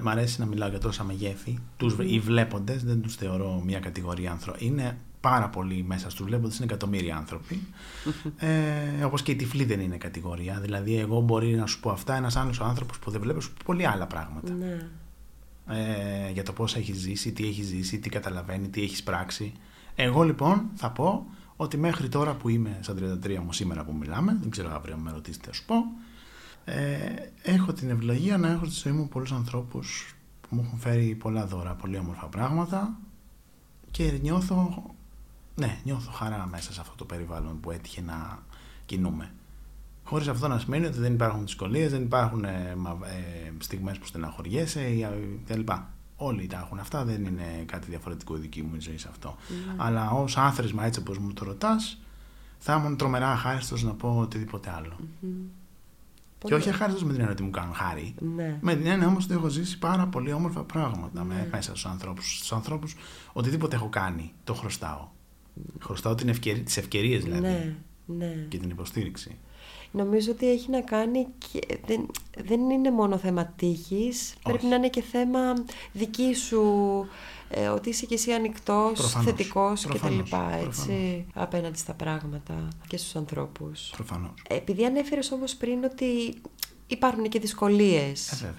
μ' 0.00 0.08
αρέσει 0.08 0.40
να 0.40 0.46
μιλάω 0.46 0.68
για 0.68 0.78
τόσα 0.78 1.04
μεγέθη. 1.04 1.58
Τους, 1.76 1.94
mm. 1.94 2.04
Οι 2.06 2.18
βλέποντες 2.20 2.84
δεν 2.84 3.02
τους 3.02 3.14
θεωρώ 3.14 3.62
μια 3.64 3.80
κατηγορία 3.80 4.30
άνθρωπων. 4.30 4.66
Είναι 4.66 4.98
πάρα 5.28 5.48
πολύ 5.48 5.84
μέσα 5.86 6.10
στους 6.10 6.26
βλέποντες, 6.26 6.56
είναι 6.56 6.66
εκατομμύρια 6.66 7.16
άνθρωποι. 7.16 7.62
ε, 8.36 9.04
όπως 9.04 9.22
και 9.22 9.32
οι 9.32 9.36
τυφλοί 9.36 9.64
δεν 9.64 9.80
είναι 9.80 9.96
κατηγορία. 9.96 10.58
Δηλαδή, 10.60 10.96
εγώ 10.98 11.20
μπορεί 11.20 11.54
να 11.54 11.66
σου 11.66 11.80
πω 11.80 11.90
αυτά, 11.90 12.16
ένας 12.16 12.36
άλλος 12.36 12.60
άνθρωπος 12.60 12.98
που 12.98 13.10
δεν 13.10 13.20
βλέπω, 13.20 13.40
σου 13.40 13.52
πω 13.52 13.62
πολύ 13.64 13.86
άλλα 13.86 14.06
πράγματα. 14.06 14.52
Ναι 14.52 14.88
ε, 15.68 16.30
για 16.32 16.42
το 16.42 16.52
πώς 16.52 16.76
έχεις 16.76 16.96
ζήσει, 16.96 17.32
τι 17.32 17.46
έχεις 17.46 17.66
ζήσει, 17.66 17.98
τι 17.98 18.08
καταλαβαίνει, 18.08 18.68
τι 18.68 18.82
έχεις 18.82 19.02
πράξει. 19.02 19.52
Εγώ 19.94 20.22
λοιπόν 20.22 20.62
θα 20.74 20.90
πω 20.90 21.26
ότι 21.56 21.76
μέχρι 21.76 22.08
τώρα 22.08 22.34
που 22.34 22.48
είμαι 22.48 22.78
στα 22.80 22.94
33 23.24 23.38
μου 23.44 23.52
σήμερα 23.52 23.84
που 23.84 23.94
μιλάμε, 23.94 24.36
δεν 24.40 24.50
ξέρω 24.50 24.74
αύριο 24.74 24.96
με 24.96 25.10
ρωτήσετε 25.10 25.46
να 25.46 25.52
σου 25.52 25.64
πω, 25.64 25.74
ε, 26.64 26.98
έχω 27.42 27.72
την 27.72 27.90
ευλογία 27.90 28.38
να 28.38 28.48
έχω 28.48 28.64
στη 28.64 28.88
ζωή 28.88 28.92
μου 28.92 29.08
πολλούς 29.08 29.32
ανθρώπους 29.32 30.16
που 30.40 30.54
μου 30.54 30.62
έχουν 30.66 30.78
φέρει 30.78 31.14
πολλά 31.14 31.46
δώρα, 31.46 31.74
πολύ 31.74 31.98
όμορφα 31.98 32.26
πράγματα 32.26 32.98
και 33.90 34.18
νιώθω, 34.22 34.84
ναι, 35.56 35.78
νιώθω 35.84 36.10
χαρά 36.10 36.46
μέσα 36.50 36.72
σε 36.72 36.80
αυτό 36.80 36.94
το 36.96 37.04
περιβάλλον 37.04 37.60
που 37.60 37.70
έτυχε 37.70 38.00
να 38.00 38.38
κινούμε. 38.86 39.30
Χωρίς 40.04 40.28
αυτό 40.28 40.48
να 40.48 40.58
σημαίνει 40.58 40.86
ότι 40.86 40.98
δεν 40.98 41.12
υπάρχουν 41.12 41.40
δυσκολίες, 41.40 41.90
δεν 41.90 42.02
υπάρχουν 42.02 42.44
ε, 42.44 42.76
ε, 43.04 43.52
στιγμές 43.58 43.98
που 43.98 44.06
στεναχωριέσαι 44.06 45.10
κλπ. 45.46 45.68
Όλοι 46.16 46.46
τα 46.46 46.58
έχουν 46.58 46.78
αυτά, 46.78 47.04
δεν 47.04 47.24
είναι 47.24 47.64
κάτι 47.66 47.90
διαφορετικό 47.90 48.36
η 48.36 48.40
δική 48.40 48.62
μου 48.62 48.80
ζωή 48.80 48.98
σε 48.98 49.08
αυτό. 49.10 49.36
Mm. 49.38 49.74
Αλλά 49.76 50.10
ως 50.10 50.36
άθροισμα, 50.36 50.84
έτσι 50.84 51.00
όπως 51.00 51.18
μου 51.18 51.32
το 51.32 51.44
ρωτάς, 51.44 51.98
θα 52.58 52.74
ήμουν 52.74 52.96
τρομερά 52.96 53.30
αχάριστος 53.30 53.82
να 53.82 53.92
πω 53.92 54.16
οτιδήποτε 54.18 54.70
άλλο. 54.76 54.96
Mm-hmm. 55.00 55.66
Και 56.38 56.54
όχι 56.54 56.68
αχάριστος 56.68 57.02
με 57.02 57.10
την 57.10 57.18
έννοια 57.18 57.32
ότι 57.32 57.42
μου 57.42 57.50
κάνουν 57.50 57.74
χάρη. 57.74 58.14
Ναι. 58.34 58.58
Με 58.60 58.74
την 58.74 58.86
έννοια 58.86 59.06
όμως 59.06 59.24
ότι 59.24 59.34
έχω 59.34 59.48
ζήσει 59.48 59.78
πάρα 59.78 60.06
πολύ 60.06 60.32
όμορφα 60.32 60.62
πράγματα 60.62 61.24
ναι. 61.24 61.48
μέσα 61.50 61.70
στους 61.70 61.86
ανθρώπους. 61.86 62.36
Στους 62.36 62.52
ανθρώπους, 62.52 62.94
οτιδήποτε 63.32 63.76
έχω 63.76 63.88
κάνει, 63.88 64.32
το 64.44 64.54
χρωστάω. 64.54 65.08
Χρωστάω 65.80 66.14
τις 66.64 66.76
ευκαιρίες 66.76 67.22
δηλαδή. 67.22 67.40
Ναι. 67.40 67.76
Ναι. 68.06 68.46
Και 68.48 68.58
την 68.58 68.70
υποστήριξη. 68.70 69.36
Νομίζω 69.90 70.30
ότι 70.30 70.50
έχει 70.50 70.70
να 70.70 70.80
κάνει 70.80 71.26
και 71.50 71.78
δεν, 71.86 72.06
δεν 72.44 72.70
είναι 72.70 72.90
μόνο 72.90 73.18
θέμα 73.18 73.46
τύχης, 73.56 74.34
πρέπει 74.42 74.66
να 74.66 74.74
είναι 74.74 74.88
και 74.88 75.02
θέμα 75.02 75.40
δική 75.92 76.34
σου, 76.34 76.62
ε, 77.48 77.68
ότι 77.68 77.88
είσαι 77.88 78.06
και 78.06 78.14
εσύ 78.14 78.32
ανοιχτός, 78.32 79.16
θετικός 79.24 79.86
κτλ. 79.86 80.18
Έτσι, 80.66 81.26
απέναντι 81.34 81.78
στα 81.78 81.94
πράγματα 81.94 82.68
και 82.86 82.96
στους 82.96 83.16
ανθρώπους. 83.16 83.90
Προφανώς. 83.96 84.32
Επειδή 84.48 84.84
ανέφερες 84.84 85.30
όμως 85.30 85.54
πριν 85.54 85.84
ότι 85.84 86.34
υπάρχουν 86.86 87.28
και 87.28 87.38
δυσκολίες. 87.38 88.42
Ε, 88.42 88.54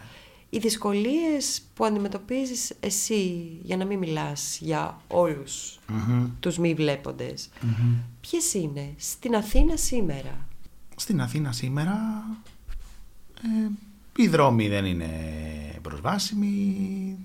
Οι 0.50 0.58
δυσκολίες 0.58 1.62
που 1.74 1.86
αντιμετωπίζεις 1.86 2.74
εσύ, 2.80 3.58
για 3.64 3.78
να 3.78 3.86
μην 3.86 3.98
μιλάς 3.98 4.58
για 4.62 5.02
όλους 5.08 5.80
mm-hmm. 5.90 6.30
τους 6.40 6.58
μη 6.58 6.74
βλέποντες, 6.74 7.50
mm-hmm. 7.62 7.96
ποιες 8.22 8.54
είναι; 8.54 8.94
Στην 8.98 9.36
Αθήνα 9.36 9.78
σήμερα. 9.78 10.48
Στην 10.96 11.22
Αθήνα 11.22 11.52
σήμερα 11.52 12.24
ε, 13.44 13.70
οι 14.16 14.28
δρόμοι 14.28 14.68
δεν 14.68 14.86
είναι 14.86 15.10
προσβάσιμοι. 15.82 17.18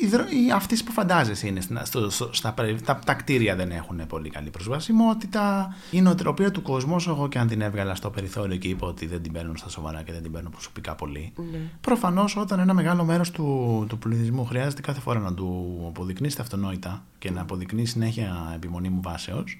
Οι, 0.00 0.04
οι, 0.04 0.46
οι, 0.46 0.50
αυτές 0.50 0.82
που 0.82 0.92
φαντάζεσαι 0.92 1.46
είναι 1.46 1.60
στο, 1.82 2.10
στο, 2.10 2.30
στα, 2.32 2.54
τα, 2.84 2.98
τα, 3.04 3.14
κτίρια 3.14 3.56
δεν 3.56 3.70
έχουν 3.70 4.06
πολύ 4.06 4.30
καλή 4.30 4.50
προσβασιμότητα. 4.50 5.74
Η 5.90 6.00
νοοτροπία 6.00 6.50
του 6.50 6.62
κόσμου, 6.62 6.94
όσο 6.94 7.10
εγώ 7.10 7.28
και 7.28 7.38
αν 7.38 7.48
την 7.48 7.60
έβγαλα 7.60 7.94
στο 7.94 8.10
περιθώριο 8.10 8.56
και 8.56 8.68
είπα 8.68 8.86
ότι 8.86 9.06
δεν 9.06 9.22
την 9.22 9.32
παίρνουν 9.32 9.56
στα 9.56 9.68
σοβαρά 9.68 10.02
και 10.02 10.12
δεν 10.12 10.22
την 10.22 10.32
παίρνουν 10.32 10.50
προσωπικά 10.50 10.94
πολύ. 10.94 11.32
Ναι. 11.36 11.58
Προφανώς, 11.80 12.36
όταν 12.36 12.58
ένα 12.58 12.74
μεγάλο 12.74 13.04
μέρος 13.04 13.30
του, 13.30 13.84
του 13.88 13.98
πληθυσμού 13.98 14.44
χρειάζεται 14.44 14.80
κάθε 14.80 15.00
φορά 15.00 15.18
να 15.18 15.34
του 15.34 15.78
αποδεικνύσει 15.88 16.36
τα 16.36 16.42
αυτονόητα 16.42 17.04
και 17.18 17.30
να 17.30 17.40
αποδεικνύει 17.40 17.84
συνέχεια 17.84 18.52
επιμονή 18.54 18.88
μου 18.88 19.00
βάσεως, 19.02 19.58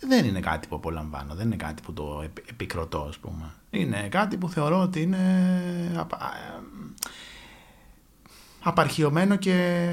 δεν 0.00 0.24
είναι 0.24 0.40
κάτι 0.40 0.68
που 0.68 0.74
απολαμβάνω, 0.74 1.34
δεν 1.34 1.46
είναι 1.46 1.56
κάτι 1.56 1.82
που 1.82 1.92
το 1.92 2.24
επικροτώ, 2.50 3.06
ας 3.08 3.18
πούμε. 3.18 3.50
Είναι 3.70 4.08
κάτι 4.10 4.36
που 4.36 4.48
θεωρώ 4.48 4.80
ότι 4.80 5.02
είναι 5.02 5.18
απαρχιωμένο 8.62 9.36
και 9.36 9.88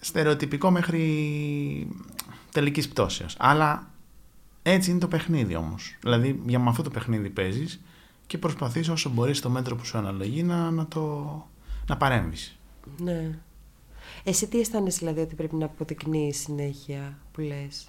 στερεοτυπικό 0.00 0.70
μέχρι 0.70 1.88
τελικής 2.52 2.88
πτώσεως. 2.88 3.36
Αλλά 3.38 3.90
έτσι 4.62 4.90
είναι 4.90 4.98
το 4.98 5.08
παιχνίδι 5.08 5.54
όμως. 5.54 5.96
Δηλαδή 6.00 6.42
για 6.46 6.58
με 6.58 6.68
αυτό 6.70 6.82
το 6.82 6.90
παιχνίδι 6.90 7.30
παίζεις 7.30 7.80
και 8.26 8.38
προσπαθείς 8.38 8.88
όσο 8.88 9.10
μπορείς 9.10 9.38
στο 9.38 9.50
μέτρο 9.50 9.76
που 9.76 9.84
σου 9.84 9.98
αναλογεί 9.98 10.42
να, 10.42 10.70
να, 10.70 10.86
το, 10.86 11.46
να 11.86 11.96
παρέμβεις. 11.96 12.58
Ναι. 12.98 13.38
Εσύ 14.24 14.48
τι 14.48 14.60
αισθάνεσαι 14.60 14.98
δηλαδή 14.98 15.20
ότι 15.20 15.34
πρέπει 15.34 15.54
να 15.54 15.64
αποδεικνύεις 15.64 16.38
συνέχεια 16.38 17.18
που 17.32 17.40
λες; 17.40 17.88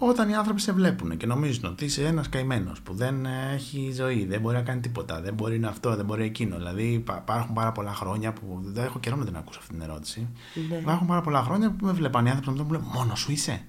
Όταν 0.00 0.28
οι 0.28 0.34
άνθρωποι 0.34 0.60
σε 0.60 0.72
βλέπουν 0.72 1.16
και 1.16 1.26
νομίζουν 1.26 1.64
ότι 1.64 1.84
είσαι 1.84 2.04
ένας 2.04 2.28
καημένος 2.28 2.80
που 2.80 2.94
δεν 2.94 3.26
έχει 3.26 3.92
ζωή, 3.94 4.24
δεν 4.24 4.40
μπορεί 4.40 4.56
να 4.56 4.62
κάνει 4.62 4.80
τίποτα, 4.80 5.20
δεν 5.20 5.34
μπορεί 5.34 5.58
να 5.58 5.68
αυτό, 5.68 5.96
δεν 5.96 6.04
μπορεί 6.04 6.24
εκείνο. 6.24 6.56
Δηλαδή 6.56 6.92
υπάρχουν 6.92 7.54
πάρα 7.54 7.72
πολλά 7.72 7.94
χρόνια 7.94 8.32
που. 8.32 8.60
Δεν 8.62 8.84
έχω 8.84 8.98
καιρό 8.98 9.16
να 9.16 9.24
την 9.24 9.36
ακούσω 9.36 9.58
αυτή 9.58 9.72
την 9.72 9.82
ερώτηση. 9.82 10.28
Ναι. 10.68 10.76
Υπάρχουν 10.76 11.06
πάρα 11.06 11.20
πολλά 11.20 11.42
χρόνια 11.42 11.70
που 11.70 11.86
με 11.86 11.92
βλέπαν 11.92 12.26
οι 12.26 12.30
άνθρωποι 12.30 12.58
να 12.58 12.64
μου 12.64 12.72
λένε 12.72 12.84
Μόνος 12.92 13.20
σου 13.20 13.32
είσαι; 13.32 13.66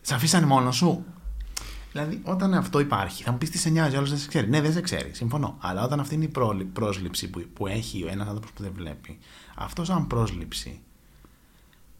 Σε 0.00 0.14
αφήσανε 0.14 0.46
μόνος 0.46 0.76
σου; 0.76 1.04
Δηλαδή, 1.92 2.20
όταν 2.24 2.54
αυτό 2.54 2.80
υπάρχει, 2.80 3.22
θα 3.22 3.30
μου 3.32 3.38
πεις 3.38 3.50
τι 3.50 3.58
σε 3.58 3.68
νοιάζει, 3.70 3.96
άλλος 3.96 4.10
δεν 4.10 4.18
σε 4.18 4.28
ξέρει. 4.28 4.48
Ναι, 4.48 4.60
δεν 4.60 4.72
σε 4.72 4.80
ξέρει, 4.80 5.10
συμφωνώ. 5.14 5.56
Αλλά 5.60 5.84
όταν 5.84 6.00
αυτή 6.00 6.14
είναι 6.14 6.24
η 6.24 6.64
πρόσληψη 6.72 7.30
που, 7.30 7.44
που 7.52 7.66
έχει 7.66 8.06
ένας 8.10 8.26
άνθρωπος 8.26 8.52
που 8.52 8.62
δεν 8.62 8.72
βλέπει, 8.74 9.18
αυτός 9.56 9.86
σαν 9.86 10.06
πρόσληψη 10.06 10.80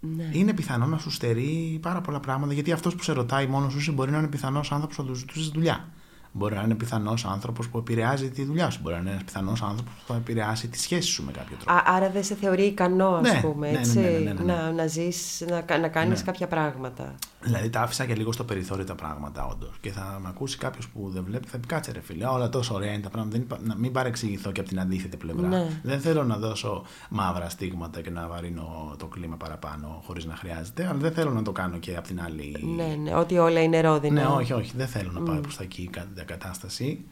Ναι. 0.01 0.31
Είναι 0.33 0.53
πιθανό 0.53 0.87
να 0.87 0.99
σου 0.99 1.11
στερεί 1.11 1.79
πάρα 1.83 2.01
πολλά 2.01 2.21
πράγματα 2.21 2.53
γιατί 2.53 2.73
αυτός 2.73 2.95
που 2.95 3.03
σε 3.03 3.13
ρωτάει 3.13 3.47
μόνος 3.47 3.73
σου 3.73 3.93
μπορεί 3.93 4.11
να 4.11 4.19
είναι 4.19 4.29
πιθανός 4.29 4.73
άνθρωπος 4.73 4.97
που 4.97 5.03
θα 5.03 5.09
του 5.09 5.15
ζητούσε 5.15 5.51
δουλειά. 5.55 5.89
Μπορεί 6.33 6.55
να 6.55 6.62
είναι 6.62 6.75
πιθανός 6.75 7.25
άνθρωπος 7.25 7.69
που 7.69 7.79
επηρεάζει 7.79 8.31
τη 8.31 8.45
δουλειά 8.45 8.71
σου. 8.71 8.79
Μπορεί 8.83 8.95
να 8.95 9.01
είναι 9.01 9.11
ένας 9.11 9.25
πιθανός 9.25 9.62
άνθρωπος 9.62 9.93
που 9.93 10.12
θα 10.12 10.14
επηρεάσει 10.14 10.69
τη 10.69 10.79
σχέση 10.81 11.09
σου 11.09 11.25
με 11.25 11.33
κάποιο 11.33 11.57
τρόπο. 11.57 11.73
Α, 11.81 11.83
άρα 11.97 12.11
δεν 12.11 12.25
σε 12.25 12.35
θεωρεί 12.35 12.62
ικανός, 12.62 13.29
ας 13.29 13.33
Ναι, 13.35 13.40
πούμε, 13.40 13.71
ναι, 13.71 13.79
έτσι, 13.79 13.99
ναι, 13.99 14.09
ναι, 14.09 14.19
ναι, 14.19 14.33
ναι, 14.33 14.33
ναι. 14.33 14.53
να, 14.53 14.73
να 14.73 14.87
ζεις, 14.87 15.45
να, 15.49 15.61
κα- 15.61 15.79
να 15.79 15.88
κάνεις 15.88 16.19
Ναι. 16.19 16.25
κάποια 16.25 16.47
πράγματα. 16.47 17.14
Δηλαδή 17.43 17.71
τα 17.71 17.81
άφησα 17.81 18.05
και 18.07 18.14
λίγο 18.14 18.33
στο 18.33 18.45
περιθώριο 18.45 18.85
τα 18.85 18.95
πράγματα, 18.95 19.47
όντως. 19.47 19.77
Και 19.81 19.90
θα 19.90 20.19
με 20.23 20.29
ακούσει 20.29 20.59
κάποιος 20.59 20.88
που 20.88 21.11
δεν 21.11 21.25
βλέπει, 21.25 21.49
θα 21.49 21.59
πει 21.59 21.66
κάτσε 21.66 21.93
ρε 21.93 22.01
φίλε, 22.01 22.27
όλα 22.27 22.49
τόσο 22.49 22.75
ωραία 22.75 22.93
είναι 22.93 23.03
τα 23.03 23.09
πράγματα. 23.11 23.37
Δεν, 23.37 23.45
υπά- 23.47 23.66
να 23.66 23.75
μην 23.77 23.93
παρεξηγηθώ 23.93 24.53
και 24.53 24.61
από 24.61 24.69
την 24.69 24.81
αντίθετη 24.81 25.16
πλευρά. 25.16 25.47
Ναι. 25.49 25.66
Δεν 25.83 26.01
θέλω 26.01 26.25
να 26.25 26.37
δώσω 26.37 26.83
μαύρα 27.09 27.49
στίγματα 27.49 28.01
και 28.01 28.11
να 28.11 28.29
βαρύνω 28.29 28.95
το 28.99 29.07
κλίμα 29.07 29.37
παραπάνω 29.37 30.03
χωρίς 30.07 30.25
να 30.25 30.37
χρειάζεται, 30.37 30.87
αλλά 30.87 30.99
δεν 30.99 31.12
θέλω 31.12 31.31
να 31.31 31.43
το 31.43 31.53
κάνω 31.53 31.77
και 31.79 31.97
από 31.97 32.07
την 32.07 32.21
άλλη. 32.23 32.57
Ναι, 32.77 32.97
ναι, 33.03 33.14
ότι 33.14 33.38
όλα 33.38 33.62
είναι 33.62 33.81
ρόδινα. 33.81 34.21
Ναι, 34.23 34.27
όχι, 34.29 34.53
όχι, 34.53 34.73
δεν 34.77 34.87
θέλω 34.87 35.11
να 35.12 35.21
πάει 35.21 35.38
προς 35.40 35.57
τα 35.57 35.62
εκεί 35.62 35.88
η 36.22 36.24
κα- 36.24 36.35
κατάσταση. 36.37 37.04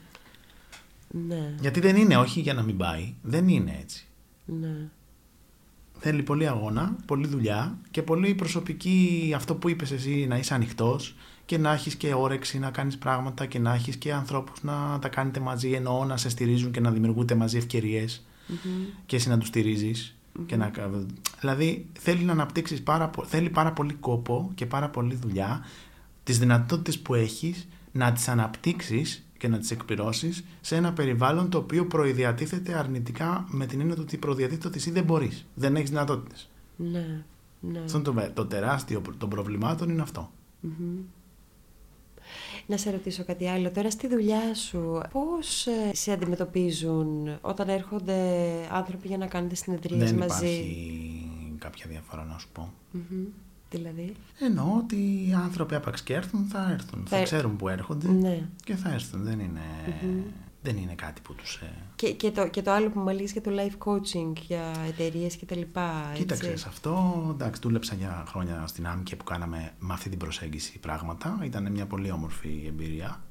Ναι, 1.29 1.55
Γιατί 1.61 1.81
δεν 1.81 1.97
είναι, 1.97 2.17
όχι 2.17 2.41
για 2.41 2.55
να 2.55 2.63
μην 2.63 2.77
πάει. 2.77 3.15
Δεν 3.23 3.49
είναι 3.49 3.79
έτσι. 3.81 4.07
ναι. 4.45 4.77
Θέλει 6.01 6.23
πολύ 6.23 6.49
αγώνα, 6.49 6.97
πολλή 7.07 7.27
δουλειά 7.27 7.79
και 7.91 8.03
πολύ 8.03 8.35
προσωπική 8.35 9.33
αυτό 9.37 9.55
που 9.55 9.69
είπες 9.69 9.91
εσύ 9.91 10.27
να 10.29 10.37
είσαι 10.39 10.55
ανοιχτός 10.55 11.15
και 11.45 11.59
να 11.59 11.73
έχεις 11.73 11.95
και 11.95 12.15
όρεξη 12.15 12.59
να 12.59 12.71
κάνεις 12.71 12.99
πράγματα 12.99 13.47
και 13.47 13.59
να 13.59 13.75
έχεις 13.75 13.97
και 13.97 14.13
ανθρώπους 14.13 14.63
να 14.63 14.99
τα 15.01 15.09
κάνετε 15.09 15.41
μαζί 15.41 15.71
εννοώ 15.73 16.05
να 16.05 16.17
σε 16.17 16.29
στηρίζουν 16.29 16.71
και 16.71 16.81
να 16.81 16.91
δημιουργούνται 16.91 17.35
μαζί 17.35 17.57
ευκαιρίες 17.57 18.27
και 19.07 19.17
εσύ 19.17 19.29
να 19.29 19.39
τους 19.39 19.49
στηριζεις 19.49 20.17
Και 20.47 20.57
να... 20.57 20.71
Δηλαδή 21.41 21.87
θέλει 21.99 22.25
να 22.25 22.33
αναπτύξεις 22.33 22.83
πάρα, 22.83 23.09
πο- 23.09 23.25
θέλει 23.25 23.51
πάρα 23.51 23.73
πολύ 23.73 23.93
κόπο 23.95 24.51
και 24.55 24.67
πάρα 24.67 24.89
πολύ 24.89 25.15
δουλειά 25.15 25.65
τις 26.25 26.39
δυνατότητες 26.39 26.99
που 26.99 27.15
έχεις 27.15 27.69
να 27.93 28.13
τις 28.13 28.29
αναπτύξεις 28.29 29.27
και 29.39 29.49
να 29.49 29.59
τις 29.59 29.71
εκπληρώσεις 29.71 30.45
σε 30.61 30.77
ένα 30.77 30.93
περιβάλλον 30.93 31.51
το 31.51 31.59
οποίο 31.59 31.87
προειδιατίθεται 31.87 32.75
αρνητικά 32.79 33.47
με 33.51 33.67
την 33.67 33.81
έννοια 33.81 33.95
του 33.95 34.03
ότι 34.05 34.17
προδιατίθεται 34.17 34.69
ότι 34.69 34.79
εσύ 34.79 34.91
δεν 34.91 35.05
μπορείς, 35.05 35.47
δεν 35.55 35.77
έχεις 35.77 35.91
δυνατότητες. 35.91 36.51
Ναι, 36.77 37.25
ναι. 37.61 37.79
Αυτό 37.79 37.99
είναι 37.99 38.23
το, 38.27 38.33
το 38.35 38.47
τεράστιο 38.47 39.01
προ- 39.01 39.17
των 39.17 39.29
προβλημάτων 39.29 39.89
είναι 39.89 40.03
αυτό. 40.03 40.31
Να 42.67 42.77
σε 42.77 42.91
ρωτήσω 42.91 43.25
κάτι 43.25 43.49
άλλο. 43.49 43.71
Τώρα 43.71 43.91
στη 43.91 44.09
δουλειά 44.09 44.55
σου, 44.55 45.01
πώς 45.13 45.67
ε, 45.67 45.95
σε 45.95 46.13
αντιμετωπίζουν 46.13 47.39
όταν 47.41 47.69
έρχονται 47.69 48.17
άνθρωποι 48.73 49.09
για 49.09 49.19
να 49.19 49.27
κάνετε 49.27 49.55
συνεδρίες 49.55 50.11
δεν 50.11 50.19
μαζί; 50.19 50.47
υπάρχει 50.47 51.57
κάποια 51.59 51.87
διαφορά 51.89 52.25
να 52.25 52.39
σου 52.39 52.49
πω. 52.53 52.73
Μμμ. 52.93 53.25
Δηλαδή. 53.71 54.15
Εννοώ 54.41 54.77
ότι 54.77 54.97
οι 54.97 55.33
άνθρωποι 55.45 55.75
άπαξ 55.75 56.03
και 56.03 56.15
έρθουν 56.15 56.45
θα 56.45 56.71
έρθουν. 56.73 57.07
Θα, 57.07 57.17
Θα- 57.17 57.23
ξέρουν 57.23 57.57
που 57.57 57.69
έρχονται 57.69 58.09
Ναι. 58.09 58.49
και 58.65 58.75
θα 58.75 58.93
έρθουν. 58.93 59.23
Δεν 59.23 59.41
είναι, 59.41 59.61
δεν 60.63 60.77
είναι 60.77 60.95
κάτι 60.95 61.21
που 61.21 61.35
τους... 61.35 61.55
ε, 61.57 61.71
Και, 61.97 62.13
και, 62.13 62.31
το, 62.31 62.49
και 62.49 62.63
το 62.63 62.71
άλλο 62.73 62.91
που 62.91 62.99
μου 63.01 63.09
έλεγες 63.09 63.33
για 63.33 63.41
το 63.41 63.51
life 63.55 63.89
coaching 63.89 64.33
για 64.47 64.73
εταιρείες 64.89 65.37
και 65.37 65.47
τα 65.47 65.57
λοιπά. 65.57 65.93
έτσι. 66.11 66.21
Κοίταξε, 66.23 66.57
σε 66.57 66.69
αυτό 66.69 67.27
εντάξει, 67.35 67.61
δούλεψα 67.65 67.95
για 67.95 68.25
χρόνια 68.29 68.67
στην 68.67 68.87
ΆΜΚΕ 68.87 69.17
που 69.17 69.25
κάναμε 69.25 69.73
με 69.79 69.93
αυτή 69.93 70.09
την 70.09 70.19
προσέγγιση 70.19 70.79
πράγματα. 70.79 71.39
Ήταν 71.45 71.73
μια 71.73 71.87
πολύ 71.87 72.11
όμορφη 72.11 72.65
εμπειρία. 72.67 73.23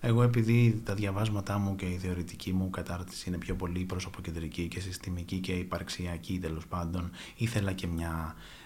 Εγώ 0.00 0.22
επειδή 0.22 0.80
τα 0.84 0.94
διαβάσματά 0.94 1.58
μου 1.58 1.76
και 1.76 1.86
η 1.86 1.96
θεωρητική 1.96 2.52
μου 2.52 2.70
κατάρτιση 2.70 3.28
είναι 3.28 3.38
πιο 3.38 3.54
πολύ 3.54 3.84
προσωποκεντρική 3.84 4.68
και 4.68 4.80
συστημική 4.80 5.38
και 5.40 5.52
υπαρξιακή 5.52 6.38
τέλος 6.38 6.66
πάντων, 6.66 7.10
ήθελα 7.36 7.72
και 7.72 7.86
μια 7.86 8.34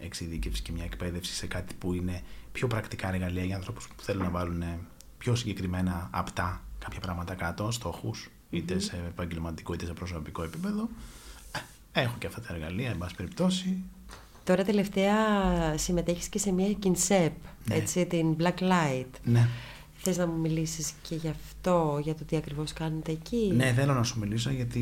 εξειδίκευση 0.00 0.62
και 0.62 0.72
μια 0.72 0.84
εκπαίδευση 0.84 1.34
σε 1.34 1.46
κάτι 1.46 1.74
που 1.74 1.92
είναι 1.92 2.22
πιο 2.52 2.66
πρακτικά 2.66 3.08
εργαλεία 3.14 3.44
για 3.44 3.56
ανθρώπους 3.56 3.88
που 3.88 4.02
θέλουν 4.02 4.22
να 4.22 4.30
βάλουν 4.30 4.62
πιο 5.18 5.34
συγκεκριμένα 5.34 6.08
απτά 6.12 6.62
κάποια 6.78 7.00
πράγματα 7.00 7.34
κάτω, 7.34 7.70
στόχους, 7.70 8.30
είτε 8.50 8.78
σε 8.78 8.96
επαγγελματικό 9.08 9.74
είτε 9.74 9.86
σε 9.86 9.92
προσωπικό 9.92 10.42
επίπεδο. 10.42 10.88
Ε, 11.92 12.00
Έχω 12.00 12.14
και 12.18 12.26
αυτά 12.26 12.40
τα 12.40 12.54
εργαλεία, 12.54 12.90
εν 12.90 12.98
πάση 12.98 13.14
περιπτώσει. 13.14 13.76
Τώρα 14.44 14.64
τελευταία 14.64 15.14
συμμετέχεις 15.78 16.28
και 16.28 16.38
σε 16.38 16.52
μια 16.52 16.72
κινσέπ, 16.72 17.32
Ναι. 17.64 17.74
έτσι, 17.74 18.06
την 18.06 18.36
Black 18.38 18.58
Light. 18.58 19.06
Ναι. 19.24 19.48
Θες 19.98 20.16
να 20.16 20.26
μου 20.26 20.38
μιλήσεις 20.40 20.92
και 21.08 21.14
γι' 21.14 21.28
αυτό, 21.28 22.00
για 22.02 22.14
το 22.14 22.24
τι 22.24 22.36
ακριβώς 22.36 22.72
κάνετε 22.72 23.12
εκεί; 23.12 23.52
ναι, 23.56 23.72
θέλω 23.72 23.94
να 23.94 24.02
σου 24.02 24.18
μιλήσω 24.18 24.50
γιατί 24.50 24.80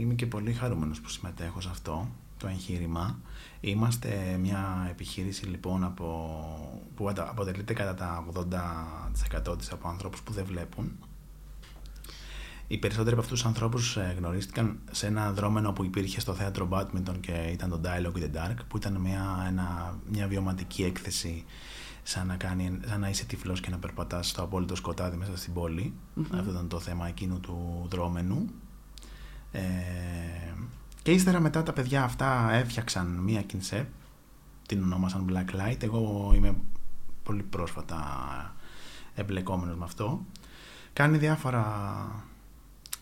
είμαι 0.00 0.14
και 0.14 0.26
πολύ 0.26 0.52
χαρούμενος 0.52 1.00
που 1.00 1.08
συμμετέχω 1.08 1.60
σε 1.60 1.68
αυτό 1.70 2.08
το 2.38 2.46
εγχείρημα. 2.46 3.18
Είμαστε 3.60 4.38
μια 4.40 4.86
επιχείρηση 4.90 5.46
λοιπόν 5.46 5.84
από, 5.84 6.90
που 6.94 7.08
αντα- 7.08 7.30
αποτελείται 7.30 7.72
κατά 7.72 7.94
τα 7.94 8.24
80% 9.52 9.58
της 9.58 9.72
από 9.72 9.88
ανθρώπους 9.88 10.22
που 10.22 10.32
δεν 10.32 10.44
βλέπουν. 10.44 10.92
Οι 12.70 12.78
περισσότεροι 12.78 13.12
από 13.12 13.20
αυτούς 13.20 13.38
τους 13.38 13.48
ανθρώπους 13.48 13.96
ε, 13.96 14.14
γνωρίστηκαν 14.18 14.78
σε 14.90 15.06
ένα 15.06 15.32
δρόμενο 15.32 15.72
που 15.72 15.84
υπήρχε 15.84 16.20
στο 16.20 16.34
θέατρο 16.34 16.68
Badminton 16.70 17.20
και 17.20 17.32
ήταν 17.32 17.70
το 17.70 17.80
Dialogue 17.84 18.18
in 18.18 18.22
the 18.22 18.36
Dark 18.36 18.56
που 18.68 18.76
ήταν 18.76 18.94
μια, 18.94 19.44
ένα, 19.48 19.98
μια 20.10 20.26
βιωματική 20.26 20.82
έκθεση 20.84 21.44
σαν 22.02 22.26
να, 22.26 22.36
κάνει, 22.36 22.78
σαν 22.86 23.00
να 23.00 23.08
είσαι 23.08 23.24
τυφλός 23.24 23.60
και 23.60 23.70
να 23.70 23.78
περπατάς 23.78 24.28
στο 24.28 24.42
απόλυτο 24.42 24.74
σκοτάδι 24.74 25.16
μέσα 25.16 25.36
στην 25.36 25.52
πόλη. 25.52 25.92
Αυτό 26.34 26.50
ήταν 26.50 26.68
το 26.68 26.80
θέμα 26.80 27.08
εκείνου 27.08 27.40
του 27.40 27.86
δρόμενου. 27.90 28.46
Ε, 29.52 29.60
και 31.08 31.14
ύστερα 31.14 31.40
μετά 31.40 31.62
τα 31.62 31.72
παιδιά 31.72 32.04
αυτά 32.04 32.52
έφτιαξαν 32.52 33.06
μία 33.06 33.42
κινσέπ, 33.42 33.86
την 34.66 34.82
ονόμασαν 34.82 35.26
Black 35.30 35.54
Light. 35.54 35.82
Εγώ 35.82 36.32
είμαι 36.34 36.56
πολύ 37.22 37.42
πρόσφατα 37.42 37.96
εμπλεκόμενος 39.14 39.76
με 39.76 39.84
αυτό. 39.84 40.24
Κάνει 40.92 41.18
διάφορα 41.18 41.64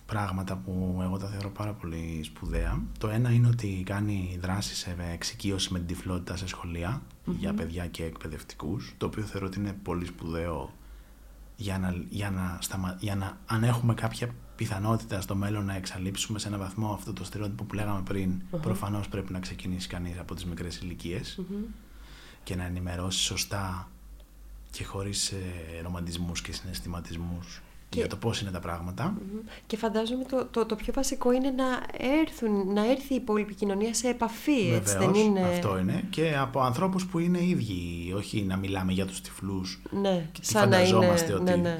πράγματα 0.07 0.57
που 0.57 1.01
εγώ 1.03 1.17
τα 1.19 1.27
θεωρώ 1.27 1.51
πάρα 1.51 1.73
πολύ 1.73 2.21
σπουδαία. 2.25 2.83
Το 2.99 3.09
ένα 3.09 3.31
είναι 3.31 3.49
ότι 3.49 3.83
κάνει 3.87 4.39
δράσεις 4.41 4.79
σε 4.79 4.97
εξοικείωση 5.13 5.73
με 5.73 5.79
την 5.79 5.87
τυφλότητα 5.87 6.37
σε 6.37 6.47
σχολεια 6.47 7.03
για 7.25 7.55
παιδιά 7.55 7.87
και 7.87 8.05
εκπαιδευτικούς, 8.05 8.95
το 8.97 9.07
οποίο 9.07 9.23
θεωρώ 9.23 9.47
ότι 9.47 9.59
είναι 9.59 9.77
πολύ 9.83 10.07
σπουδαίο 10.07 10.73
για 11.57 11.79
να, 11.79 11.95
για 12.09 12.31
να, 12.31 12.59
σταμα... 12.61 12.97
για 13.01 13.17
να 13.17 13.39
αν 13.47 13.65
έχουμε 13.65 13.95
κάποια 13.95 14.29
πιθανότητα 14.57 15.21
στο 15.21 15.35
μέλλον 15.35 15.65
να 15.65 15.75
εξαλείψουμε 15.77 16.39
σε 16.39 16.49
ένα 16.49 16.59
βαθμό 16.59 16.93
αυτό 16.93 17.13
το 17.13 17.25
στερεότυπο 17.25 17.65
που 17.65 17.75
λέγαμε 17.75 18.03
πριν, 18.05 18.43
προφανώς 18.63 19.09
πρέπει 19.09 19.33
να 19.33 19.39
ξεκινήσει 19.39 19.89
κανείς 19.89 20.19
από 20.19 20.35
τις 20.35 20.45
μικρές 20.45 20.77
ηλικίες 20.77 21.41
και 22.43 22.57
να 22.57 22.65
ενημερώσει 22.65 23.19
σωστά 23.19 23.91
και 24.71 24.85
χωρίς 24.85 25.31
ε, 25.31 25.37
ρομαντισμούς 25.83 26.43
και 26.43 26.53
συναισθηματισμούς 26.53 27.63
Και- 27.89 27.99
για 27.99 28.09
το 28.09 28.17
πώς 28.17 28.41
είναι 28.41 28.51
τα 28.51 28.61
πράγματα. 28.61 29.05
Μμμ. 29.05 29.39
Και 29.67 29.77
φαντάζομαι 29.77 30.25
το, 30.25 30.47
το, 30.51 30.67
το 30.67 30.77
πιο 30.77 30.93
βασικό 30.93 31.33
είναι 31.33 31.51
να, 31.51 31.65
έρθουν, 32.21 32.73
να 32.73 32.91
έρθει 32.91 33.13
η 33.13 33.17
υπόλοιπη 33.17 33.55
κοινωνία 33.55 33.95
σε 33.95 34.09
επαφή, 34.09 34.71
έτσι 34.73 34.97
δεν 34.97 35.07
Βεβαίως, 35.07 35.27
είναι; 35.27 35.41
αυτό 35.41 35.79
είναι. 35.79 36.05
Και 36.11 36.37
από 36.39 36.61
ανθρώπους 36.61 37.07
που 37.07 37.19
είναι 37.19 37.45
ίδιοι, 37.45 38.13
όχι 38.17 38.43
να 38.43 38.57
μιλάμε 38.57 38.93
για 38.93 39.07
τους 39.07 39.21
τυφλούς. 39.21 39.81
Ναι, 39.91 40.29
Και 40.33 40.41
τι 40.41 40.47
σαν 40.47 40.69
να 40.69 40.77
είναι. 40.81 40.87
φανταζόμαστε 40.87 41.33
ότι... 41.33 41.43
Ναι, 41.43 41.57
ναι. 41.57 41.79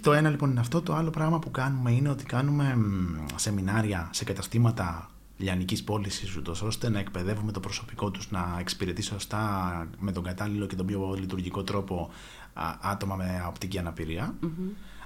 Το 0.00 0.12
ένα 0.12 0.30
λοιπόν 0.30 0.50
είναι 0.50 0.60
αυτό. 0.60 0.82
Το 0.82 0.94
άλλο 0.94 1.10
πράγμα 1.10 1.38
που 1.38 1.50
κάνουμε 1.50 1.90
είναι 1.90 2.08
ότι 2.08 2.24
κάνουμε 2.24 2.76
μ, 2.76 3.24
σεμινάρια 3.36 4.08
σε 4.12 4.24
καταστήματα 4.24 5.10
λιανικής 5.36 5.84
πώλησης, 5.84 6.36
ούτως 6.36 6.62
ώστε 6.62 6.88
να 6.88 6.98
εκπαιδεύουμε 6.98 7.52
το 7.52 7.60
προσωπικό 7.60 8.10
τους 8.10 8.30
να 8.30 8.56
εξυπηρετεί 8.58 9.02
σωστά 9.02 9.86
με 9.98 10.12
τον 10.12 10.22
κατάλληλο 10.22 10.66
και 10.66 10.76
τον 10.76 10.86
πιο 10.86 11.14
λειτουργικό 11.18 11.62
τρόπο 11.62 12.10
α, 12.52 12.74
άτομα 12.80 13.16
με 13.16 13.44
οπτική 13.48 13.78
αναπηρία. 13.78 14.34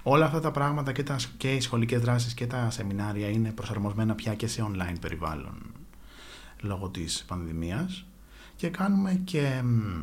Όλα 0.02 0.24
αυτά 0.24 0.40
τα 0.40 0.50
πράγματα 0.50 0.92
και, 0.92 1.02
τα, 1.02 1.16
και 1.36 1.54
οι 1.54 1.60
σχολικές 1.60 2.00
δράσεις 2.00 2.34
και 2.34 2.46
τα 2.46 2.70
σεμινάρια 2.70 3.28
είναι 3.28 3.50
προσαρμοσμένα 3.50 4.14
πια 4.14 4.34
και 4.34 4.46
σε 4.46 4.66
online 4.72 4.96
περιβάλλον 5.00 5.62
λόγω 6.60 6.88
της 6.88 7.24
πανδημίας 7.28 8.06
και 8.56 8.68
κάνουμε 8.68 9.20
και 9.24 9.62
μ, 9.64 10.02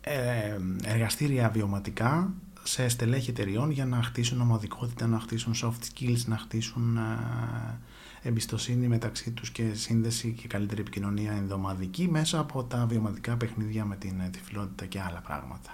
ε, 0.00 0.56
εργαστήρια 0.84 1.48
βιωματικά 1.48 2.32
σε 2.66 2.88
στελέχη 2.88 3.30
εταιριών 3.30 3.70
για 3.70 3.86
να 3.86 4.02
χτίσουν 4.02 4.40
ομαδικότητα, 4.40 5.06
να 5.06 5.18
χτίσουν 5.20 5.54
soft 5.62 6.00
skills, 6.00 6.24
να 6.26 6.36
χτίσουν 6.36 6.96
ε, 6.96 8.28
εμπιστοσύνη 8.28 8.88
μεταξύ 8.88 9.30
τους 9.30 9.50
και 9.50 9.74
σύνδεση 9.74 10.32
και 10.32 10.46
καλύτερη 10.46 10.80
επικοινωνία 10.80 11.32
ενδομαδική 11.32 12.08
μέσα 12.08 12.38
από 12.38 12.64
τα 12.64 12.86
βιωματικά 12.86 13.36
παιχνίδια 13.36 13.84
με 13.84 13.96
την 13.96 14.20
ε, 14.20 14.28
τυφλότητα 14.28 14.86
και 14.86 15.00
άλλα 15.00 15.20
πράγματα. 15.20 15.70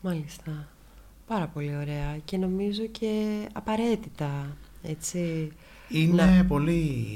Μάλιστα. 0.00 0.68
Πάρα 1.26 1.46
πολύ 1.46 1.76
ωραία 1.76 2.18
και 2.24 2.36
νομίζω 2.36 2.86
και 2.86 3.46
απαραίτητα, 3.52 4.56
έτσι. 4.82 5.52
Είναι 5.90 6.24
Ναι. 6.24 6.44
πολύ, 6.44 7.06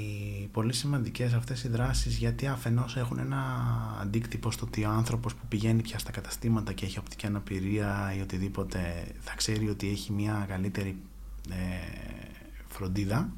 πολύ 0.51 0.73
σημαντικές 0.73 1.33
αυτές 1.33 1.63
οι 1.63 1.67
δράσεις 1.67 2.17
γιατί 2.17 2.47
αφενός 2.47 2.95
έχουν 2.97 3.19
ένα 3.19 3.41
αντίκτυπο 4.01 4.51
στο 4.51 4.65
ότι 4.65 4.83
ο 4.85 4.89
άνθρωπος 4.89 5.35
που 5.35 5.47
πηγαίνει 5.47 5.81
πια 5.81 5.99
στα 5.99 6.11
καταστήματα 6.11 6.73
και 6.73 6.85
έχει 6.85 6.99
οπτική 6.99 7.25
αναπηρία 7.25 8.13
ή 8.17 8.21
οτιδήποτε 8.21 9.07
θα 9.19 9.33
ξέρει 9.35 9.69
ότι 9.69 9.89
έχει 9.89 10.11
μια 10.11 10.45
καλύτερη 10.49 10.97
ε, 11.49 11.55
φροντίδα 12.67 13.29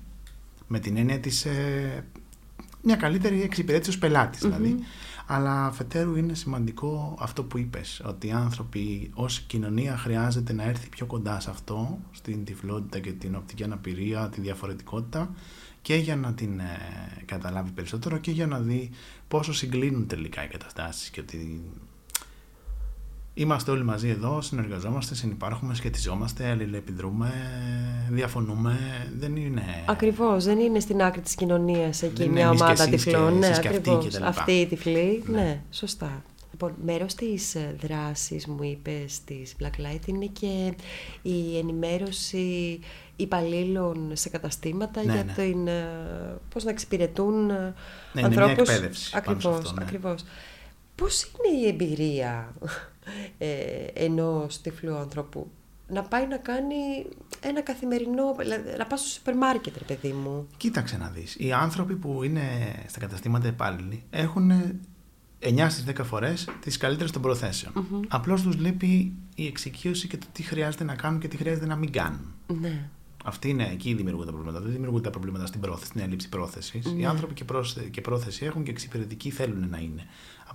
με 0.68 0.80
την 0.80 0.98
έννοια 0.98 1.20
της 1.20 1.46
ε, 1.46 2.04
μια 2.82 2.96
καλύτερη 2.96 3.42
εξυπηρέτηση 3.42 3.90
ως 3.90 3.98
πελάτης 3.98 4.42
δηλαδή. 4.42 4.78
Αλλά 5.30 5.66
αφετέρου 5.66 6.16
είναι 6.16 6.34
σημαντικό 6.34 7.18
αυτό 7.20 7.44
που 7.44 7.58
είπες, 7.58 8.02
ότι 8.06 8.28
οι 8.28 8.32
άνθρωποι 8.32 9.12
ως 9.14 9.40
κοινωνία 9.40 9.98
χρειάζεται 9.98 10.54
να 10.54 10.64
έρθει 10.64 10.90
πιο 10.90 11.06
κοντά 11.06 11.40
σε 11.40 11.50
αυτό, 11.50 12.00
στην 12.12 12.46
τυφλότητα 12.46 13.00
και 13.00 13.12
την 13.12 13.36
οπτική 13.36 13.64
αναπηρία, 13.64 14.30
τη 14.30 14.42
διαφορετικότητα 14.42 15.30
και 15.82 15.96
για 15.96 16.16
να 16.16 16.34
την 16.34 16.60
ε, 16.60 16.78
καταλάβει 17.26 17.72
περισσότερο 17.72 18.18
και 18.18 18.32
για 18.32 18.48
να 18.48 18.60
δει 18.60 18.90
πόσο 19.28 19.54
συγκλίνουν 19.54 20.08
τελικά 20.08 20.44
οι 20.44 20.48
καταστάσεις 20.48 21.10
και 21.10 21.20
ότι 21.20 21.62
Είμαστε 23.40 23.72
όλοι 23.72 23.84
μαζί 23.84 24.10
εδώ, 24.10 24.42
συνεργαζόμαστε, 24.42 25.16
συνεπάρχουμε, 25.16 25.74
σχετιζόμαστε, 25.74 26.50
αλληλεπιδρούμε, 26.50 27.34
διαφωνούμε. 28.10 28.78
Δεν 29.18 29.36
είναι. 29.36 29.64
Ακριβώς, 29.86 30.46
δεν 30.46 30.60
είναι 30.60 30.80
στην 30.80 31.02
άκρη 31.02 31.22
της 31.22 31.36
κοινωνίας 31.36 32.02
εκεί 32.02 32.30
μια 32.30 32.50
ομάδα 32.50 32.88
τυφλών. 32.90 33.38
Ναι, 33.38 33.56
ακριβώς. 33.56 34.16
Αυτή 34.16 34.52
η 34.52 34.66
τυφλή. 34.66 35.24
Ναι, 35.26 35.42
ναι 35.42 35.62
σωστά. 35.72 36.24
Λοιπόν, 36.52 36.74
μέρος 36.86 37.16
της 37.16 37.56
ε, 37.56 37.76
δράσης 37.82 38.48
μου 38.48 38.64
είπες 38.64 39.24
της 39.24 39.56
Blacklight 39.60 40.08
είναι 40.08 40.26
και 40.26 40.74
η 41.22 41.58
ενημέρωση 41.58 42.80
υπαλλήλων 43.16 44.12
σε 44.14 44.30
καταστήματα 44.30 45.04
ναι, 45.04 45.14
για 45.14 45.24
ναι. 45.24 45.34
την, 45.34 45.68
ε, 45.68 45.88
πώς 46.50 46.64
να 46.64 46.70
εξυπηρετούν 46.70 47.50
ε, 47.50 47.74
ναι, 48.14 48.22
ανθρώπους. 48.22 48.36
Είναι 48.36 48.46
μια 48.46 48.52
εκπαίδευση 48.52 49.12
ακριβώς, 49.16 49.46
αυτό, 49.46 49.74
ναι. 49.74 49.84
ακριβώς. 49.84 50.24
Πώς 50.96 51.24
είναι 51.24 51.66
η 51.66 51.68
εμπειρία 51.68 52.54
ε, 53.38 53.47
ενός 53.93 54.62
τυφλού 54.62 54.95
ανθρώπου 54.95 55.51
να 55.89 56.03
πάει 56.03 56.28
να 56.28 56.38
κάνει 56.38 56.76
ένα 57.39 57.62
καθημερινό, 57.62 58.36
να 58.78 58.86
πάει 58.86 58.99
στο 58.99 59.08
σούπερ 59.08 59.36
μάρκετ, 59.36 59.78
ρε 59.78 59.84
παιδί 59.84 60.12
μου. 60.12 60.47
Κοίταξε 60.58 60.97
να 60.97 61.10
δεις. 61.10 61.36
Οι 61.39 61.51
άνθρωποι 61.51 61.95
που 61.95 62.24
είναι 62.24 62.41
στα 62.88 62.99
καταστήματα 62.99 63.47
υπάλληλοι 63.47 64.03
έχουν 64.10 64.51
9 65.39 65.70
στις 65.70 65.84
10 65.84 66.03
φορές 66.03 66.49
τις 66.60 66.78
καλύτερες 66.78 67.12
των 67.12 67.22
προθέσεων. 67.22 67.74
Mm-hmm. 67.76 68.05
Απλώς 68.08 68.41
τους 68.41 68.58
λείπει 68.58 69.14
η 69.36 69.45
εξοικείωση 69.45 70.08
και 70.08 70.18
το 70.18 70.26
τι 70.32 70.43
χρειάζεται 70.43 70.84
να 70.84 70.95
κάνουν 70.95 71.20
και 71.20 71.28
τι 71.28 71.38
χρειάζεται 71.38 71.66
να 71.66 71.76
μην 71.76 71.91
κάνουν. 71.91 72.34
Ναι. 72.62 72.89
Αυτή 73.24 73.49
είναι, 73.49 73.70
εκεί 73.72 73.93
δημιουργούνται 73.93 74.26
τα 74.26 74.32
προβλήματα. 74.32 74.64
Δεν 74.64 74.72
δημιουργούνται 74.72 75.03
τα 75.03 75.10
προβλήματα 75.10 75.45
στην 75.45 75.62
πρόθεση, 75.62 75.86
στην 75.86 76.01
έλλειψη 76.01 76.30
πρόθεσης. 76.30 76.93
Οι 76.97 77.05
άνθρωποι 77.05 77.34
και, 77.34 77.43
πρόθεση, 77.43 77.89
και 77.89 78.01
πρόθεση 78.01 78.45
έχουν 78.45 78.64
και 78.64 78.72
εξυπηρετικοί 78.72 79.30
θέλουν 79.30 79.70
να 79.70 79.78
είναι. 79.78 80.05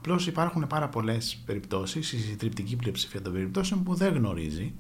Απλώς 0.05 0.26
υπάρχουν 0.26 0.66
πάρα 0.66 0.88
πολλές 0.88 1.42
περιπτώσεις, 1.46 2.12
η 2.12 2.18
συντριπτική 2.18 2.76
πλειοψηφία 2.76 3.22
των 3.22 3.32
περιπτώσεων 3.32 3.82
που 3.82 3.94
δεν 3.94 4.14
γνωρίζει 4.14 4.72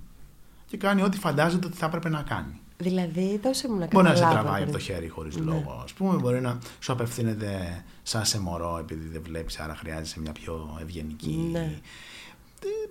και 0.66 0.76
κάνει 0.76 1.02
ό,τι 1.02 1.18
φαντάζεται 1.18 1.66
ότι 1.66 1.76
θα 1.76 1.86
έπρεπε 1.86 2.08
να 2.08 2.22
κάνει. 2.22 2.60
Δηλαδή, 2.78 3.40
δώσε 3.42 3.68
μου 3.68 3.78
να 3.78 3.86
Μπορεί 3.86 4.06
να 4.06 4.14
σε 4.14 4.28
τραβάει 4.30 4.62
από 4.62 4.72
το 4.72 4.78
χέρι 4.78 5.08
χωρίς 5.08 5.36
ναι. 5.36 5.44
λόγο. 5.44 5.70
Α 5.70 5.84
πούμε, 5.96 6.16
μπορεί 6.16 6.40
να 6.40 6.58
σου 6.80 6.92
απευθύνεται 6.92 7.84
σαν 8.02 8.24
σε 8.24 8.40
μωρό 8.40 8.78
επειδή 8.78 9.08
δεν 9.08 9.22
βλέπεις, 9.24 9.58
άρα 9.58 9.74
χρειάζεσαι 9.74 10.20
μια 10.20 10.32
πιο 10.32 10.78
ευγενική. 10.80 11.48
Ναι. 11.52 11.80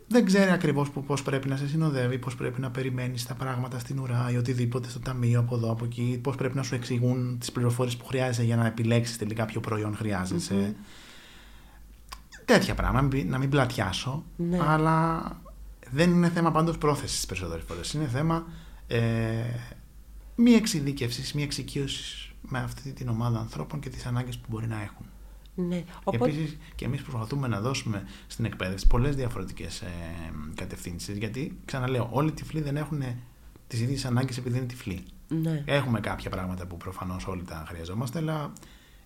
Δεν 0.07 0.25
ξέρει 0.25 0.51
ακριβώς 0.51 0.89
πώς 1.05 1.23
πρέπει 1.23 1.47
να 1.47 1.57
σε 1.57 1.67
συνοδεύει, 1.67 2.17
πώς 2.17 2.35
πρέπει 2.35 2.61
να 2.61 2.71
περιμένεις 2.71 3.25
τα 3.25 3.33
πράγματα 3.33 3.79
στην 3.79 3.99
ουρά 3.99 4.29
ή 4.33 4.37
οτιδήποτε 4.37 4.89
στο 4.89 4.99
ταμείο 4.99 5.39
από 5.39 5.55
εδώ 5.55 5.71
από 5.71 5.85
εκεί, 5.85 6.19
πώς 6.23 6.35
πρέπει 6.35 6.55
να 6.55 6.63
σου 6.63 6.75
εξηγούν 6.75 7.37
τις 7.39 7.51
πληροφορίες 7.51 7.97
που 7.97 8.05
χρειάζεσαι 8.05 8.43
για 8.43 8.55
να 8.55 8.65
επιλέξεις 8.65 9.17
τελικά 9.17 9.45
ποιο 9.45 9.59
προϊόν 9.59 9.95
χρειάζεσαι. 9.95 10.75
Mm-hmm. 10.75 11.00
Τέτοια 12.45 12.73
πράγματα, 12.73 13.23
να 13.25 13.37
μην 13.37 13.49
πλατιάσω, 13.49 14.23
ναι. 14.35 14.59
αλλά 14.67 15.21
δεν 15.91 16.11
είναι 16.11 16.29
θέμα 16.29 16.51
πάντως 16.51 16.77
πρόθεσης 16.77 17.15
τις 17.15 17.25
περισσότερες 17.25 17.63
φορές. 17.67 17.93
Είναι 17.93 18.07
θέμα 18.07 18.45
ε, 18.87 18.99
μη 20.35 20.51
εξειδίκευσης, 20.51 21.33
μη 21.33 21.43
εξοικείωσης 21.43 22.31
με 22.41 22.59
αυτή 22.59 22.93
την 22.93 23.09
ομάδα 23.09 23.39
ανθρώπων 23.39 23.79
και 23.79 23.89
τις 23.89 24.05
ανάγκες 24.05 24.37
που 24.37 24.47
μπορεί 24.49 24.67
να 24.67 24.81
έχουν. 24.81 25.05
Ναι. 25.55 25.83
Οπότε... 26.03 26.31
Επίσης 26.31 26.57
και 26.75 26.85
εμείς 26.85 27.01
προσπαθούμε 27.01 27.47
να 27.47 27.59
δώσουμε 27.59 28.03
στην 28.27 28.45
εκπαίδευση 28.45 28.87
πολλές 28.87 29.15
διαφορετικές 29.15 29.81
ε, 29.81 29.87
κατευθύνσεις 30.55 31.17
γιατί 31.17 31.57
ξαναλέω 31.65 32.07
όλοι 32.11 32.29
οι 32.29 32.31
τυφλοί 32.31 32.61
δεν 32.61 32.77
έχουν 32.77 33.03
τις 33.67 33.79
ίδιες 33.79 34.05
ανάγκες 34.05 34.37
επειδή 34.37 34.57
είναι 34.57 34.65
τυφλοί. 34.65 35.03
Ναι. 35.27 35.63
Έχουμε 35.65 35.99
κάποια 35.99 36.29
πράγματα 36.29 36.65
που 36.65 36.77
προφανώς 36.77 37.27
όλοι 37.27 37.43
τα 37.43 37.65
χρειαζόμαστε 37.67 38.19
αλλά 38.19 38.53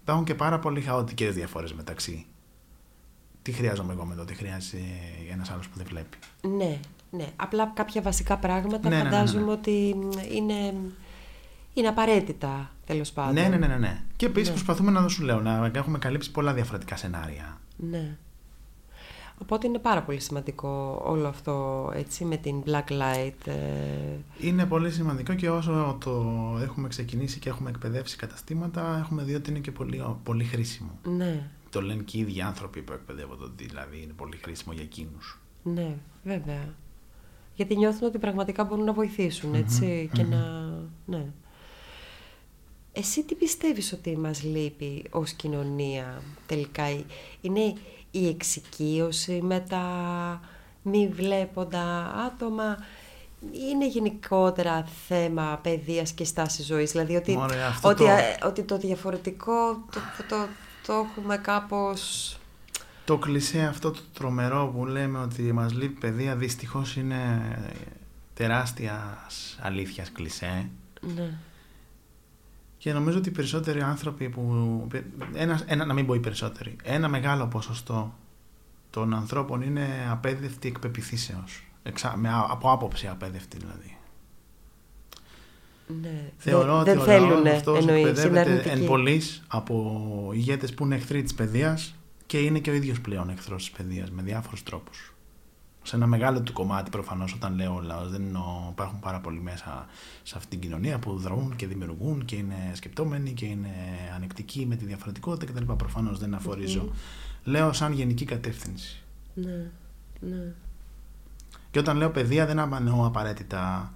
υπάρχουν 0.01 0.25
και 0.25 0.35
πάρα 0.35 0.59
πολύ 0.59 0.81
χαοτικές 0.81 1.33
διαφορές 1.33 1.73
μεταξύ 1.73 2.25
τι 3.45 3.51
χρειάζομαι 3.51 3.93
εγώ 3.93 4.05
με 4.05 4.15
το 4.15 4.25
τι 4.25 4.33
χρειάζεται 4.33 4.77
ένας 5.31 5.51
άλλος 5.51 5.67
που 5.67 5.77
δεν 5.77 5.85
βλέπει; 5.89 6.17
Ναι, 6.57 6.79
ναι. 7.11 7.27
Απλά 7.35 7.71
κάποια 7.75 8.01
βασικά 8.01 8.37
πράγματα 8.37 8.89
ναι, 8.89 8.97
φαντάζομαι 8.97 9.39
ναι, 9.39 9.45
ναι, 9.45 9.51
ναι. 9.51 9.51
ότι 9.51 9.95
είναι, 10.35 10.73
είναι 11.73 11.87
απαραίτητα 11.87 12.71
τέλος 12.85 13.11
πάντων. 13.11 13.33
Ναι, 13.33 13.47
ναι, 13.47 13.57
ναι. 13.57 13.67
ναι, 13.67 13.77
ναι. 13.77 14.01
Και 14.15 14.25
επίσης 14.25 14.49
προσπαθούμε 14.49 14.91
να 14.91 15.07
σου 15.07 15.23
λέω 15.23 15.41
να 15.41 15.71
έχουμε 15.73 15.97
καλύψει 15.97 16.31
πολλά 16.31 16.53
διαφορετικά 16.53 16.95
σενάρια. 16.95 17.59
Ναι. 17.77 18.17
Οπότε 19.41 19.67
είναι 19.67 19.79
πάρα 19.79 20.01
πολύ 20.01 20.19
σημαντικό 20.19 21.01
όλο 21.05 21.27
αυτό 21.27 21.91
έτσι 21.95 22.25
με 22.25 22.37
την 22.37 22.63
black 22.65 22.91
light. 22.91 23.47
Ε... 23.47 23.55
Είναι 24.39 24.65
πολύ 24.65 24.91
σημαντικό 24.91 25.33
και 25.33 25.49
όσο 25.49 25.97
το 26.03 26.11
έχουμε 26.61 26.87
ξεκινήσει 26.87 27.39
και 27.39 27.49
έχουμε 27.49 27.69
εκπαιδεύσει 27.69 28.17
καταστήματα 28.17 28.97
έχουμε 28.99 29.23
δει 29.23 29.35
ότι 29.35 29.49
είναι 29.49 29.59
και 29.59 29.71
πολύ, 29.71 30.03
πολύ 30.23 30.43
χρήσιμο. 30.43 30.91
Ναι. 31.03 31.49
Το 31.75 31.81
λένε 31.81 32.03
και 32.03 32.17
οι 32.17 32.19
ίδιοι 32.19 32.41
άνθρωποι 32.41 32.81
που 32.81 32.93
εκπαιδεύονται 32.93 33.43
ότι 33.43 33.65
δηλαδή 33.65 34.01
είναι 34.01 34.13
πολύ 34.13 34.37
χρήσιμο 34.37 34.73
για 34.73 34.83
εκείνους. 34.83 35.41
Ναι, 35.63 35.95
βέβαια. 36.23 36.73
Γιατί 37.55 37.75
νιώθουν 37.75 38.07
ότι 38.07 38.17
πραγματικά 38.17 38.63
μπορούν 38.63 38.85
να 38.85 38.93
βοηθήσουν, 38.93 39.53
έτσι, 39.53 40.09
και 40.13 40.23
να... 40.23 40.71
Ναι. 41.05 41.25
Εσύ 42.91 43.23
τι 43.23 43.35
πιστεύεις 43.35 43.93
ότι 43.93 44.17
μας 44.17 44.43
λείπει 44.43 45.05
ως 45.09 45.31
κοινωνία 45.31 46.21
τελικά, 46.45 46.83
είναι 47.41 47.73
η 48.11 48.27
εξοικείωση 48.27 49.41
με 49.41 49.59
τα 49.59 49.85
μη 50.81 51.07
βλέποντα 51.07 52.13
άτομα, 52.13 52.77
είναι 53.71 53.87
γενικότερα 53.87 54.85
θέμα 55.07 55.59
παιδείας 55.63 56.11
και 56.11 56.23
στάσης 56.23 56.65
ζωής, 56.65 56.91
δηλαδή 56.91 57.15
ότι, 57.15 57.37
Ωραία, 57.37 57.79
ότι, 57.83 58.03
το... 58.03 58.47
ότι 58.47 58.63
το 58.63 58.77
διαφορετικό 58.77 59.85
το, 59.91 59.99
το, 60.29 60.47
το 60.85 60.93
έχουμε 60.93 61.37
κάπως... 61.37 62.37
Το 63.05 63.17
κλισέ 63.17 63.61
αυτό 63.61 63.91
το 63.91 64.01
τρομερό 64.13 64.71
που 64.75 64.85
λέμε 64.85 65.19
ότι 65.19 65.51
μας 65.53 65.73
λείπει 65.73 65.99
παιδεία 65.99 66.35
δυστυχώς 66.35 66.95
είναι 66.95 67.41
τεράστιας 68.33 69.57
αλήθειας 69.61 70.11
κλισέ. 70.11 70.69
Ναι. 71.15 71.37
Και 72.77 72.93
νομίζω 72.93 73.17
ότι 73.17 73.29
οι 73.29 73.31
περισσότεροι 73.31 73.81
άνθρωποι 73.81 74.29
που... 74.29 74.87
Ένα, 75.33 75.61
ένα, 75.65 75.85
να 75.85 75.93
μην 75.93 76.05
πω 76.05 76.13
οι 76.13 76.19
περισσότεροι. 76.19 76.75
Ένα 76.83 77.07
μεγάλο 77.07 77.47
ποσοστό 77.47 78.13
των 78.89 79.13
ανθρώπων 79.13 79.61
είναι 79.61 80.07
απέδευτοι 80.09 80.67
εκ 80.67 80.79
πεπιθήσεως. 80.79 81.63
Εξα, 81.83 82.17
με, 82.17 82.29
από 82.49 82.71
άποψη 82.71 83.07
απέδευτοι 83.07 83.57
δηλαδή. 83.57 83.94
Ναι. 86.01 86.31
Θεωρώ 86.37 86.83
δεν, 86.83 86.97
ότι 86.97 87.05
δεν 87.05 87.21
ο 87.21 87.27
λαός 87.27 87.41
θέλουν, 87.41 87.47
αυτός 87.47 87.79
εννοεί, 87.79 88.01
εκπαιδεύεται 88.01 88.69
εν 88.69 88.85
πολλής 88.85 89.43
από 89.47 90.29
ηγέτες 90.33 90.73
που 90.73 90.85
είναι 90.85 90.95
εχθροί 90.95 91.23
της 91.23 91.33
παιδείας 91.33 91.95
και 92.25 92.39
είναι 92.39 92.59
και 92.59 92.69
ο 92.69 92.73
ίδιος 92.73 93.01
πλέον 93.01 93.29
εχθρός 93.29 93.63
της 93.63 93.77
παιδείας 93.77 94.11
με 94.11 94.21
διάφορους 94.21 94.63
τρόπους. 94.63 95.15
Σε 95.81 95.95
ένα 95.95 96.07
μεγάλο 96.07 96.41
του 96.41 96.53
κομμάτι 96.53 96.89
προφανώς 96.89 97.33
όταν 97.33 97.55
λέω 97.55 97.81
λαός 97.85 98.11
δεν 98.11 98.21
εννοώ, 98.21 98.69
υπάρχουν 98.71 98.99
πάρα 98.99 99.19
πολλοί 99.19 99.41
μέσα 99.41 99.85
σε 100.23 100.33
αυτή 100.37 100.49
την 100.49 100.59
κοινωνία 100.59 100.99
που 100.99 101.17
δρούν 101.17 101.55
και 101.55 101.67
δημιουργούν 101.67 102.25
και 102.25 102.35
είναι 102.35 102.71
σκεπτόμενοι 102.73 103.33
και 103.33 103.45
είναι 103.45 103.73
ανεκτικοί 104.15 104.65
με 104.65 104.75
τη 104.75 104.85
διαφορετικότητα 104.85 105.51
κτλ. 105.51 105.73
Προφανώς 105.73 106.19
δεν 106.19 106.33
αφορίζω. 106.33 106.89
Λέω 107.43 107.73
σαν 107.73 107.93
γενική 107.93 108.25
κατεύθυνση. 108.25 109.03
Ναι, 109.33 109.71
ναι. 110.19 110.53
Και 111.71 111.79
όταν 111.79 111.97
λέω 111.97 112.09
παιδεία 112.09 112.45
δεν 112.45 112.59
εννοώ 112.59 113.05
απαραίτητα 113.05 113.93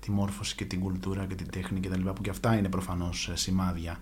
τη 0.00 0.10
μόρφωση 0.10 0.54
και 0.54 0.64
την 0.64 0.80
κουλτούρα 0.80 1.26
και 1.26 1.34
την 1.34 1.50
τέχνη 1.50 1.80
κτλ. 1.80 2.08
που 2.08 2.22
και 2.22 2.30
αυτά 2.30 2.56
είναι 2.56 2.68
προφανώς 2.68 3.30
σημάδια. 3.34 4.00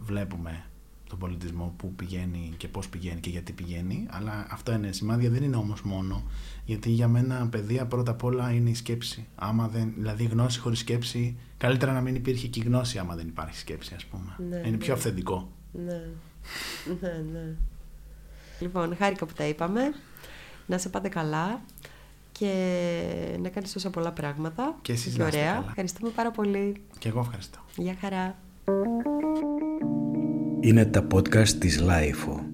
Βλέπουμε 0.00 0.64
τον 1.10 1.18
πολιτισμό 1.18 1.74
που 1.76 1.94
πηγαίνει 1.94 2.54
και 2.56 2.68
πώς 2.68 2.88
πηγαίνει 2.88 3.20
και 3.20 3.30
γιατί 3.30 3.52
πηγαίνει, 3.52 4.06
αλλά 4.10 4.46
αυτά 4.50 4.74
είναι 4.74 4.92
σημάδια, 4.92 5.30
δεν 5.30 5.42
είναι 5.42 5.56
όμως 5.56 5.82
μόνο, 5.82 6.22
γιατί 6.64 6.90
για 6.90 7.08
μένα 7.08 7.48
παιδεία 7.48 7.86
πρώτα 7.86 8.10
απ' 8.10 8.24
όλα 8.24 8.52
είναι 8.52 8.70
η 8.70 8.74
σκέψη. 8.74 9.26
Άμα 9.34 9.68
δεν, 9.68 9.92
δηλαδή 9.96 10.24
γνώση 10.24 10.58
χωρίς 10.58 10.78
σκέψη, 10.78 11.36
καλύτερα 11.56 11.92
να 11.92 12.00
μην 12.00 12.14
υπήρχε 12.14 12.46
και 12.48 12.60
η 12.60 12.62
γνώση 12.62 12.98
άμα 12.98 13.14
δεν 13.14 13.28
υπάρχει 13.28 13.58
σκέψη 13.58 13.94
ας 13.94 14.04
πούμε. 14.04 14.36
Ναι, 14.48 14.56
είναι 14.56 14.70
ναι. 14.70 14.76
πιο 14.76 14.92
αυθεντικό. 14.92 15.52
Ναι, 15.72 16.02
ναι, 17.00 17.24
ναι. 17.32 17.56
Λοιπόν, 18.60 18.96
χάρηκα 18.96 19.26
που 19.26 19.32
τα 19.32 19.44
είπαμε. 19.44 19.80
Να 20.66 20.78
σε 20.78 20.88
πάτε 20.88 21.08
καλά 21.08 21.60
και 22.40 23.38
να 23.42 23.48
κάνεις 23.48 23.72
τόσα 23.72 23.90
πολλά 23.90 24.12
πράγματα. 24.12 24.78
Και 24.82 24.92
εσείς 24.92 25.12
και 25.12 25.18
να 25.18 25.26
είστε 25.26 25.38
ωραία. 25.38 25.52
καλά. 25.52 25.66
Ευχαριστούμε 25.68 26.10
πάρα 26.10 26.30
πολύ. 26.30 26.82
Και 26.98 27.08
εγώ 27.08 27.20
ευχαριστώ. 27.20 27.58
Γεια 27.76 27.96
χαρά. 28.00 28.38
Είναι 30.60 30.84
τα 30.84 31.06
podcast 31.14 31.48
της 31.48 31.80
Λάιφο. 31.80 32.49